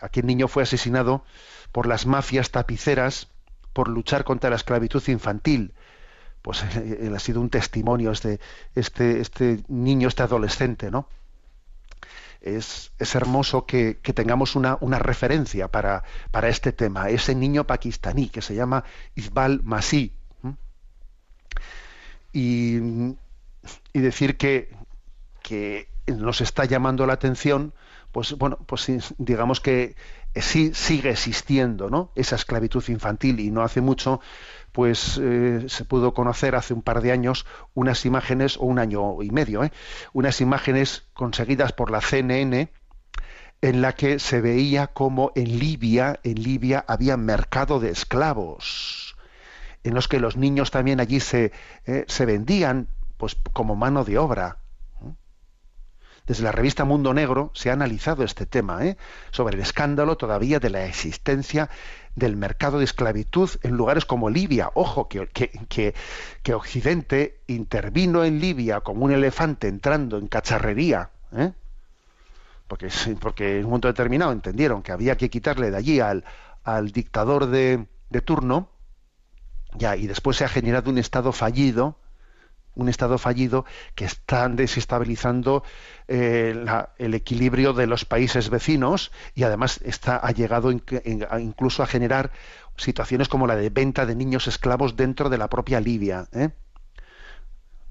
Aquel 0.01 0.27
niño 0.27 0.49
fue 0.49 0.63
asesinado 0.63 1.25
por 1.73 1.87
las 1.87 2.07
mafias 2.07 2.51
tapiceras 2.51 3.29
por 3.73 3.89
luchar 3.89 4.25
contra 4.25 4.51
la 4.51 4.57
esclavitud 4.57 5.03
infantil. 5.09 5.75
Pues 6.43 6.63
eh, 6.63 6.99
él 7.03 7.15
ha 7.15 7.19
sido 7.19 7.41
un 7.41 7.51
testimonio 7.51 8.13
este, 8.13 8.41
este, 8.75 9.21
este 9.21 9.65
niño, 9.69 10.09
este 10.09 10.23
adolescente, 10.23 10.91
¿no? 10.91 11.09
Es, 12.41 12.93
es 12.99 13.15
hermoso 13.15 13.65
que, 13.65 13.99
que 14.03 14.13
tengamos 14.13 14.55
una, 14.55 14.77
una 14.81 14.99
referencia 14.99 15.69
para, 15.69 16.05
para 16.31 16.49
este 16.49 16.73
tema, 16.73 17.09
ese 17.09 17.35
niño 17.35 17.67
pakistaní 17.67 18.29
que 18.29 18.43
se 18.43 18.55
llama 18.55 18.85
Izbal 19.15 19.63
Masí. 19.63 20.13
Y, 22.33 22.77
y 23.93 24.01
decir 24.01 24.37
que, 24.37 24.69
que 25.43 25.89
nos 26.07 26.41
está 26.41 26.65
llamando 26.65 27.07
la 27.07 27.15
atención, 27.15 27.75
pues 28.13 28.33
bueno, 28.35 28.59
pues 28.67 28.89
digamos 29.19 29.61
que 29.61 29.97
sí 30.35 30.73
sigue 30.75 31.11
existiendo, 31.11 31.91
¿no? 31.91 32.13
Esa 32.15 32.37
esclavitud 32.37 32.85
infantil 32.89 33.41
y 33.41 33.51
no 33.51 33.63
hace 33.63 33.81
mucho, 33.81 34.21
pues 34.73 35.19
eh, 35.23 35.65
se 35.69 35.85
pudo 35.85 36.15
conocer 36.15 36.55
hace 36.55 36.75
un 36.75 36.83
par 36.83 37.01
de 37.01 37.13
años 37.13 37.47
unas 37.75 38.05
imágenes 38.05 38.57
o 38.57 38.63
un 38.63 38.79
año 38.79 39.23
y 39.23 39.31
medio, 39.31 39.65
¿eh? 39.65 39.73
unas 40.13 40.41
imágenes 40.41 41.05
conseguidas 41.15 41.73
por 41.73 41.91
la 41.91 42.01
CNN 42.01 42.71
en 43.63 43.81
la 43.81 43.95
que 43.95 44.19
se 44.19 44.41
veía 44.41 44.89
como 44.89 45.33
en 45.35 45.59
Libia, 45.59 46.21
en 46.23 46.43
Libia 46.43 46.85
había 46.87 47.17
mercado 47.17 47.81
de 47.81 47.91
esclavos, 47.91 49.17
en 49.85 49.95
los 49.95 50.07
que 50.07 50.21
los 50.21 50.37
niños 50.37 50.71
también 50.71 51.01
allí 51.01 51.21
se, 51.21 51.53
eh, 51.87 52.05
se 52.09 52.27
vendían, 52.27 52.89
pues 53.17 53.37
como 53.53 53.75
mano 53.77 54.05
de 54.05 54.19
obra. 54.19 54.59
Desde 56.27 56.43
la 56.43 56.53
revista 56.53 56.87
Mundo 56.87 57.13
Negro 57.13 57.51
se 57.55 57.69
ha 57.69 57.75
analizado 57.75 58.25
este 58.25 58.47
tema, 58.47 58.87
¿eh? 58.87 58.97
sobre 59.31 59.57
el 59.57 59.63
escándalo 59.63 60.17
todavía 60.17 60.59
de 60.59 60.71
la 60.71 60.87
existencia 60.87 61.69
del 62.15 62.37
mercado 62.37 62.79
de 62.79 62.85
esclavitud 62.85 63.51
en 63.63 63.77
lugares 63.77 64.07
como 64.07 64.31
Libia. 64.31 64.71
Ojo, 64.75 65.07
que, 65.09 65.27
que, 65.29 65.95
que, 66.43 66.55
Occidente 66.55 67.41
intervino 67.47 68.25
en 68.25 68.41
Libia 68.41 68.81
como 68.81 69.05
un 69.05 69.13
elefante 69.13 69.69
entrando 69.69 70.17
en 70.17 70.29
cacharrería, 70.29 71.11
¿eh? 71.37 71.53
porque, 72.69 72.89
porque 73.21 73.59
en 73.59 73.65
un 73.65 73.71
momento 73.71 73.89
determinado 73.89 74.33
entendieron 74.33 74.83
que 74.83 74.93
había 74.93 75.19
que 75.19 75.29
quitarle 75.29 75.71
de 75.71 75.77
allí 75.77 76.01
al, 76.01 76.25
al 76.63 76.91
dictador 76.91 77.47
de, 77.47 77.87
de 78.09 78.21
turno, 78.23 78.71
ya, 79.75 79.95
y 79.97 80.07
después 80.07 80.39
se 80.39 80.45
ha 80.45 80.49
generado 80.49 80.91
un 80.91 80.97
estado 80.97 81.33
fallido, 81.33 81.99
un 82.75 82.89
estado 82.89 83.19
fallido 83.19 83.65
que 83.95 84.05
está 84.05 84.49
desestabilizando 84.49 85.63
eh, 86.09 86.55
el 86.99 87.15
equilibrio 87.15 87.73
de 87.73 87.87
los 87.87 88.05
países 88.05 88.51
vecinos 88.51 89.13
y 89.35 89.45
además 89.45 89.81
está 89.85 90.17
ha 90.17 90.31
llegado 90.33 90.71
incluso 90.73 91.83
a 91.83 91.87
generar 91.87 92.31
situaciones 92.77 93.29
como 93.29 93.47
la 93.47 93.57
de 93.57 93.71
venta 93.71 94.07
de 94.07 94.15
niños 94.15 94.47
esclavos 94.47 94.97
dentro 94.97 95.31
de 95.31 95.39
la 95.39 95.49
propia 95.49 95.81
Libia. 95.81 96.29
¿eh? 96.33 96.51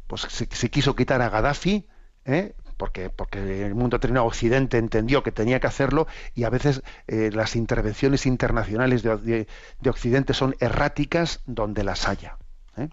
Pues 0.08 0.22
se, 0.22 0.70
quiso 0.70 0.96
quitar 0.96 1.22
a 1.22 1.30
Gaddafi, 1.30 1.88
¿eh? 2.26 2.54
porque, 2.78 3.10
porque 3.10 3.66
el 3.66 3.76
mundo 3.76 3.98
determinado 3.98 4.28
occidente 4.28 4.78
entendió 4.78 5.24
que 5.24 5.32
tenía 5.32 5.60
que 5.60 5.68
hacerlo 5.68 6.08
y 6.36 6.44
a 6.44 6.50
veces 6.50 6.82
eh, 7.08 7.30
las 7.34 7.56
intervenciones 7.56 8.26
internacionales 8.26 9.04
de, 9.04 9.48
Occidente 9.88 10.34
son 10.34 10.56
erráticas 10.60 11.42
donde 11.46 11.84
las 11.84 12.08
haya. 12.08 12.38
¿eh? 12.78 12.90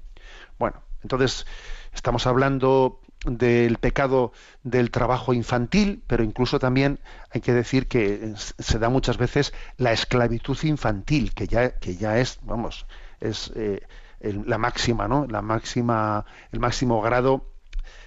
Bueno, 0.59 0.82
entonces 1.03 1.47
estamos 1.93 2.26
hablando 2.26 3.01
del 3.24 3.76
pecado 3.76 4.32
del 4.62 4.91
trabajo 4.91 5.34
infantil, 5.34 6.03
pero 6.07 6.24
incluso 6.24 6.59
también 6.59 6.99
hay 7.30 7.41
que 7.41 7.53
decir 7.53 7.86
que 7.86 8.32
se 8.36 8.78
da 8.78 8.88
muchas 8.88 9.18
veces 9.18 9.53
la 9.76 9.93
esclavitud 9.93 10.59
infantil, 10.62 11.34
que 11.34 11.47
ya, 11.47 11.78
que 11.78 11.97
ya 11.97 12.18
es, 12.18 12.38
vamos, 12.43 12.86
es 13.20 13.53
eh, 13.55 13.86
la 14.20 14.59
máxima, 14.59 15.07
¿no? 15.07 15.26
La 15.26 15.43
máxima, 15.43 16.24
el 16.53 16.61
máximo 16.61 17.03
grado 17.03 17.45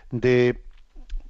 de, 0.10 0.64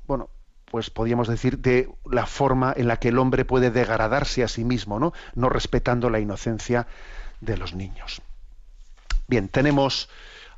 bueno, 0.07 0.29
pues 0.71 0.89
podríamos 0.89 1.27
decir, 1.27 1.59
de 1.59 1.89
la 2.09 2.25
forma 2.25 2.73
en 2.75 2.87
la 2.87 2.97
que 2.97 3.09
el 3.09 3.19
hombre 3.19 3.45
puede 3.45 3.69
degradarse 3.69 4.43
a 4.43 4.47
sí 4.47 4.63
mismo, 4.63 4.99
¿no? 4.99 5.13
No 5.35 5.49
respetando 5.49 6.09
la 6.09 6.19
inocencia 6.19 6.87
de 7.41 7.57
los 7.57 7.75
niños. 7.75 8.21
Bien, 9.27 9.49
tenemos 9.49 10.09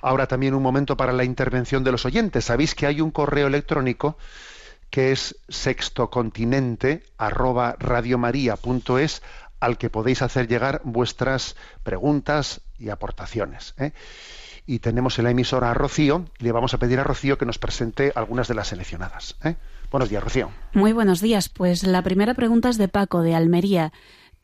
ahora 0.01 0.27
también 0.27 0.53
un 0.53 0.63
momento 0.63 0.97
para 0.97 1.13
la 1.13 1.23
intervención 1.23 1.83
de 1.83 1.91
los 1.91 2.05
oyentes. 2.05 2.45
Sabéis 2.45 2.75
que 2.75 2.87
hay 2.87 3.01
un 3.01 3.11
correo 3.11 3.47
electrónico 3.47 4.17
que 4.89 5.11
es 5.11 5.35
sextocontinente 5.49 7.03
arroba 7.17 7.75
radiomaria.es 7.79 9.21
al 9.59 9.77
que 9.77 9.89
podéis 9.89 10.21
hacer 10.21 10.47
llegar 10.47 10.81
vuestras 10.83 11.55
preguntas 11.83 12.61
y 12.77 12.89
aportaciones. 12.89 13.73
¿eh? 13.77 13.91
Y 14.65 14.79
tenemos 14.79 15.17
en 15.17 15.25
la 15.25 15.31
emisora 15.31 15.71
a 15.71 15.73
Rocío, 15.73 16.25
y 16.39 16.43
le 16.43 16.51
vamos 16.51 16.73
a 16.73 16.77
pedir 16.77 16.99
a 16.99 17.03
Rocío 17.03 17.37
que 17.37 17.45
nos 17.45 17.59
presente 17.59 18.11
algunas 18.15 18.47
de 18.47 18.55
las 18.55 18.69
seleccionadas. 18.69 19.35
¿eh? 19.43 19.55
Buenos 19.91 20.09
días, 20.09 20.23
Rocío. 20.23 20.51
Muy 20.73 20.93
buenos 20.93 21.21
días. 21.21 21.49
Pues 21.49 21.83
la 21.83 22.01
primera 22.01 22.33
pregunta 22.33 22.69
es 22.69 22.77
de 22.77 22.87
Paco, 22.87 23.21
de 23.21 23.35
Almería, 23.35 23.93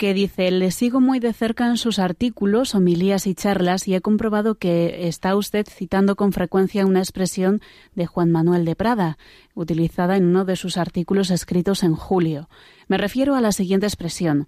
que 0.02 0.16
dice, 0.16 0.50
le 0.50 0.72
sigo 0.72 1.00
muy 1.00 1.20
de 1.20 1.32
cerca 1.32 1.68
en 1.68 1.78
sus 1.78 2.00
artículos, 2.00 2.74
homilías 2.74 3.28
y 3.28 3.36
charlas 3.36 3.88
y 3.88 3.94
he 3.94 4.02
comprobado 4.02 4.56
que 4.56 5.08
está 5.08 5.36
usted 5.36 5.68
citando 5.70 6.16
con 6.16 6.34
frecuencia 6.34 6.88
una 6.88 7.02
expresión 7.02 7.62
de 7.94 8.08
Juan 8.08 8.32
Manuel 8.32 8.66
de 8.66 8.76
Prada, 8.76 9.20
utilizada 9.54 10.18
en 10.18 10.26
uno 10.26 10.44
de 10.44 10.56
sus 10.56 10.78
artículos 10.78 11.30
escritos 11.30 11.84
en 11.84 11.94
julio. 11.94 12.50
Me 12.88 12.98
refiero 12.98 13.36
a 13.36 13.42
la 13.42 13.52
siguiente 13.52 13.86
expresión. 13.86 14.48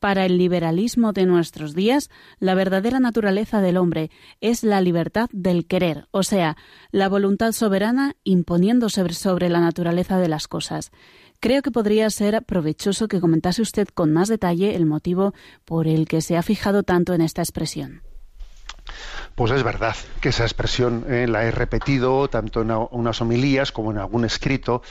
Para 0.00 0.26
el 0.26 0.36
liberalismo 0.36 1.12
de 1.12 1.26
nuestros 1.26 1.76
días, 1.76 2.10
la 2.40 2.54
verdadera 2.54 2.98
naturaleza 2.98 3.60
del 3.60 3.76
hombre 3.76 4.10
es 4.40 4.64
la 4.64 4.80
libertad 4.80 5.28
del 5.32 5.66
querer, 5.66 6.08
o 6.10 6.24
sea, 6.24 6.56
la 6.90 7.08
voluntad 7.08 7.52
soberana 7.52 8.16
imponiéndose 8.24 9.08
sobre 9.12 9.48
la 9.48 9.60
naturaleza 9.60 10.18
de 10.18 10.28
las 10.28 10.48
cosas. 10.48 10.90
Creo 11.40 11.62
que 11.62 11.70
podría 11.70 12.10
ser 12.10 12.42
provechoso 12.42 13.06
que 13.06 13.20
comentase 13.20 13.62
usted 13.62 13.86
con 13.88 14.12
más 14.12 14.28
detalle 14.28 14.74
el 14.74 14.86
motivo 14.86 15.34
por 15.64 15.86
el 15.86 16.08
que 16.08 16.20
se 16.20 16.36
ha 16.36 16.42
fijado 16.42 16.82
tanto 16.82 17.14
en 17.14 17.20
esta 17.20 17.42
expresión. 17.42 18.02
Pues 19.36 19.52
es 19.52 19.62
verdad 19.62 19.94
que 20.20 20.30
esa 20.30 20.42
expresión 20.42 21.04
eh, 21.08 21.28
la 21.28 21.44
he 21.44 21.52
repetido 21.52 22.28
tanto 22.28 22.62
en 22.62 22.72
unas 22.90 23.20
homilías 23.20 23.70
como 23.70 23.92
en 23.92 23.98
algún 23.98 24.24
escrito, 24.24 24.82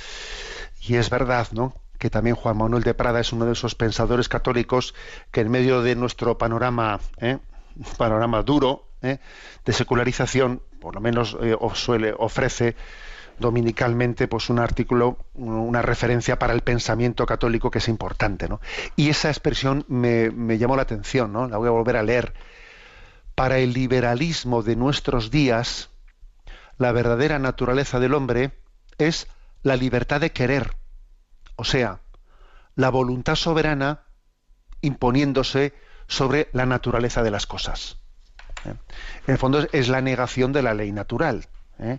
y 0.79 0.95
es 0.95 1.09
verdad, 1.09 1.47
¿no? 1.51 1.73
que 1.97 2.09
también 2.09 2.35
Juan 2.35 2.57
Manuel 2.57 2.83
de 2.83 2.93
Prada 2.93 3.19
es 3.19 3.33
uno 3.33 3.45
de 3.45 3.53
esos 3.53 3.75
pensadores 3.75 4.29
católicos 4.29 4.93
que 5.31 5.41
en 5.41 5.49
medio 5.49 5.81
de 5.81 5.95
nuestro 5.95 6.37
panorama, 6.37 6.99
¿eh? 7.17 7.39
panorama 7.97 8.43
duro 8.43 8.87
¿eh? 9.01 9.19
de 9.65 9.73
secularización, 9.73 10.61
por 10.79 10.95
lo 10.95 11.01
menos 11.01 11.37
eh, 11.41 11.55
suele 11.73 12.13
ofrece 12.17 12.75
dominicalmente 13.39 14.27
pues 14.27 14.49
un 14.49 14.59
artículo, 14.59 15.17
una 15.35 15.81
referencia 15.81 16.39
para 16.39 16.53
el 16.53 16.61
pensamiento 16.61 17.25
católico 17.25 17.71
que 17.71 17.79
es 17.79 17.87
importante, 17.87 18.47
¿no? 18.47 18.59
Y 18.95 19.09
esa 19.09 19.29
expresión 19.29 19.85
me, 19.87 20.31
me 20.31 20.57
llamó 20.57 20.75
la 20.75 20.81
atención, 20.83 21.33
¿no? 21.33 21.47
La 21.47 21.57
voy 21.57 21.67
a 21.67 21.71
volver 21.71 21.97
a 21.97 22.03
leer. 22.03 22.33
Para 23.35 23.59
el 23.59 23.73
liberalismo 23.73 24.63
de 24.63 24.75
nuestros 24.75 25.29
días, 25.29 25.89
la 26.77 26.91
verdadera 26.91 27.37
naturaleza 27.37 27.99
del 27.99 28.13
hombre 28.13 28.51
es 28.97 29.27
la 29.61 29.75
libertad 29.75 30.21
de 30.21 30.31
querer 30.31 30.77
o 31.57 31.63
sea, 31.63 31.99
la 32.75 32.89
voluntad 32.89 33.35
soberana 33.35 34.03
imponiéndose 34.81 35.73
sobre 36.07 36.49
la 36.53 36.65
naturaleza 36.65 37.23
de 37.23 37.31
las 37.31 37.47
cosas. 37.47 37.97
¿eh? 38.63 38.75
En 39.25 39.33
el 39.33 39.37
fondo 39.37 39.67
es 39.71 39.89
la 39.89 40.01
negación 40.01 40.53
de 40.53 40.61
la 40.61 40.75
ley 40.75 40.91
natural. 40.91 41.47
¿eh? 41.79 41.97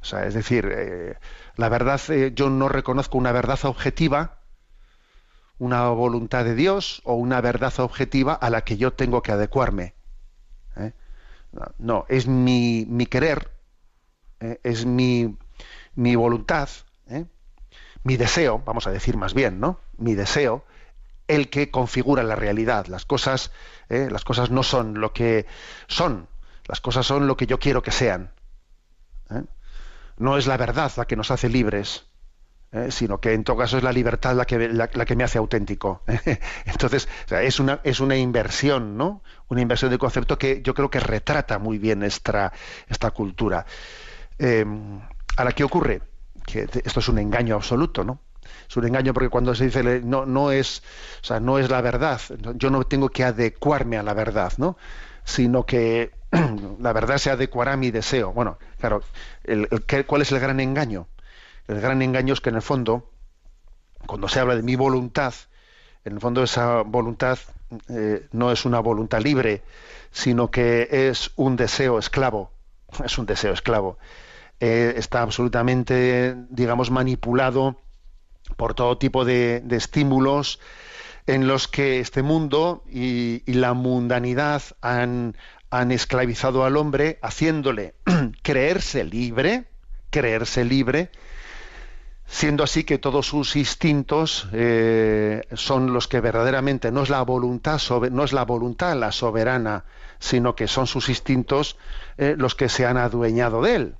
O 0.00 0.04
sea, 0.04 0.26
es 0.26 0.34
decir, 0.34 0.68
eh, 0.70 1.16
la 1.56 1.68
verdad, 1.68 2.00
yo 2.34 2.50
no 2.50 2.68
reconozco 2.68 3.18
una 3.18 3.32
verdad 3.32 3.58
objetiva, 3.64 4.38
una 5.58 5.88
voluntad 5.88 6.44
de 6.44 6.54
Dios 6.54 7.02
o 7.04 7.14
una 7.14 7.40
verdad 7.40 7.72
objetiva 7.80 8.34
a 8.34 8.50
la 8.50 8.62
que 8.62 8.76
yo 8.76 8.92
tengo 8.92 9.22
que 9.22 9.32
adecuarme. 9.32 9.94
No, 11.78 12.04
es 12.08 12.26
mi, 12.26 12.84
mi 12.88 13.06
querer, 13.06 13.50
es 14.38 14.84
mi, 14.84 15.36
mi 15.94 16.14
voluntad, 16.14 16.68
mi 18.04 18.16
deseo, 18.16 18.62
vamos 18.64 18.86
a 18.86 18.90
decir 18.90 19.16
más 19.16 19.34
bien, 19.34 19.60
¿no? 19.60 19.80
Mi 19.96 20.14
deseo, 20.14 20.64
el 21.28 21.50
que 21.50 21.70
configura 21.70 22.22
la 22.22 22.34
realidad. 22.34 22.86
Las 22.86 23.04
cosas, 23.04 23.52
¿eh? 23.88 24.08
las 24.10 24.24
cosas 24.24 24.50
no 24.50 24.62
son 24.62 25.00
lo 25.00 25.12
que 25.12 25.46
son, 25.86 26.26
las 26.66 26.80
cosas 26.80 27.06
son 27.06 27.26
lo 27.26 27.36
que 27.36 27.46
yo 27.46 27.58
quiero 27.58 27.82
que 27.82 27.92
sean. 27.92 28.32
¿eh? 29.30 29.42
No 30.18 30.36
es 30.36 30.46
la 30.46 30.56
verdad 30.56 30.92
la 30.96 31.06
que 31.06 31.16
nos 31.16 31.30
hace 31.30 31.48
libres, 31.48 32.06
¿eh? 32.72 32.90
sino 32.90 33.20
que 33.20 33.32
en 33.32 33.44
todo 33.44 33.56
caso 33.56 33.78
es 33.78 33.82
la 33.82 33.92
libertad 33.92 34.34
la 34.34 34.44
que, 34.44 34.68
la, 34.68 34.88
que 34.88 35.16
me 35.16 35.24
hace 35.24 35.38
auténtico. 35.38 36.02
Entonces, 36.64 37.08
es, 37.30 37.60
una, 37.60 37.80
es 37.84 38.00
una 38.00 38.16
inversión, 38.16 38.96
¿no? 38.96 39.22
Una 39.48 39.60
inversión 39.60 39.90
de 39.90 39.98
concepto 39.98 40.38
que 40.38 40.62
yo 40.62 40.74
creo 40.74 40.90
que 40.90 41.00
retrata 41.00 41.58
muy 41.58 41.78
bien 41.78 42.02
esta, 42.02 42.52
esta 42.88 43.10
cultura. 43.10 43.64
¿A 45.36 45.44
la 45.44 45.52
que 45.52 45.64
ocurre? 45.64 46.02
que 46.48 46.66
esto 46.84 47.00
es 47.00 47.08
un 47.08 47.18
engaño 47.18 47.54
absoluto, 47.54 48.04
¿no? 48.04 48.20
Es 48.68 48.76
un 48.76 48.86
engaño 48.86 49.12
porque 49.12 49.28
cuando 49.28 49.54
se 49.54 49.66
dice 49.66 50.00
no, 50.02 50.24
no 50.24 50.50
es, 50.50 50.82
o 51.22 51.24
sea, 51.24 51.40
no 51.40 51.58
es 51.58 51.68
la 51.68 51.82
verdad, 51.82 52.20
yo 52.54 52.70
no 52.70 52.84
tengo 52.84 53.10
que 53.10 53.24
adecuarme 53.24 53.98
a 53.98 54.02
la 54.02 54.14
verdad, 54.14 54.52
¿no? 54.56 54.78
Sino 55.24 55.66
que 55.66 56.12
la 56.80 56.92
verdad 56.92 57.18
se 57.18 57.30
adecuará 57.30 57.74
a 57.74 57.76
mi 57.76 57.90
deseo. 57.90 58.32
Bueno, 58.32 58.58
claro, 58.78 59.02
¿cuál 60.06 60.22
es 60.22 60.32
el 60.32 60.40
gran 60.40 60.60
engaño? 60.60 61.06
El 61.66 61.80
gran 61.80 62.02
engaño 62.02 62.32
es 62.32 62.40
que 62.40 62.50
en 62.50 62.56
el 62.56 62.62
fondo, 62.62 63.10
cuando 64.06 64.28
se 64.28 64.40
habla 64.40 64.56
de 64.56 64.62
mi 64.62 64.76
voluntad, 64.76 65.34
en 66.04 66.14
el 66.14 66.20
fondo 66.20 66.42
esa 66.42 66.82
voluntad 66.82 67.38
eh, 67.88 68.26
no 68.32 68.50
es 68.50 68.64
una 68.64 68.80
voluntad 68.80 69.20
libre, 69.20 69.62
sino 70.10 70.50
que 70.50 70.88
es 70.90 71.30
un 71.36 71.56
deseo 71.56 71.98
esclavo. 71.98 72.50
Es 73.04 73.18
un 73.18 73.26
deseo 73.26 73.52
esclavo. 73.52 73.98
Eh, 74.60 74.94
está 74.96 75.22
absolutamente, 75.22 76.34
digamos, 76.48 76.90
manipulado 76.90 77.76
por 78.56 78.74
todo 78.74 78.98
tipo 78.98 79.24
de, 79.24 79.62
estímulos 79.70 80.58
en 81.26 81.46
los 81.46 81.68
que 81.68 82.00
este 82.00 82.22
mundo 82.22 82.82
y, 82.90 83.42
la 83.52 83.74
mundanidad 83.74 84.62
han, 84.80 85.36
esclavizado 85.90 86.64
al 86.64 86.76
hombre, 86.76 87.18
haciéndole 87.22 87.94
creerse 88.42 89.04
libre, 89.04 89.66
creerse 90.10 90.64
libre, 90.64 91.10
siendo 92.26 92.62
así 92.62 92.84
que 92.84 92.98
todos 92.98 93.26
sus 93.26 93.56
instintos 93.56 94.48
eh, 94.52 95.42
son 95.54 95.92
los 95.92 96.08
que 96.08 96.20
verdaderamente 96.20 96.92
no 96.92 97.02
es 97.02 97.08
la 97.08 97.22
voluntad 97.22 97.80
no 98.10 98.24
es 98.24 98.32
la 98.32 98.44
voluntad 98.44 98.96
la 98.96 99.12
soberana, 99.12 99.84
sino 100.18 100.54
que 100.54 100.68
son 100.68 100.86
sus 100.86 101.08
instintos 101.08 101.78
eh, 102.18 102.34
los 102.36 102.54
que 102.54 102.68
se 102.68 102.86
han 102.86 102.96
adueñado 102.96 103.62
de 103.62 103.74
él. 103.74 103.94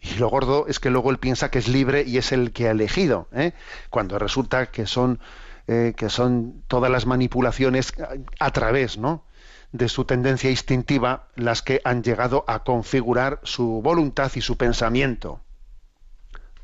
Y 0.00 0.14
lo 0.16 0.28
gordo 0.28 0.66
es 0.66 0.80
que 0.80 0.90
luego 0.90 1.10
él 1.10 1.18
piensa 1.18 1.50
que 1.50 1.58
es 1.58 1.68
libre 1.68 2.04
y 2.06 2.18
es 2.18 2.32
el 2.32 2.52
que 2.52 2.68
ha 2.68 2.72
elegido, 2.72 3.28
¿eh? 3.32 3.52
cuando 3.88 4.18
resulta 4.18 4.66
que 4.66 4.86
son, 4.86 5.18
eh, 5.66 5.94
que 5.96 6.10
son 6.10 6.62
todas 6.68 6.90
las 6.90 7.06
manipulaciones 7.06 7.94
a 8.38 8.50
través 8.50 8.98
¿no? 8.98 9.24
De 9.72 9.88
su 9.88 10.04
tendencia 10.04 10.50
instintiva 10.50 11.28
las 11.36 11.62
que 11.62 11.80
han 11.84 12.02
llegado 12.02 12.44
a 12.48 12.64
configurar 12.64 13.40
su 13.42 13.80
voluntad 13.82 14.32
y 14.34 14.40
su 14.40 14.56
pensamiento. 14.56 15.40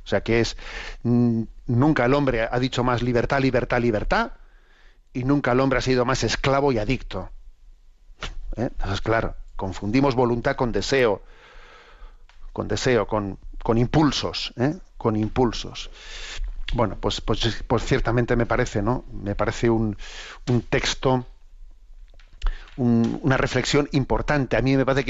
O 0.04 0.08
sea 0.08 0.22
que 0.22 0.40
es, 0.40 0.56
mm, 1.02 1.42
nunca 1.66 2.04
el 2.04 2.14
hombre 2.14 2.48
ha 2.50 2.58
dicho 2.58 2.84
más 2.84 3.02
libertad, 3.02 3.40
libertad, 3.40 3.80
libertad, 3.80 4.32
y 5.12 5.24
nunca 5.24 5.52
el 5.52 5.60
hombre 5.60 5.78
ha 5.78 5.82
sido 5.82 6.04
más 6.04 6.22
esclavo 6.24 6.72
y 6.72 6.78
adicto. 6.78 7.30
¿Eh? 8.56 8.68
Entonces, 8.70 9.00
claro, 9.00 9.34
confundimos 9.56 10.14
voluntad 10.14 10.56
con 10.56 10.72
deseo, 10.72 11.22
con 12.52 12.68
deseo, 12.68 13.06
con, 13.06 13.38
con 13.62 13.78
impulsos, 13.78 14.52
¿eh? 14.56 14.76
con 14.96 15.16
impulsos. 15.16 15.90
Bueno, 16.74 16.96
pues, 17.00 17.20
pues, 17.20 17.64
pues, 17.66 17.84
ciertamente 17.84 18.36
me 18.36 18.46
parece, 18.46 18.82
¿no? 18.82 19.04
Me 19.12 19.34
parece 19.34 19.70
un, 19.70 19.96
un 20.48 20.62
texto, 20.62 21.26
una 22.76 23.36
reflexión 23.36 23.88
importante. 23.92 24.56
A 24.56 24.62
mí 24.62 24.76
me 24.76 24.84
parece 24.84 25.04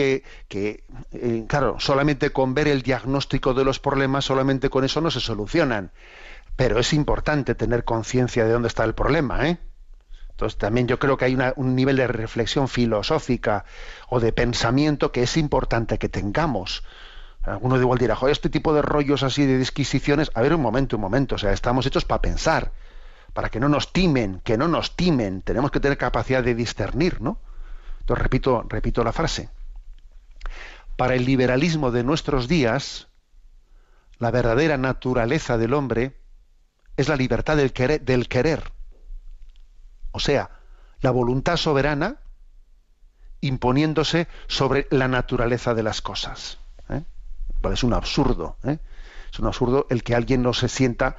que, 0.48 0.84
eh, 1.12 1.44
claro, 1.48 1.76
solamente 1.78 2.30
con 2.30 2.54
ver 2.54 2.68
el 2.68 2.82
diagnóstico 2.82 3.54
de 3.54 3.64
los 3.64 3.80
problemas, 3.80 4.24
solamente 4.24 4.70
con 4.70 4.84
eso 4.84 5.00
no 5.00 5.10
se 5.10 5.20
solucionan. 5.20 5.90
Pero 6.56 6.78
es 6.78 6.92
importante 6.92 7.54
tener 7.54 7.84
conciencia 7.84 8.44
de 8.44 8.52
dónde 8.52 8.68
está 8.68 8.84
el 8.84 8.94
problema, 8.94 9.48
¿eh? 9.48 9.58
Entonces 10.30 10.58
también 10.58 10.86
yo 10.86 10.98
creo 10.98 11.16
que 11.16 11.24
hay 11.24 11.38
un 11.56 11.74
nivel 11.74 11.96
de 11.96 12.06
reflexión 12.06 12.68
filosófica 12.68 13.64
o 14.08 14.20
de 14.20 14.32
pensamiento 14.32 15.10
que 15.10 15.22
es 15.22 15.36
importante 15.38 15.98
que 15.98 16.10
tengamos 16.10 16.82
Alguno 17.46 17.76
de 17.76 17.82
igual 17.82 17.98
dirá, 17.98 18.16
joder, 18.16 18.32
este 18.32 18.50
tipo 18.50 18.74
de 18.74 18.82
rollos 18.82 19.22
así 19.22 19.46
de 19.46 19.56
disquisiciones, 19.56 20.32
a 20.34 20.42
ver 20.42 20.52
un 20.52 20.60
momento, 20.60 20.96
un 20.96 21.02
momento, 21.02 21.36
o 21.36 21.38
sea, 21.38 21.52
estamos 21.52 21.86
hechos 21.86 22.04
para 22.04 22.20
pensar, 22.20 22.72
para 23.32 23.50
que 23.50 23.60
no 23.60 23.68
nos 23.68 23.92
timen, 23.92 24.40
que 24.42 24.58
no 24.58 24.66
nos 24.66 24.96
timen, 24.96 25.42
tenemos 25.42 25.70
que 25.70 25.78
tener 25.78 25.96
capacidad 25.96 26.42
de 26.42 26.56
discernir, 26.56 27.20
¿no? 27.20 27.38
Entonces 28.06 28.22
repito, 28.22 28.64
repito 28.68 29.02
la 29.02 29.12
frase. 29.12 29.50
Para 30.96 31.16
el 31.16 31.24
liberalismo 31.24 31.90
de 31.90 32.04
nuestros 32.04 32.46
días, 32.46 33.08
la 34.20 34.30
verdadera 34.30 34.76
naturaleza 34.76 35.58
del 35.58 35.74
hombre 35.74 36.16
es 36.96 37.08
la 37.08 37.16
libertad 37.16 37.56
del 37.56 37.72
querer. 38.28 38.72
O 40.12 40.20
sea, 40.20 40.50
la 41.00 41.10
voluntad 41.10 41.56
soberana 41.56 42.20
imponiéndose 43.40 44.28
sobre 44.46 44.86
la 44.90 45.08
naturaleza 45.08 45.74
de 45.74 45.82
las 45.82 46.00
cosas. 46.00 46.60
¿eh? 46.88 47.02
Es 47.72 47.82
un 47.82 47.92
absurdo. 47.92 48.56
¿eh? 48.62 48.78
Es 49.32 49.40
un 49.40 49.46
absurdo 49.46 49.88
el 49.90 50.04
que 50.04 50.14
alguien 50.14 50.42
no 50.42 50.52
se 50.52 50.68
sienta 50.68 51.16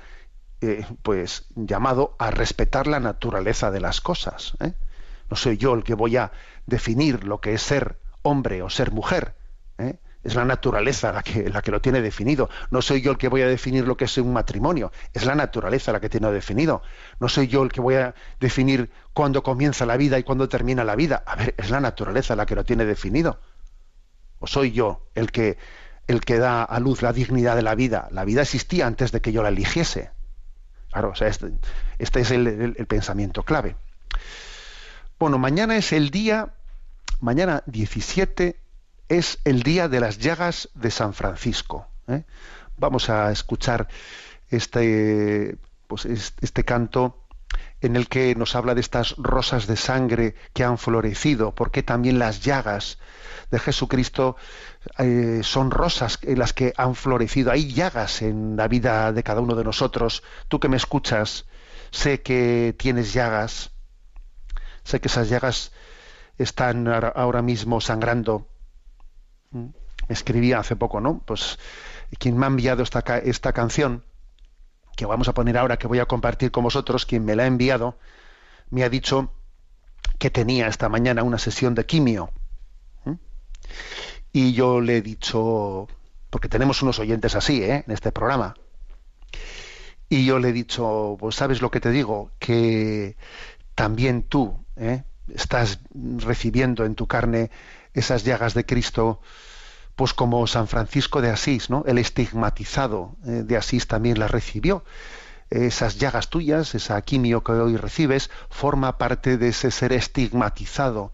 eh, 0.61 0.85
pues 1.03 1.47
llamado 1.53 2.15
a 2.17 2.31
respetar 2.31 2.87
la 2.87 3.01
naturaleza 3.01 3.71
de 3.71 3.81
las 3.81 3.99
cosas. 3.99 4.53
¿eh? 4.61 4.71
No 5.29 5.37
soy 5.37 5.57
yo 5.57 5.73
el 5.73 5.83
que 5.83 5.93
voy 5.93 6.17
a 6.17 6.31
definir 6.65 7.23
lo 7.23 7.39
que 7.41 7.53
es 7.53 7.61
ser 7.61 7.99
hombre 8.21 8.61
o 8.61 8.69
ser 8.69 8.91
mujer. 8.91 9.35
¿eh? 9.77 9.99
Es 10.23 10.35
la 10.35 10.45
naturaleza 10.45 11.11
la 11.11 11.23
que, 11.23 11.49
la 11.49 11.61
que 11.61 11.71
lo 11.71 11.81
tiene 11.81 12.01
definido. 12.01 12.49
No 12.71 12.81
soy 12.81 13.01
yo 13.01 13.11
el 13.11 13.17
que 13.17 13.27
voy 13.27 13.41
a 13.41 13.47
definir 13.47 13.87
lo 13.87 13.95
que 13.95 14.05
es 14.05 14.17
un 14.17 14.33
matrimonio. 14.33 14.91
Es 15.13 15.25
la 15.25 15.35
naturaleza 15.35 15.91
la 15.91 15.99
que 15.99 16.09
tiene 16.09 16.31
definido. 16.31 16.81
No 17.19 17.29
soy 17.29 17.47
yo 17.47 17.63
el 17.63 17.71
que 17.71 17.81
voy 17.81 17.95
a 17.95 18.13
definir 18.39 18.89
cuándo 19.13 19.43
comienza 19.43 19.85
la 19.85 19.97
vida 19.97 20.19
y 20.19 20.23
cuándo 20.23 20.49
termina 20.49 20.83
la 20.83 20.95
vida. 20.95 21.23
A 21.25 21.35
ver, 21.35 21.55
es 21.57 21.69
la 21.69 21.79
naturaleza 21.79 22.35
la 22.35 22.45
que 22.45 22.55
lo 22.55 22.65
tiene 22.65 22.85
definido. 22.85 23.39
O 24.39 24.47
soy 24.47 24.71
yo 24.71 25.07
el 25.15 25.31
que, 25.31 25.57
el 26.07 26.21
que 26.21 26.37
da 26.37 26.63
a 26.63 26.79
luz 26.79 27.01
la 27.01 27.13
dignidad 27.13 27.55
de 27.55 27.63
la 27.63 27.75
vida. 27.75 28.07
La 28.11 28.25
vida 28.25 28.41
existía 28.41 28.85
antes 28.85 29.11
de 29.11 29.21
que 29.21 29.31
yo 29.31 29.43
la 29.43 29.49
eligiese. 29.49 30.11
Claro, 30.91 31.09
o 31.09 31.15
sea, 31.15 31.27
este, 31.27 31.51
este 31.99 32.21
es 32.21 32.31
el, 32.31 32.75
pensamiento 32.87 33.43
clave. 33.43 33.75
Bueno, 35.19 35.37
mañana 35.37 35.77
es 35.77 35.93
el 35.93 36.11
día, 36.11 36.53
mañana 37.19 37.63
17 37.65 38.59
es 39.09 39.39
el 39.45 39.63
día 39.63 39.87
de 39.87 39.99
las 39.99 40.17
llagas 40.19 40.69
de 40.75 40.91
San 40.91 41.13
Francisco. 41.13 41.87
¿eh? 42.07 42.23
Vamos 42.77 43.09
a 43.09 43.31
escuchar 43.31 43.87
este, 44.49 45.57
pues, 45.87 46.05
es- 46.05 46.33
este 46.41 46.63
canto 46.63 47.23
en 47.81 47.95
el 47.95 48.07
que 48.07 48.35
nos 48.35 48.55
habla 48.55 48.75
de 48.75 48.81
estas 48.81 49.15
rosas 49.17 49.65
de 49.67 49.75
sangre 49.77 50.35
que 50.53 50.63
han 50.63 50.77
florecido, 50.77 51.53
porque 51.55 51.83
también 51.83 52.19
las 52.19 52.41
llagas 52.41 52.97
de 53.51 53.59
Jesucristo 53.59 54.35
eh, 54.99 55.41
son 55.43 55.71
rosas 55.71 56.19
en 56.23 56.39
las 56.39 56.53
que 56.53 56.73
han 56.77 56.95
florecido. 56.95 57.51
Hay 57.51 57.71
llagas 57.73 58.21
en 58.21 58.55
la 58.57 58.67
vida 58.67 59.11
de 59.13 59.23
cada 59.23 59.41
uno 59.41 59.55
de 59.55 59.63
nosotros. 59.63 60.21
Tú 60.47 60.59
que 60.59 60.69
me 60.69 60.77
escuchas, 60.77 61.45
sé 61.91 62.21
que 62.21 62.75
tienes 62.77 63.13
llagas, 63.13 63.71
sé 64.87 65.01
que 65.01 65.09
esas 65.09 65.27
llagas 65.29 65.71
están 66.37 66.87
ahora- 66.87 67.41
mismo 67.41 67.81
sangrando. 67.81 68.47
Mm. 69.51 69.67
Escribía 70.07 70.59
hace 70.59 70.77
poco, 70.77 71.01
¿no? 71.01 71.19
Pues 71.25 71.59
quien 72.19 72.37
me 72.37 72.45
ha 72.45 72.47
enviado 72.47 72.83
esta, 72.83 72.99
esta 73.17 73.51
canción, 73.51 74.05
que 74.95 75.05
vamos 75.05 75.27
a 75.27 75.33
poner 75.33 75.57
ahora, 75.57 75.77
que 75.77 75.87
voy 75.87 75.99
a 75.99 76.05
compartir 76.05 76.51
con 76.51 76.63
vosotros, 76.63 77.05
quien 77.05 77.25
me 77.25 77.35
la 77.35 77.43
ha 77.43 77.47
enviado, 77.47 77.97
me 78.69 78.83
ha 78.83 78.89
dicho 78.89 79.33
que 80.19 80.29
tenía 80.29 80.67
esta 80.67 80.87
mañana 80.87 81.23
una 81.23 81.37
sesión 81.37 81.75
de 81.75 81.85
quimio. 81.85 82.31
¿Mm? 83.03 83.13
Y 84.31 84.53
yo 84.53 84.79
le 84.79 84.97
he 84.97 85.01
dicho, 85.01 85.87
porque 86.29 86.47
tenemos 86.47 86.81
unos 86.81 86.99
oyentes 86.99 87.35
así, 87.35 87.61
¿eh? 87.61 87.83
En 87.85 87.93
este 87.93 88.13
programa. 88.13 88.55
Y 90.07 90.25
yo 90.25 90.39
le 90.39 90.49
he 90.49 90.53
dicho, 90.53 91.17
pues 91.19 91.35
sabes 91.35 91.61
lo 91.61 91.71
que 91.71 91.81
te 91.81 91.91
digo, 91.91 92.31
que 92.39 93.17
también 93.75 94.23
tú 94.23 94.65
¿eh? 94.77 95.03
estás 95.33 95.79
recibiendo 95.93 96.85
en 96.85 96.95
tu 96.95 97.07
carne 97.07 97.51
esas 97.93 98.23
llagas 98.23 98.53
de 98.53 98.65
Cristo, 98.65 99.21
pues 99.95 100.13
como 100.13 100.45
San 100.47 100.67
Francisco 100.67 101.21
de 101.21 101.29
Asís, 101.29 101.69
¿no? 101.69 101.83
El 101.87 101.97
estigmatizado 101.97 103.15
eh, 103.25 103.43
de 103.43 103.57
Asís 103.57 103.87
también 103.87 104.19
las 104.19 104.31
recibió. 104.31 104.83
Esas 105.49 105.97
llagas 105.97 106.29
tuyas, 106.29 106.75
esa 106.75 107.01
quimio 107.01 107.41
que 107.41 107.53
hoy 107.53 107.77
recibes, 107.77 108.29
forma 108.49 108.97
parte 108.97 109.37
de 109.37 109.49
ese 109.49 109.71
ser 109.71 109.93
estigmatizado 109.93 111.13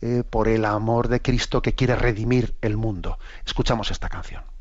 eh, 0.00 0.22
por 0.28 0.48
el 0.48 0.64
amor 0.64 1.08
de 1.08 1.20
Cristo 1.20 1.60
que 1.60 1.74
quiere 1.74 1.96
redimir 1.96 2.56
el 2.60 2.76
mundo. 2.76 3.18
Escuchamos 3.44 3.90
esta 3.90 4.08
canción. 4.08 4.53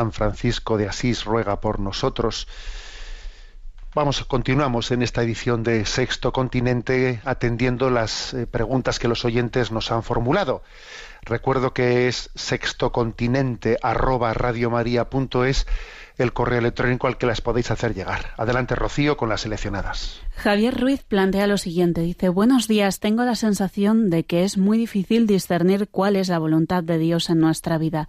San 0.00 0.12
Francisco 0.12 0.78
de 0.78 0.88
Asís 0.88 1.26
ruega 1.26 1.60
por 1.60 1.78
nosotros. 1.78 2.48
Vamos, 3.94 4.24
continuamos 4.24 4.90
en 4.92 5.02
esta 5.02 5.22
edición 5.22 5.62
de 5.62 5.84
Sexto 5.84 6.32
Continente 6.32 7.20
atendiendo 7.26 7.90
las 7.90 8.32
eh, 8.32 8.46
preguntas 8.46 8.98
que 8.98 9.08
los 9.08 9.26
oyentes 9.26 9.70
nos 9.70 9.92
han 9.92 10.02
formulado. 10.02 10.62
Recuerdo 11.20 11.74
que 11.74 12.08
es 12.08 12.30
sextocontinente 12.34 13.76
arroba 13.82 14.32
radiomaria.es 14.32 15.66
el 16.16 16.32
correo 16.32 16.60
electrónico 16.60 17.06
al 17.06 17.18
que 17.18 17.26
las 17.26 17.42
podéis 17.42 17.70
hacer 17.70 17.94
llegar. 17.94 18.32
Adelante, 18.38 18.74
Rocío, 18.76 19.18
con 19.18 19.28
las 19.28 19.42
seleccionadas. 19.42 20.22
Javier 20.36 20.80
Ruiz 20.80 21.02
plantea 21.02 21.46
lo 21.46 21.58
siguiente. 21.58 22.00
Dice, 22.00 22.30
buenos 22.30 22.68
días, 22.68 23.00
tengo 23.00 23.24
la 23.24 23.34
sensación 23.34 24.08
de 24.08 24.24
que 24.24 24.44
es 24.44 24.56
muy 24.56 24.78
difícil 24.78 25.26
discernir 25.26 25.88
cuál 25.90 26.16
es 26.16 26.28
la 26.28 26.38
voluntad 26.38 26.82
de 26.82 26.96
Dios 26.96 27.28
en 27.28 27.40
nuestra 27.40 27.76
vida. 27.76 28.08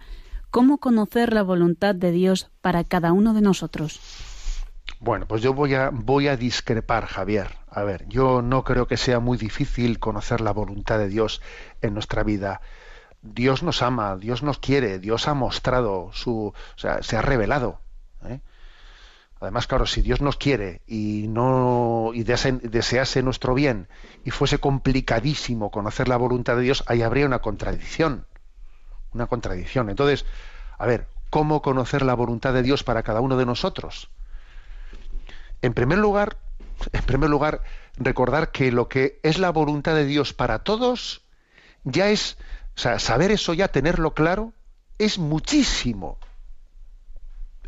¿Cómo 0.52 0.76
conocer 0.76 1.32
la 1.32 1.42
voluntad 1.42 1.94
de 1.94 2.10
Dios 2.10 2.50
para 2.60 2.84
cada 2.84 3.14
uno 3.14 3.32
de 3.32 3.40
nosotros? 3.40 3.98
Bueno, 5.00 5.26
pues 5.26 5.40
yo 5.40 5.54
voy 5.54 5.74
a, 5.74 5.88
voy 5.90 6.28
a 6.28 6.36
discrepar, 6.36 7.06
Javier. 7.06 7.56
A 7.70 7.84
ver, 7.84 8.06
yo 8.06 8.42
no 8.42 8.62
creo 8.62 8.86
que 8.86 8.98
sea 8.98 9.18
muy 9.18 9.38
difícil 9.38 9.98
conocer 9.98 10.42
la 10.42 10.52
voluntad 10.52 10.98
de 10.98 11.08
Dios 11.08 11.40
en 11.80 11.94
nuestra 11.94 12.22
vida. 12.22 12.60
Dios 13.22 13.62
nos 13.62 13.80
ama, 13.80 14.18
Dios 14.18 14.42
nos 14.42 14.58
quiere, 14.58 14.98
Dios 14.98 15.26
ha 15.26 15.32
mostrado 15.32 16.10
su, 16.12 16.48
o 16.48 16.54
sea, 16.78 17.02
se 17.02 17.16
ha 17.16 17.22
revelado. 17.22 17.80
¿eh? 18.26 18.40
Además, 19.40 19.66
claro, 19.66 19.86
si 19.86 20.02
Dios 20.02 20.20
nos 20.20 20.36
quiere 20.36 20.82
y 20.86 21.28
no 21.28 22.10
y 22.12 22.24
desease, 22.24 22.68
desease 22.68 23.22
nuestro 23.22 23.54
bien 23.54 23.88
y 24.22 24.30
fuese 24.30 24.58
complicadísimo 24.58 25.70
conocer 25.70 26.08
la 26.08 26.18
voluntad 26.18 26.56
de 26.56 26.62
Dios, 26.62 26.84
ahí 26.88 27.00
habría 27.00 27.24
una 27.24 27.38
contradicción, 27.38 28.26
una 29.12 29.26
contradicción. 29.26 29.90
Entonces, 29.90 30.24
a 30.78 30.86
ver, 30.86 31.06
¿cómo 31.30 31.62
conocer 31.62 32.02
la 32.02 32.14
voluntad 32.14 32.52
de 32.52 32.62
Dios 32.62 32.84
para 32.84 33.02
cada 33.02 33.20
uno 33.20 33.36
de 33.36 33.46
nosotros? 33.46 34.08
En 35.60 35.74
primer 35.74 35.98
lugar, 35.98 36.36
en 36.92 37.02
primer 37.02 37.30
lugar, 37.30 37.62
recordar 37.96 38.50
que 38.50 38.72
lo 38.72 38.88
que 38.88 39.20
es 39.22 39.38
la 39.38 39.50
voluntad 39.50 39.94
de 39.94 40.06
Dios 40.06 40.32
para 40.32 40.60
todos 40.60 41.22
ya 41.84 42.08
es, 42.08 42.36
o 42.76 42.80
sea, 42.80 42.98
saber 42.98 43.30
eso 43.30 43.54
ya, 43.54 43.68
tenerlo 43.68 44.14
claro, 44.14 44.52
es 44.98 45.18
muchísimo 45.18 46.18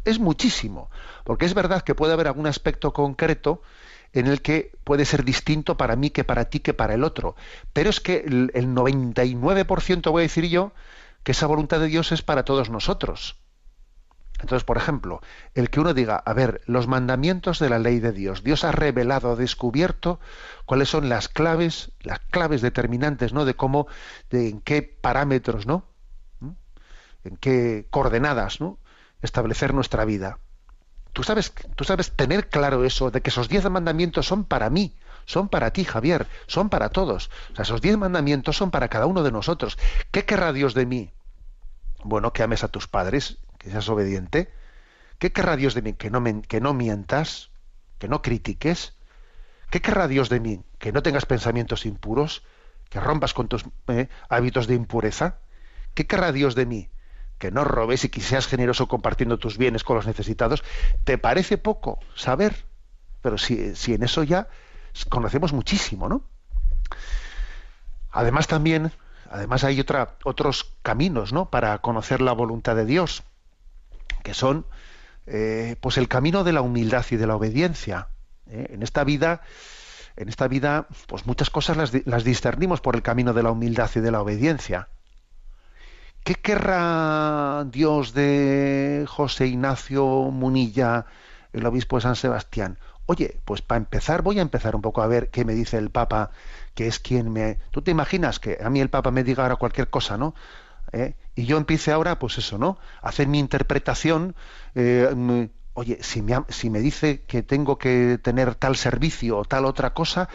es 0.05 0.19
muchísimo, 0.19 0.91
porque 1.25 1.47
es 1.47 1.55
verdad 1.55 1.83
que 1.83 1.95
puede 1.95 2.13
haber 2.13 2.27
algún 2.27 2.47
aspecto 2.47 2.93
concreto 2.93 3.63
en 4.13 4.27
el 4.27 4.43
que 4.43 4.73
puede 4.85 5.05
ser 5.05 5.25
distinto 5.25 5.77
para 5.77 5.97
mí 5.97 6.11
que 6.11 6.25
para 6.25 6.45
ti 6.45 6.61
que 6.61 6.75
para 6.75 6.95
el 6.95 7.05
otro, 7.05 7.35
pero 7.73 7.91
es 7.91 8.01
que 8.01 8.25
el, 8.27 8.51
el 8.55 8.69
99% 8.69 10.11
voy 10.11 10.21
a 10.21 10.23
decir 10.23 10.49
yo 10.49 10.73
que 11.25 11.33
esa 11.33 11.47
voluntad 11.47 11.81
de 11.81 11.89
Dios 11.89 12.13
es 12.13 12.23
para 12.23 12.45
todos 12.45 12.71
nosotros. 12.71 13.37
Entonces, 14.41 14.65
por 14.65 14.77
ejemplo, 14.77 15.21
el 15.55 15.71
que 15.71 15.81
uno 15.81 15.95
diga, 15.95 16.17
a 16.17 16.33
ver, 16.35 16.61
los 16.67 16.87
mandamientos 16.87 17.59
de 17.59 17.71
la 17.71 17.79
ley 17.79 17.99
de 17.99 18.13
Dios, 18.13 18.45
Dios 18.45 18.65
ha 18.65 18.73
revelado, 18.73 19.33
ha 19.33 19.37
descubierto 19.37 20.21
cuáles 20.67 20.89
son 20.89 21.09
las 21.09 21.29
claves, 21.29 21.93
las 22.01 22.21
claves 22.21 22.61
determinantes, 22.61 23.33
¿no? 23.33 23.45
De 23.45 23.55
cómo, 23.55 23.87
de 24.31 24.49
en 24.49 24.61
qué 24.61 24.83
parámetros, 24.83 25.67
¿no? 25.67 25.87
¿Mm? 26.41 26.51
En 27.25 27.37
qué 27.37 27.87
coordenadas, 27.91 28.61
¿no? 28.61 28.79
establecer 29.25 29.75
nuestra 29.75 30.05
vida. 30.05 30.39
Tú 31.13 31.23
sabes, 31.23 31.53
tú 31.77 31.85
sabes 31.85 32.13
tener 32.13 32.49
claro 32.49 32.85
eso, 32.85 33.11
de 33.11 33.21
que 33.21 33.31
esos 33.31 33.49
diez 33.49 33.69
mandamientos 33.71 34.27
son 34.27 34.45
para 34.45 34.71
mí, 34.71 34.97
son 35.27 35.49
para 35.49 35.73
ti, 35.73 35.85
Javier, 35.85 36.27
son 36.47 36.69
para 36.69 36.89
todos. 36.91 37.31
O 37.53 37.57
sea, 37.57 37.63
esos 37.63 37.81
diez 37.81 37.97
mandamientos 37.97 38.57
son 38.57 38.71
para 38.71 38.89
cada 38.89 39.07
uno 39.07 39.23
de 39.23 39.33
nosotros. 39.33 39.79
¿Qué 40.11 40.25
querrá 40.25 40.53
Dios 40.53 40.75
de 40.75 40.87
mí? 40.87 41.13
Bueno, 42.03 42.33
que 42.33 42.43
ames 42.43 42.65
a 42.65 42.69
tus 42.69 42.89
padres, 42.89 43.39
que 43.59 43.71
seas 43.71 43.89
obediente. 43.89 44.53
¿Qué 45.19 45.33
querrá 45.33 45.57
Dios 45.57 45.75
de 45.75 45.83
mí? 45.83 45.95
Que 45.95 46.11
no, 46.11 46.23
que 46.43 46.61
no 46.61 46.75
mientas, 46.75 47.51
que 47.99 48.09
no 48.09 48.23
critiques. 48.23 48.95
¿Qué 49.71 49.81
querrá 49.81 50.09
Dios 50.09 50.29
de 50.29 50.41
mí? 50.41 50.63
Que 50.79 50.93
no 50.93 51.03
tengas 51.03 51.27
pensamientos 51.27 51.87
impuros, 51.87 52.43
que 52.91 53.01
rompas 53.01 53.33
con 53.35 53.49
tus 53.49 53.65
eh, 53.89 54.09
hábitos 54.29 54.67
de 54.67 54.75
impureza. 54.75 55.39
¿Qué 55.95 56.07
querrá 56.07 56.33
Dios 56.33 56.55
de 56.55 56.67
mí? 56.67 56.91
que 57.39 57.51
no 57.51 57.65
robes 57.65 58.05
y 58.05 58.09
que 58.09 58.21
seas 58.21 58.47
generoso 58.47 58.89
compartiendo 58.89 59.39
tus 59.39 59.59
bienes 59.59 59.85
con 59.85 59.97
los 59.97 60.07
necesitados, 60.07 60.65
¿te 61.05 61.19
parece 61.19 61.59
poco 61.59 61.99
saber? 62.15 62.65
Pero 63.21 63.39
si, 63.39 63.75
si 63.75 63.95
en 63.95 64.03
eso 64.03 64.23
ya 64.23 64.49
conocemos 65.09 65.53
muchísimo, 65.53 66.09
¿no? 66.09 66.23
Además 68.13 68.47
también, 68.47 68.93
además 69.29 69.65
hay 69.65 69.81
otra, 69.81 70.15
otros 70.25 70.73
caminos, 70.83 71.33
¿no? 71.33 71.51
Para 71.51 71.79
conocer 71.79 72.21
la 72.21 72.33
voluntad 72.33 72.77
de 72.77 72.87
Dios, 72.87 73.25
que 74.23 74.35
son, 74.35 74.67
eh, 75.27 75.77
pues 75.81 75.99
el 75.99 76.09
camino 76.09 76.45
de 76.45 76.53
la 76.53 76.61
humildad 76.61 77.05
y 77.11 77.17
de 77.17 77.27
la 77.27 77.35
obediencia. 77.35 78.09
¿eh? 78.49 78.69
En 78.71 78.83
esta 78.83 79.03
vida, 79.03 79.43
en 80.17 80.29
esta 80.29 80.47
vida, 80.47 80.87
pues 81.09 81.27
muchas 81.27 81.51
cosas 81.51 81.77
las, 81.77 82.07
las 82.07 82.23
discernimos 82.23 82.81
por 82.81 82.95
el 82.95 83.03
camino 83.03 83.33
de 83.33 83.43
la 83.43 83.51
humildad 83.51 83.91
y 83.97 84.01
de 84.01 84.11
la 84.13 84.21
obediencia. 84.21 84.89
¿Qué 86.23 86.37
querrá 86.37 87.67
Dios 87.67 88.15
de 88.15 89.05
José 89.07 89.47
Ignacio 89.49 90.07
Munilla, 90.07 91.05
el 91.53 91.67
obispo 91.67 91.97
de 91.97 92.03
San 92.03 92.17
Sebastián? 92.17 92.79
Oye, 93.07 93.39
pues 93.45 93.63
para 93.63 93.79
empezar 93.79 94.23
voy 94.23 94.39
a 94.39 94.43
empezar 94.43 94.75
un 94.75 94.83
poco 94.83 95.03
a 95.03 95.07
ver 95.07 95.31
qué 95.31 95.45
me 95.45 95.55
dice 95.55 95.79
el 95.79 95.91
Papa, 95.91 96.31
que 96.75 96.87
es 96.87 96.99
quien 96.99 97.33
me... 97.33 97.59
¿Tú 97.71 97.83
te 97.83 97.91
imaginas 97.91 98.41
que 98.41 98.59
a 98.63 98.71
mí 98.71 98.81
el 98.81 98.91
Papa 98.91 99.11
me 99.11 99.25
diga 99.25 99.43
ahora 99.43 99.57
cualquier 99.57 99.91
cosa, 99.91 100.17
¿no? 100.17 100.35
¿Eh? 100.93 101.15
Y 101.35 101.47
yo 101.47 101.57
empiece 101.57 101.93
ahora, 101.93 102.19
pues 102.19 102.39
eso, 102.39 102.57
¿no? 102.59 102.79
Hacer 103.03 103.27
mi 103.27 103.39
interpretación. 103.39 104.35
Eh, 104.75 105.49
oye, 105.75 105.99
si 106.03 106.23
me, 106.23 106.45
si 106.49 106.71
me 106.71 106.81
dice 106.81 107.23
que 107.23 107.43
tengo 107.43 107.79
que 107.79 108.19
tener 108.23 108.55
tal 108.55 108.77
servicio 108.77 109.39
o 109.39 109.45
tal 109.45 109.65
otra 109.65 109.93
cosa, 109.93 110.29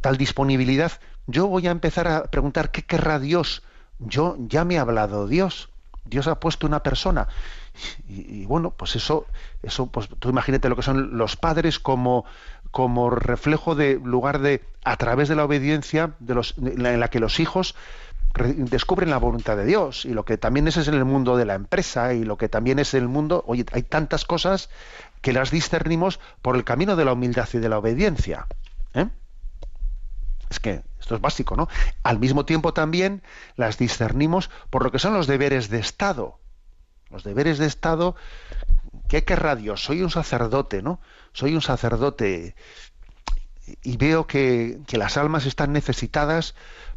tal 0.00 0.16
disponibilidad, 0.16 0.92
yo 1.26 1.46
voy 1.48 1.66
a 1.66 1.72
empezar 1.72 2.08
a 2.08 2.24
preguntar 2.24 2.70
qué 2.70 2.82
querrá 2.82 3.18
Dios 3.18 3.62
yo 3.98 4.36
ya 4.38 4.64
me 4.64 4.78
ha 4.78 4.82
hablado 4.82 5.26
Dios. 5.26 5.70
Dios 6.04 6.26
ha 6.26 6.38
puesto 6.38 6.66
una 6.66 6.82
persona. 6.82 7.28
Y, 8.08 8.44
bueno, 8.46 8.70
pues 8.70 8.96
eso, 8.96 9.26
eso, 9.62 9.86
pues 9.86 10.08
tú 10.18 10.28
imagínate 10.28 10.68
lo 10.68 10.76
que 10.76 10.82
son 10.82 11.16
los 11.18 11.36
padres 11.36 11.78
como, 11.78 12.24
como 12.70 13.10
reflejo 13.10 13.74
de 13.74 14.00
lugar 14.02 14.40
de, 14.40 14.62
a 14.84 14.96
través 14.96 15.28
de 15.28 15.34
la 15.34 15.44
obediencia 15.44 16.14
de 16.20 16.34
los, 16.34 16.54
en 16.58 17.00
la 17.00 17.08
que 17.08 17.20
los 17.20 17.40
hijos 17.40 17.74
descubren 18.34 19.10
la 19.10 19.18
voluntad 19.18 19.56
de 19.56 19.64
Dios 19.64 20.04
y 20.04 20.12
lo 20.12 20.24
que 20.24 20.36
también 20.36 20.66
es, 20.66 20.76
es 20.76 20.88
en 20.88 20.94
el 20.94 21.04
mundo 21.04 21.36
de 21.36 21.44
la 21.44 21.54
empresa 21.54 22.14
y 22.14 22.24
lo 22.24 22.36
que 22.36 22.48
también 22.48 22.80
es 22.80 22.94
el 22.94 23.06
mundo, 23.06 23.44
oye, 23.46 23.64
hay 23.72 23.82
tantas 23.82 24.24
cosas 24.24 24.70
que 25.20 25.32
las 25.32 25.50
discernimos 25.50 26.18
por 26.42 26.56
el 26.56 26.64
camino 26.64 26.96
de 26.96 27.04
la 27.04 27.12
humildad 27.12 27.48
y 27.52 27.58
de 27.58 27.68
la 27.68 27.78
obediencia. 27.78 28.46
¿eh? 28.92 29.08
Es 30.50 30.58
que 30.58 30.82
esto 31.04 31.14
es 31.16 31.20
básico, 31.20 31.54
¿no? 31.54 31.68
Al 32.02 32.18
mismo 32.18 32.46
tiempo 32.46 32.72
también 32.72 33.22
las 33.56 33.76
discernimos 33.76 34.48
por 34.70 34.82
lo 34.82 34.90
que 34.90 34.98
son 34.98 35.12
los 35.12 35.26
deberes 35.26 35.68
de 35.68 35.78
Estado. 35.78 36.38
Los 37.10 37.24
deberes 37.24 37.58
de 37.58 37.66
Estado, 37.66 38.16
¿qué 39.06 39.22
querrá 39.22 39.54
Dios? 39.54 39.84
Soy 39.84 40.02
un 40.02 40.10
sacerdote, 40.10 40.80
¿no? 40.80 41.00
Soy 41.34 41.54
un 41.54 41.60
sacerdote 41.60 42.56
y 43.82 43.98
veo 43.98 44.26
que, 44.26 44.80
que 44.86 44.96
las 44.96 45.18
almas 45.18 45.44
están 45.44 45.74
necesitadas 45.74 46.54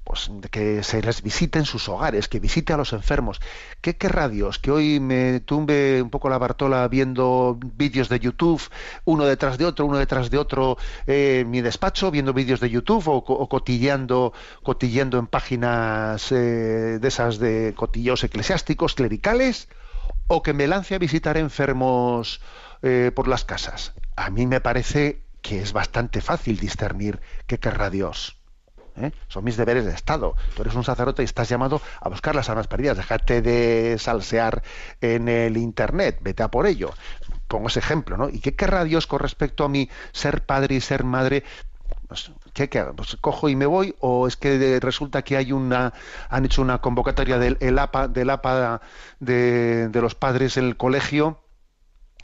pues 0.07 0.31
que 0.51 0.83
se 0.83 1.01
les 1.01 1.21
visite 1.21 1.59
en 1.59 1.65
sus 1.65 1.89
hogares, 1.89 2.29
que 2.29 2.39
visite 2.39 2.71
a 2.71 2.77
los 2.77 2.93
enfermos. 2.93 3.41
¿Qué 3.81 3.97
querrá 3.97 4.29
Dios? 4.29 4.57
Que 4.57 4.71
hoy 4.71 5.01
me 5.01 5.41
tumbe 5.41 6.01
un 6.01 6.09
poco 6.09 6.29
la 6.29 6.37
Bartola 6.37 6.87
viendo 6.87 7.59
vídeos 7.75 8.07
de 8.07 8.21
YouTube, 8.21 8.61
uno 9.03 9.25
detrás 9.25 9.57
de 9.57 9.65
otro, 9.65 9.85
uno 9.85 9.97
detrás 9.97 10.29
de 10.29 10.37
otro, 10.37 10.77
eh, 11.07 11.39
en 11.41 11.51
mi 11.51 11.59
despacho, 11.59 12.09
viendo 12.09 12.31
vídeos 12.31 12.61
de 12.61 12.69
YouTube 12.69 13.05
o, 13.09 13.17
o 13.17 13.49
cotilleando, 13.49 14.31
en 15.19 15.27
páginas 15.27 16.31
eh, 16.31 16.99
de 17.01 17.07
esas 17.07 17.37
de 17.37 17.73
cotillos 17.75 18.23
eclesiásticos, 18.23 18.95
clericales, 18.95 19.67
o 20.27 20.41
que 20.41 20.53
me 20.53 20.67
lance 20.67 20.95
a 20.95 20.99
visitar 20.99 21.35
enfermos 21.35 22.39
eh, 22.81 23.11
por 23.13 23.27
las 23.27 23.43
casas. 23.43 23.93
A 24.15 24.29
mí 24.29 24.47
me 24.47 24.61
parece 24.61 25.21
que 25.41 25.61
es 25.61 25.73
bastante 25.73 26.21
fácil 26.21 26.57
discernir 26.59 27.19
qué 27.45 27.57
querrá 27.59 27.89
Dios. 27.89 28.36
¿Eh? 28.97 29.11
Son 29.27 29.43
mis 29.43 29.57
deberes 29.57 29.85
de 29.85 29.91
Estado. 29.91 30.35
Tú 30.55 30.61
eres 30.61 30.75
un 30.75 30.83
sacerdote 30.83 31.21
y 31.21 31.25
estás 31.25 31.49
llamado 31.49 31.81
a 32.01 32.09
buscar 32.09 32.35
las 32.35 32.49
almas 32.49 32.67
perdidas. 32.67 32.97
Déjate 32.97 33.41
de 33.41 33.97
salsear 33.99 34.63
en 35.01 35.29
el 35.29 35.57
Internet, 35.57 36.19
vete 36.21 36.43
a 36.43 36.49
por 36.49 36.67
ello. 36.67 36.91
Pongo 37.47 37.67
ese 37.67 37.79
ejemplo, 37.79 38.17
¿no? 38.17 38.29
¿Y 38.29 38.39
qué 38.39 38.55
querrá 38.55 38.83
Dios 38.83 39.07
con 39.07 39.19
respecto 39.19 39.63
a 39.63 39.69
mi 39.69 39.89
ser 40.11 40.45
padre 40.45 40.75
y 40.75 40.81
ser 40.81 41.03
madre? 41.03 41.43
Pues, 42.07 42.31
¿qué, 42.53 42.69
qué 42.69 42.83
pues, 42.83 43.17
cojo 43.19 43.49
y 43.49 43.55
me 43.55 43.65
voy 43.65 43.95
o 43.99 44.27
es 44.27 44.37
que 44.37 44.79
resulta 44.81 45.23
que 45.23 45.37
hay 45.37 45.51
una 45.51 45.93
han 46.29 46.45
hecho 46.45 46.61
una 46.61 46.79
convocatoria 46.79 47.37
del 47.37 47.57
el 47.59 47.77
APA 47.79 48.07
del 48.07 48.29
APA 48.29 48.81
de, 49.19 49.89
de 49.89 50.01
los 50.01 50.15
padres 50.15 50.55
en 50.55 50.65
el 50.65 50.77
colegio 50.77 51.41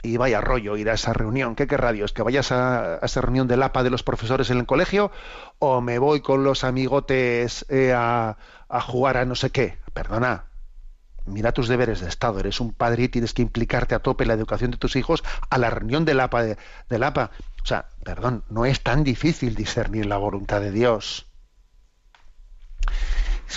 y 0.04 0.16
vaya 0.18 0.40
rollo 0.40 0.76
ir 0.76 0.90
a 0.90 0.94
esa 0.94 1.12
reunión. 1.12 1.56
¿Qué 1.56 1.66
querrá 1.66 1.90
Dios? 1.92 2.12
¿Que 2.12 2.22
vayas 2.22 2.52
a, 2.52 2.98
esa 3.02 3.20
reunión 3.22 3.48
del 3.48 3.62
APA 3.62 3.82
de 3.82 3.90
los 3.90 4.02
profesores 4.02 4.50
en 4.50 4.58
el 4.58 4.66
colegio? 4.66 5.10
¿O 5.58 5.80
me 5.80 5.98
voy 5.98 6.20
con 6.20 6.44
los 6.44 6.62
amigotes 6.62 7.64
eh, 7.70 7.92
a, 7.96 8.36
a, 8.68 8.80
jugar 8.82 9.16
a 9.16 9.24
no 9.24 9.34
sé 9.34 9.50
qué? 9.50 9.78
Perdona. 9.94 10.44
mira 11.26 11.52
tus 11.52 11.68
deberes 11.68 12.00
de 12.00 12.08
Estado, 12.08 12.38
eres 12.40 12.60
un 12.60 12.72
padre 12.74 13.04
y 13.04 13.08
tienes 13.08 13.32
que 13.32 13.40
implicarte 13.42 13.94
a 13.94 14.00
tope 14.00 14.24
en 14.24 14.28
la 14.28 14.34
educación 14.34 14.70
de 14.72 14.76
tus 14.76 14.94
hijos 14.94 15.24
a 15.48 15.56
la 15.56 15.70
reunión 15.70 16.04
del 16.04 16.20
APA. 16.20 16.42
de- 16.42 16.58
del 16.90 17.02
APA. 17.02 17.30
O 17.62 17.66
sea, 17.66 17.86
perdón, 18.04 18.44
no 18.50 18.66
es 18.66 18.82
tan 18.82 19.04
difícil 19.04 19.54
discernir 19.54 20.04
la 20.04 20.18
voluntad 20.18 20.60
de 20.60 20.70
Dios. 20.70 21.26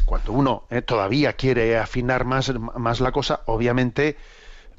Cuando 0.05 0.31
uno 0.31 0.63
eh, 0.69 0.81
todavía 0.81 1.33
quiere 1.33 1.77
afinar 1.77 2.23
más, 2.23 2.53
más 2.57 2.99
la 3.01 3.11
cosa, 3.11 3.41
obviamente, 3.47 4.15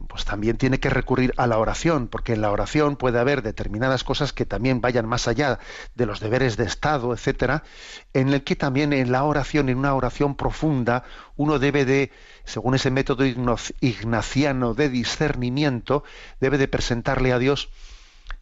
pues 0.07 0.25
también 0.25 0.57
tiene 0.57 0.79
que 0.79 0.91
recurrir 0.91 1.35
a 1.37 1.47
la 1.47 1.59
oración, 1.59 2.07
porque 2.07 2.33
en 2.33 2.41
la 2.41 2.53
oración 2.53 2.97
puede 2.97 3.19
haber 3.19 3.43
determinadas 3.43 4.05
cosas 4.05 4.33
que 4.33 4.47
también 4.47 4.81
vayan 4.81 5.07
más 5.07 5.27
allá 5.27 5.59
de 5.95 6.07
los 6.07 6.21
deberes 6.21 6.57
de 6.57 6.65
Estado, 6.65 7.13
etcétera, 7.13 7.65
en 8.13 8.29
el 8.29 8.45
que 8.45 8.55
también 8.55 8.93
en 8.93 9.11
la 9.11 9.25
oración, 9.25 9.69
en 9.69 9.79
una 9.79 9.95
oración 9.95 10.37
profunda, 10.37 11.05
uno 11.37 11.59
debe 11.59 11.85
de, 11.85 12.13
según 12.45 12.75
ese 12.75 12.91
método 12.91 13.25
ignaciano 13.25 14.75
de 14.75 14.89
discernimiento, 14.89 16.05
debe 16.41 16.59
de 16.59 16.69
presentarle 16.69 17.33
a 17.33 17.39
Dios 17.39 17.71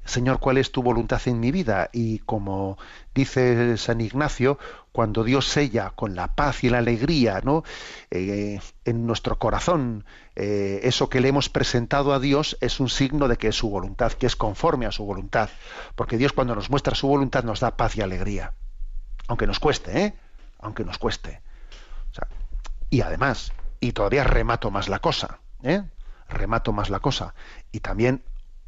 Señor, 0.06 0.38
¿cuál 0.38 0.58
es 0.58 0.72
tu 0.72 0.82
voluntad 0.82 1.20
en 1.26 1.40
mi 1.40 1.50
vida? 1.50 1.90
Y 1.92 2.20
como 2.20 2.78
dice 3.14 3.76
San 3.76 4.00
Ignacio, 4.00 4.58
cuando 4.92 5.24
Dios 5.24 5.46
sella 5.46 5.92
con 5.94 6.14
la 6.14 6.34
paz 6.34 6.64
y 6.64 6.70
la 6.70 6.78
alegría 6.78 7.40
¿no? 7.42 7.64
Eh, 8.10 8.60
en 8.84 9.06
nuestro 9.06 9.38
corazón 9.38 10.04
eh, 10.36 10.80
eso 10.84 11.08
que 11.08 11.20
le 11.20 11.28
hemos 11.28 11.48
presentado 11.48 12.12
a 12.12 12.20
Dios, 12.20 12.58
es 12.60 12.78
un 12.78 12.88
signo 12.90 13.26
de 13.26 13.36
que 13.38 13.48
es 13.48 13.56
su 13.56 13.70
voluntad, 13.70 14.12
que 14.12 14.26
es 14.26 14.36
conforme 14.36 14.86
a 14.86 14.92
su 14.92 15.04
voluntad. 15.04 15.48
Porque 15.94 16.18
Dios 16.18 16.32
cuando 16.32 16.54
nos 16.54 16.70
muestra 16.70 16.94
su 16.94 17.08
voluntad 17.08 17.42
nos 17.42 17.60
da 17.60 17.76
paz 17.76 17.96
y 17.96 18.02
alegría. 18.02 18.52
Aunque 19.28 19.46
nos 19.46 19.58
cueste, 19.58 19.98
¿eh? 19.98 20.14
Aunque 20.60 20.84
nos 20.84 20.98
cueste. 20.98 21.40
Y 22.90 23.00
además, 23.00 23.52
y 23.80 23.92
todavía 23.92 24.24
remato 24.24 24.70
más 24.70 24.88
la 24.88 25.00
cosa, 25.00 25.40
¿eh? 25.62 25.82
Remato 26.28 26.72
más 26.72 26.90
la 26.90 27.00
cosa. 27.00 27.34
Y 27.72 27.80
también 27.80 28.22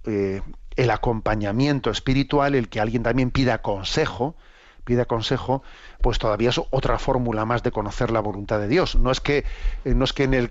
eh, 0.04 0.42
el 0.78 0.90
acompañamiento 0.90 1.90
espiritual, 1.90 2.54
el 2.54 2.68
que 2.68 2.80
alguien 2.80 3.02
también 3.02 3.30
pida 3.30 3.60
consejo, 3.62 4.36
pida 4.84 5.04
consejo, 5.04 5.62
pues 6.00 6.18
todavía 6.18 6.48
es 6.50 6.60
otra 6.70 6.98
fórmula 6.98 7.44
más 7.44 7.62
de 7.62 7.72
conocer 7.72 8.10
la 8.10 8.20
voluntad 8.20 8.58
de 8.60 8.68
Dios. 8.68 8.94
No 8.96 9.10
es 9.10 9.20
que, 9.20 9.44
eh, 9.84 9.94
no 9.94 10.04
es 10.04 10.12
que 10.14 10.24
en 10.24 10.34
el, 10.34 10.50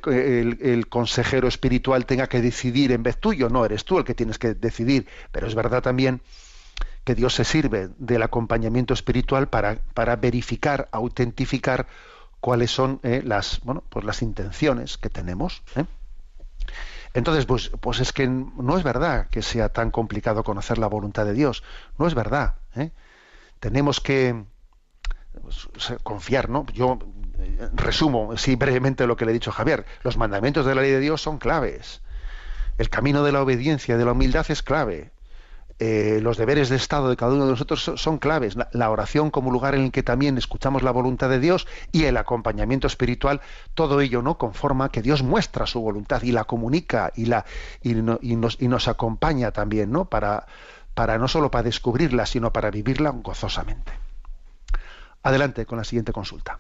el- 0.62 0.88
consejero 0.90 1.48
espiritual 1.48 2.06
tenga 2.06 2.28
que 2.28 2.42
decidir 2.42 2.92
en 2.92 3.04
vez 3.04 3.18
tuyo, 3.18 3.50
no, 3.50 3.66
eres 3.66 3.86
tú 3.86 3.98
el 3.98 4.04
que 4.04 4.14
tienes 4.14 4.38
que 4.38 4.54
decidir. 4.54 5.08
Pero 5.32 5.48
es 5.48 5.56
verdad 5.56 5.82
también 5.82 6.22
que 7.06 7.16
Dios 7.16 7.34
se 7.36 7.46
sirve 7.46 7.90
del 7.98 8.22
acompañamiento 8.22 8.94
espiritual 8.94 9.48
para, 9.48 9.80
para 9.94 10.16
verificar, 10.18 10.90
autentificar 10.92 11.88
cuáles 12.42 12.72
son 12.72 13.00
eh, 13.04 13.22
las, 13.26 13.62
bueno, 13.64 13.84
pues 13.90 14.06
las 14.06 14.22
intenciones 14.22 14.98
que 14.98 15.10
tenemos. 15.10 15.64
¿eh? 15.76 15.86
Entonces, 17.18 17.48
pues, 17.48 17.72
pues 17.82 18.00
es 18.00 18.14
que 18.14 18.28
no 18.28 18.78
es 18.78 18.84
verdad 18.84 19.28
que 19.32 19.42
sea 19.42 19.70
tan 19.70 19.90
complicado 19.90 20.44
conocer 20.44 20.78
la 20.78 20.86
voluntad 20.86 21.26
de 21.26 21.34
Dios. 21.34 21.64
No 21.98 22.06
es 22.06 22.14
verdad. 22.14 22.58
¿eh? 22.76 22.92
Tenemos 23.60 24.00
que 24.00 24.46
pues, 25.42 25.68
confiar, 26.04 26.48
¿no? 26.48 26.68
Yo 26.74 27.00
eh, 27.40 27.70
resumo, 27.74 28.38
sí, 28.38 28.56
brevemente 28.56 29.08
lo 29.08 29.16
que 29.16 29.26
le 29.26 29.32
he 29.32 29.34
dicho 29.34 29.50
a 29.50 29.54
Javier. 29.54 29.88
Los 30.04 30.16
mandamientos 30.16 30.68
de 30.68 30.76
la 30.76 30.84
ley 30.84 30.92
de 30.92 31.00
Dios 31.00 31.20
son 31.20 31.40
claves. 31.40 32.04
El 32.78 32.92
camino 32.92 33.24
de 33.24 33.32
la 33.32 33.42
obediencia 33.42 33.98
de 33.98 34.06
la 34.06 34.12
humildad 34.12 34.46
es 34.50 34.62
clave. 34.62 35.10
Eh, 35.80 36.20
los 36.24 36.38
deberes 36.38 36.70
de 36.70 36.76
Estado 36.76 37.08
de 37.08 37.16
cada 37.16 37.34
uno 37.34 37.46
de 37.46 37.52
nosotros 37.52 37.84
so- 37.84 37.98
son 37.98 38.18
claves. 38.18 38.58
La, 38.72 38.90
oración 38.90 39.30
como 39.30 39.52
lugar 39.52 39.76
en 39.76 39.82
el 39.84 39.92
que 39.92 40.02
también 40.02 40.38
escuchamos 40.40 40.82
la 40.82 40.90
voluntad 40.90 41.30
de 41.30 41.40
Dios 41.40 41.68
y 41.92 42.06
el 42.06 42.18
acompañamiento 42.18 42.88
espiritual, 42.88 43.42
todo 43.76 44.02
ello 44.02 44.24
no 44.24 44.40
conforma 44.40 44.90
que 44.90 45.04
Dios 45.04 45.22
muestra 45.22 45.68
su 45.68 45.80
voluntad 45.80 46.24
y 46.24 46.32
la 46.32 46.46
comunica 46.46 47.12
y 47.16 47.26
la 47.26 47.46
y, 47.84 47.92
y 47.92 48.36
nos, 48.36 48.58
y 48.60 48.68
nos 48.68 48.88
acompaña 48.88 49.52
también, 49.52 49.92
¿no? 49.92 50.06
Para, 50.06 50.48
para 50.96 51.20
no 51.20 51.28
solo 51.28 51.52
para 51.52 51.64
descubrirla, 51.64 52.26
sino 52.26 52.52
para 52.52 52.72
vivirla 52.72 53.12
gozosamente. 53.12 53.92
Adelante 55.22 55.66
con 55.68 55.78
la 55.78 55.84
siguiente 55.84 56.12
consulta. 56.12 56.60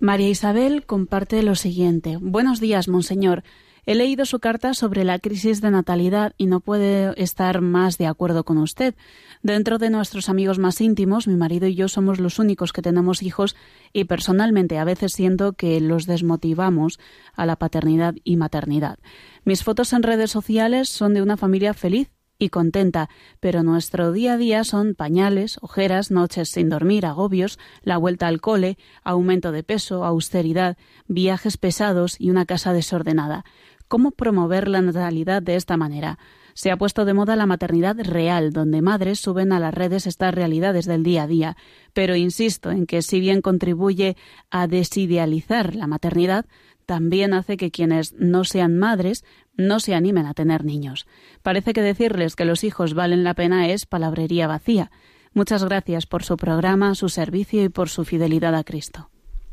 María 0.00 0.28
Isabel 0.28 0.86
comparte 0.86 1.42
lo 1.42 1.54
siguiente. 1.54 2.16
Buenos 2.20 2.60
días, 2.60 2.88
monseñor. 2.88 3.42
He 3.88 3.94
leído 3.94 4.26
su 4.26 4.38
carta 4.38 4.74
sobre 4.74 5.02
la 5.02 5.18
crisis 5.18 5.62
de 5.62 5.70
natalidad 5.70 6.34
y 6.36 6.44
no 6.44 6.60
puedo 6.60 7.14
estar 7.16 7.62
más 7.62 7.96
de 7.96 8.06
acuerdo 8.06 8.44
con 8.44 8.58
usted. 8.58 8.94
Dentro 9.42 9.78
de 9.78 9.88
nuestros 9.88 10.28
amigos 10.28 10.58
más 10.58 10.82
íntimos, 10.82 11.26
mi 11.26 11.36
marido 11.36 11.66
y 11.66 11.74
yo 11.74 11.88
somos 11.88 12.20
los 12.20 12.38
únicos 12.38 12.74
que 12.74 12.82
tenemos 12.82 13.22
hijos 13.22 13.56
y 13.94 14.04
personalmente 14.04 14.76
a 14.76 14.84
veces 14.84 15.14
siento 15.14 15.54
que 15.54 15.80
los 15.80 16.04
desmotivamos 16.04 17.00
a 17.32 17.46
la 17.46 17.56
paternidad 17.56 18.14
y 18.24 18.36
maternidad. 18.36 18.98
Mis 19.44 19.64
fotos 19.64 19.94
en 19.94 20.02
redes 20.02 20.32
sociales 20.32 20.90
son 20.90 21.14
de 21.14 21.22
una 21.22 21.38
familia 21.38 21.72
feliz 21.72 22.10
y 22.38 22.50
contenta, 22.50 23.08
pero 23.40 23.62
nuestro 23.62 24.12
día 24.12 24.34
a 24.34 24.36
día 24.36 24.64
son 24.64 24.94
pañales, 24.94 25.58
ojeras, 25.60 26.10
noches 26.10 26.50
sin 26.50 26.68
dormir, 26.68 27.04
agobios, 27.04 27.58
la 27.82 27.96
vuelta 27.96 28.28
al 28.28 28.40
cole, 28.40 28.78
aumento 29.02 29.50
de 29.50 29.64
peso, 29.64 30.04
austeridad, 30.04 30.76
viajes 31.06 31.56
pesados 31.56 32.16
y 32.20 32.30
una 32.30 32.46
casa 32.46 32.72
desordenada. 32.72 33.44
¿Cómo 33.88 34.10
promover 34.10 34.68
la 34.68 34.80
natalidad 34.82 35.42
de 35.42 35.56
esta 35.56 35.76
manera? 35.76 36.18
Se 36.54 36.70
ha 36.70 36.76
puesto 36.76 37.04
de 37.04 37.14
moda 37.14 37.36
la 37.36 37.46
maternidad 37.46 37.96
real, 38.00 38.52
donde 38.52 38.82
madres 38.82 39.20
suben 39.20 39.52
a 39.52 39.60
las 39.60 39.72
redes 39.72 40.06
estas 40.06 40.34
realidades 40.34 40.86
del 40.86 41.02
día 41.04 41.22
a 41.22 41.26
día, 41.26 41.56
pero 41.94 42.16
insisto 42.16 42.70
en 42.70 42.84
que 42.86 43.00
si 43.02 43.20
bien 43.20 43.40
contribuye 43.40 44.16
a 44.50 44.66
desidealizar 44.66 45.74
la 45.74 45.86
maternidad, 45.86 46.46
también 46.84 47.32
hace 47.34 47.56
que 47.56 47.70
quienes 47.70 48.12
no 48.14 48.44
sean 48.44 48.76
madres 48.78 49.24
no 49.56 49.78
se 49.78 49.94
animen 49.94 50.26
a 50.26 50.34
tener 50.34 50.64
niños. 50.64 51.06
Parece 51.42 51.72
que 51.72 51.82
decirles 51.82 52.34
que 52.34 52.44
los 52.44 52.64
hijos 52.64 52.94
valen 52.94 53.24
la 53.24 53.34
pena 53.34 53.68
es 53.68 53.86
palabrería 53.86 54.46
vacía. 54.46 54.90
Muchas 55.32 55.62
gracias 55.64 56.06
por 56.06 56.24
su 56.24 56.36
programa, 56.36 56.94
su 56.94 57.08
servicio 57.08 57.62
y 57.62 57.68
por 57.68 57.88
su 57.88 58.04
fidelidad 58.04 58.54
a 58.54 58.64
Cristo. 58.64 59.10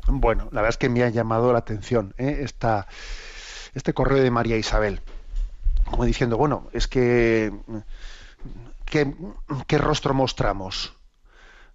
Bueno, 0.08 0.44
la 0.52 0.62
verdad 0.62 0.70
es 0.70 0.76
que 0.78 0.88
me 0.88 1.02
ha 1.02 1.08
llamado 1.10 1.52
la 1.52 1.58
atención 1.60 2.14
¿eh? 2.18 2.38
Esta- 2.42 2.86
este 3.76 3.92
correo 3.94 4.22
de 4.22 4.30
María 4.30 4.56
Isabel, 4.56 5.00
como 5.84 6.04
diciendo, 6.04 6.36
bueno, 6.36 6.68
es 6.72 6.88
que 6.88 7.52
¿qué, 8.86 9.78
rostro 9.78 10.14
mostramos 10.14 10.94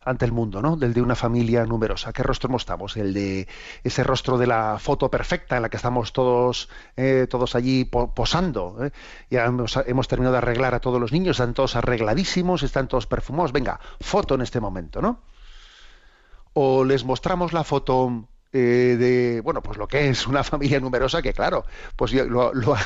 ante 0.04 0.26
el 0.26 0.32
mundo, 0.32 0.64
¿no? 0.64 0.78
Del 0.78 0.94
de 0.96 1.02
una 1.04 1.16
familia 1.16 1.64
numerosa. 1.66 2.12
¿Qué 2.12 2.24
rostro 2.24 2.50
mostramos? 2.50 2.98
El 2.98 3.14
de 3.14 3.48
ese 3.84 4.04
rostro 4.04 4.40
de 4.40 4.48
la 4.48 4.80
foto 4.80 5.12
perfecta 5.12 5.58
en 5.58 5.62
la 5.62 5.70
que 5.70 5.78
estamos 5.78 6.12
todos, 6.12 6.70
eh, 6.98 7.28
todos 7.30 7.54
allí 7.54 7.86
po- 7.86 8.12
posando. 8.12 8.84
¿eh? 8.84 8.92
Ya 9.30 9.46
hemos, 9.46 9.78
hemos 9.86 10.08
terminado 10.08 10.32
de 10.34 10.38
arreglar 10.40 10.74
a 10.74 10.80
todos 10.80 11.00
los 11.00 11.12
niños, 11.12 11.36
están 11.40 11.54
todos 11.54 11.76
arregladísimos, 11.76 12.64
están 12.64 12.88
todos 12.88 13.06
perfumados. 13.06 13.52
Venga, 13.52 13.80
foto 14.00 14.34
en 14.34 14.42
este 14.42 14.60
momento, 14.60 15.02
¿no? 15.02 15.20
o 16.54 16.84
les 16.84 17.06
mostramos 17.06 17.54
la 17.54 17.64
foto 17.64 18.26
eh, 18.54 18.96
de, 19.00 19.42
bueno, 19.42 19.62
pues 19.62 19.78
lo 19.78 19.88
que 19.88 20.10
es 20.10 20.28
una 20.28 20.44
familia 20.46 20.80
numerosa, 20.80 21.22
que 21.22 21.34
claro, 21.34 21.66
pues 21.96 22.14
lo, 22.14 22.54
lo 22.54 22.76
ha, 22.76 22.80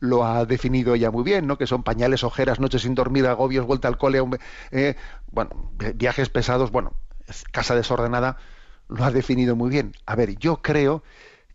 lo 0.00 0.24
ha 0.24 0.44
definido 0.46 0.96
ya 0.96 1.10
muy 1.10 1.24
bien, 1.24 1.46
¿no? 1.46 1.58
Que 1.58 1.66
son 1.66 1.82
pañales, 1.82 2.24
ojeras, 2.24 2.60
noches 2.60 2.82
sin 2.82 2.94
dormir, 2.94 3.26
agobios, 3.26 3.66
vuelta 3.66 3.88
al 3.88 3.98
cole, 3.98 4.20
eh, 4.70 4.96
bueno, 5.30 5.70
vi- 5.74 5.92
viajes 5.92 6.28
pesados, 6.28 6.70
bueno, 6.70 6.94
casa 7.52 7.74
desordenada, 7.74 8.36
lo 8.88 9.04
ha 9.04 9.10
definido 9.10 9.56
muy 9.56 9.70
bien. 9.70 9.92
A 10.06 10.16
ver, 10.16 10.36
yo 10.38 10.60
creo 10.62 11.02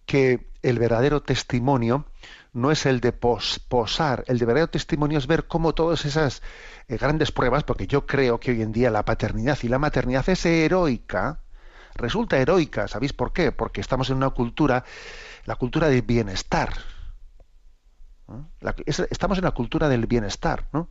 que 0.06 0.50
el 0.64 0.80
verdadero 0.80 1.22
testimonio 1.22 2.06
no 2.54 2.72
es 2.72 2.86
el 2.86 3.00
de 3.02 3.14
pos- 3.14 3.60
posar, 3.68 4.24
el 4.28 4.40
de 4.40 4.46
verdadero 4.46 4.70
testimonio 4.72 5.18
es 5.20 5.28
ver 5.28 5.48
cómo 5.48 5.74
todas 5.76 6.06
esas 6.06 6.42
eh, 6.88 6.98
grandes 6.98 7.32
pruebas, 7.32 7.64
porque 7.64 7.88
yo 7.88 8.06
creo 8.06 8.40
que 8.40 8.52
hoy 8.52 8.62
en 8.62 8.72
día 8.72 8.92
la 8.92 9.06
paternidad 9.06 9.58
y 9.64 9.68
la 9.70 9.80
maternidad 9.80 10.28
es 10.30 10.46
heroica, 10.46 11.42
resulta 11.98 12.38
heroica, 12.38 12.88
¿sabéis 12.88 13.14
por 13.14 13.34
qué? 13.34 13.52
Porque 13.52 13.82
estamos 13.82 14.10
en 14.10 14.18
una 14.18 14.30
cultura, 14.30 14.84
la 15.46 15.56
cultura 15.56 15.90
del 15.90 16.02
bienestar. 16.02 16.74
estamos 18.86 19.38
en 19.38 19.44
la 19.44 19.52
cultura 19.52 19.90
del 19.90 20.06
bienestar, 20.06 20.68
¿no? 20.74 20.90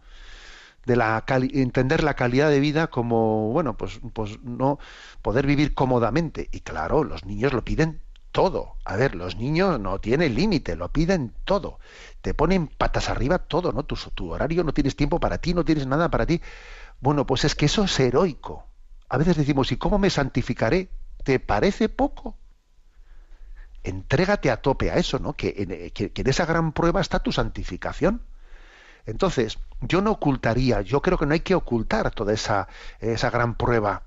de 0.86 0.96
la 0.96 1.24
entender 1.28 2.02
la 2.04 2.14
calidad 2.14 2.48
de 2.48 2.60
vida 2.60 2.86
como 2.86 3.50
bueno 3.50 3.76
pues 3.76 4.00
pues 4.14 4.40
no 4.42 4.78
poder 5.20 5.46
vivir 5.46 5.74
cómodamente 5.74 6.48
y 6.52 6.60
claro 6.60 7.02
los 7.04 7.24
niños 7.24 7.52
lo 7.52 7.64
piden 7.64 8.00
todo 8.30 8.76
a 8.84 8.96
ver 8.96 9.16
los 9.16 9.36
niños 9.36 9.80
no 9.80 9.98
tienen 10.00 10.34
límite 10.34 10.76
lo 10.76 10.92
piden 10.92 11.34
todo 11.44 11.80
te 12.22 12.34
ponen 12.34 12.68
patas 12.68 13.10
arriba 13.10 13.38
todo 13.40 13.72
no 13.72 13.84
tu 13.84 13.96
horario 14.32 14.62
no 14.62 14.72
tienes 14.72 14.94
tiempo 14.94 15.18
para 15.18 15.38
ti 15.38 15.54
no 15.54 15.64
tienes 15.64 15.86
nada 15.88 16.08
para 16.08 16.24
ti 16.24 16.40
bueno 17.00 17.26
pues 17.26 17.44
es 17.44 17.54
que 17.56 17.66
eso 17.66 17.84
es 17.84 17.98
heroico 17.98 18.66
a 19.08 19.18
veces 19.18 19.36
decimos 19.36 19.72
y 19.72 19.76
cómo 19.76 19.98
me 19.98 20.10
santificaré 20.10 20.88
te 21.24 21.40
parece 21.40 21.88
poco 21.88 22.36
entrégate 23.84 24.50
a 24.50 24.56
tope 24.60 24.90
a 24.90 24.96
eso 24.96 25.18
no 25.18 25.34
que 25.34 25.54
en, 25.58 25.90
que- 25.90 26.10
que 26.12 26.22
en 26.22 26.28
esa 26.28 26.46
gran 26.46 26.72
prueba 26.72 27.00
está 27.00 27.20
tu 27.20 27.32
santificación 27.32 28.22
entonces, 29.06 29.58
yo 29.80 30.02
no 30.02 30.12
ocultaría, 30.12 30.82
yo 30.82 31.02
creo 31.02 31.18
que 31.18 31.26
no 31.26 31.34
hay 31.34 31.40
que 31.40 31.54
ocultar 31.56 32.10
toda 32.12 32.32
esa, 32.34 32.68
esa 33.00 33.30
gran 33.30 33.56
prueba. 33.56 34.04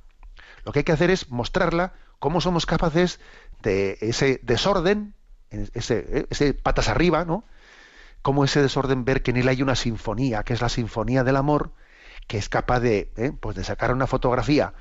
Lo 0.65 0.71
que 0.71 0.79
hay 0.79 0.83
que 0.85 0.93
hacer 0.93 1.11
es 1.11 1.31
mostrarla 1.31 1.93
cómo 2.19 2.41
somos 2.41 2.65
capaces 2.65 3.19
de 3.63 3.97
ese 4.01 4.39
desorden, 4.43 5.15
en 5.51 5.69
ese, 5.73 6.27
ese 6.31 6.53
patas 6.53 6.89
arriba, 6.89 7.25
¿no? 7.25 7.45
Como 8.21 8.45
ese 8.45 8.61
desorden 8.61 9.05
ver 9.05 9.23
que 9.23 9.31
en 9.31 9.37
él 9.37 9.47
hay 9.49 9.61
una 9.61 9.75
sinfonía, 9.75 10.43
que 10.43 10.53
es 10.53 10.61
la 10.61 10.69
sinfonía 10.69 11.23
del 11.23 11.37
amor, 11.37 11.71
que 12.29 12.39
es 12.39 12.49
capaz 12.49 12.81
de, 12.81 13.11
¿eh? 13.17 13.33
pues 13.39 13.57
de 13.57 13.65
sacar 13.65 13.93
una 13.93 14.07
fotografía 14.07 14.75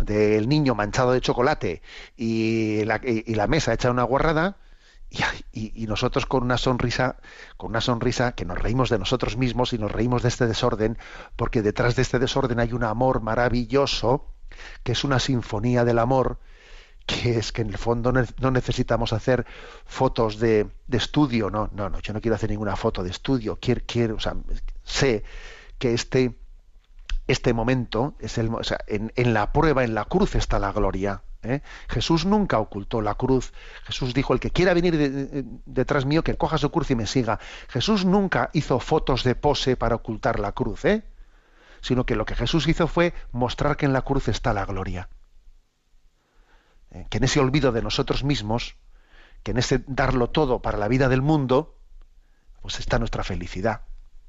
del 0.00 0.48
niño 0.48 0.74
manchado 0.74 1.12
de 1.12 1.20
chocolate 1.20 1.82
y 2.16 2.84
la, 2.84 3.00
y- 3.04 3.34
la 3.34 3.46
mesa 3.46 3.72
hecha 3.72 3.90
una 3.90 4.02
guarrada 4.02 4.56
y, 5.52 5.84
y- 5.84 5.86
nosotros 5.86 6.26
con 6.26 6.42
una 6.42 6.58
sonrisa 6.58 7.16
con 7.56 7.70
una 7.70 7.80
sonrisa 7.80 8.32
que 8.34 8.44
nos 8.44 8.58
reímos 8.58 8.90
de 8.90 8.98
nosotros 8.98 9.36
mismos 9.36 9.72
y 9.72 9.78
nos 9.78 9.92
reímos 9.92 10.22
de 10.22 10.28
este 10.28 10.46
desorden 10.48 10.98
porque 11.36 11.62
detrás 11.62 11.94
de 11.94 12.02
este 12.02 12.18
desorden 12.18 12.58
hay 12.58 12.72
un 12.72 12.82
amor 12.84 13.20
maravilloso 13.20 14.26
que 14.82 14.92
es 14.92 15.04
una 15.04 15.20
sinfonía 15.20 15.84
del 15.84 16.00
amor 16.00 16.38
que 17.06 17.38
es 17.38 17.52
que 17.52 17.62
en 17.62 17.68
el 17.70 17.78
fondo 17.78 18.12
no 18.12 18.50
necesitamos 18.50 19.12
hacer 19.12 19.46
fotos 19.84 20.38
de, 20.40 20.68
de 20.88 20.98
estudio 20.98 21.50
no 21.50 21.70
no 21.72 21.90
no 21.90 22.00
yo 22.00 22.12
no 22.14 22.20
quiero 22.20 22.34
hacer 22.36 22.50
ninguna 22.50 22.76
foto 22.76 23.04
de 23.04 23.10
estudio 23.10 23.58
quiero 23.60 23.82
quiero 23.86 24.16
o 24.16 24.20
sea, 24.20 24.34
sé 24.84 25.22
que 25.78 25.94
este 25.94 26.34
este 27.26 27.52
momento 27.54 28.14
es 28.18 28.38
el, 28.38 28.48
o 28.54 28.62
sea, 28.64 28.78
en, 28.86 29.34
la 29.34 29.52
prueba, 29.52 29.84
en 29.84 29.94
la 29.94 30.04
cruz 30.04 30.34
está 30.34 30.58
la 30.58 30.72
gloria. 30.72 31.22
¿eh? 31.42 31.62
Jesús 31.88 32.26
nunca 32.26 32.58
ocultó 32.58 33.00
la 33.00 33.14
cruz. 33.14 33.52
Jesús 33.84 34.12
dijo, 34.14 34.34
el 34.34 34.40
que 34.40 34.50
quiera 34.50 34.74
venir 34.74 34.96
de- 34.96 35.08
de- 35.10 35.44
detrás 35.66 36.04
mío, 36.04 36.22
que 36.22 36.36
coja 36.36 36.58
su 36.58 36.70
cruz 36.70 36.90
y 36.90 36.94
me 36.96 37.06
siga. 37.06 37.38
Jesús 37.68 38.04
nunca 38.04 38.50
hizo 38.52 38.78
fotos 38.80 39.24
de 39.24 39.34
pose 39.34 39.76
para 39.76 39.94
ocultar 39.94 40.38
la 40.38 40.52
cruz, 40.52 40.84
¿eh? 40.84 41.04
sino 41.80 42.04
que 42.06 42.16
lo 42.16 42.24
que 42.24 42.34
Jesús 42.34 42.66
hizo 42.68 42.86
fue 42.88 43.14
mostrar 43.32 43.76
que 43.76 43.86
en 43.86 43.92
la 43.92 44.02
cruz 44.02 44.28
está 44.28 44.52
la 44.52 44.64
gloria. 44.66 45.08
¿Eh? 46.90 47.06
Que 47.10 47.18
en 47.18 47.24
ese 47.24 47.40
olvido 47.40 47.72
de 47.72 47.82
nosotros 47.82 48.24
mismos, 48.24 48.76
que 49.42 49.50
en 49.52 49.58
ese 49.58 49.82
darlo 49.86 50.30
todo 50.30 50.60
para 50.62 50.78
la 50.78 50.88
vida 50.88 51.08
del 51.08 51.22
mundo, 51.22 51.76
pues 52.62 52.80
está 52.80 52.98
nuestra 52.98 53.24
felicidad. 53.24 53.82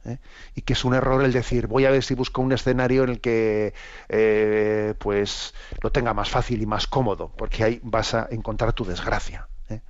¿Eh? 0.06 0.20
y 0.56 0.62
que 0.62 0.74
es 0.74 0.86
un 0.86 0.94
error 0.94 1.24
el 1.24 1.34
decir 1.34 1.68
voy 1.68 1.86
a 1.86 1.92
ver 1.92 2.04
si 2.04 2.16
busco 2.16 2.42
un 2.42 2.52
escenario 2.52 3.04
en 3.04 3.10
el 3.10 3.22
que 3.22 3.74
eh, 4.10 4.94
pues 5.00 5.54
lo 5.82 5.92
tenga 5.92 6.14
más 6.14 6.30
fácil 6.30 6.62
y 6.62 6.66
más 6.66 6.88
cómodo 6.88 7.32
porque 7.36 7.64
ahí 7.64 7.80
vas 7.84 8.14
a 8.14 8.28
encontrar 8.32 8.74
tu 8.74 8.86
desgracia 8.86 9.48
¿eh? 9.70 9.82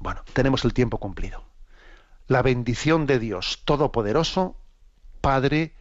bueno 0.00 0.22
tenemos 0.32 0.64
el 0.64 0.74
tiempo 0.74 0.98
cumplido 0.98 1.44
la 2.26 2.42
bendición 2.42 3.06
de 3.06 3.18
Dios 3.18 3.62
Todopoderoso 3.64 4.56
Padre 5.20 5.74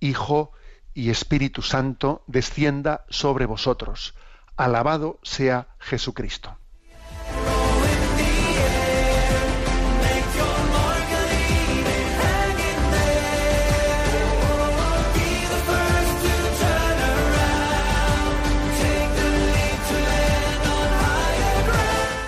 Hijo 0.00 0.52
y 0.92 1.10
Espíritu 1.10 1.62
Santo 1.62 2.22
descienda 2.26 3.04
sobre 3.08 3.46
vosotros 3.46 4.14
alabado 4.56 5.18
sea 5.22 5.68
Jesucristo 5.78 6.56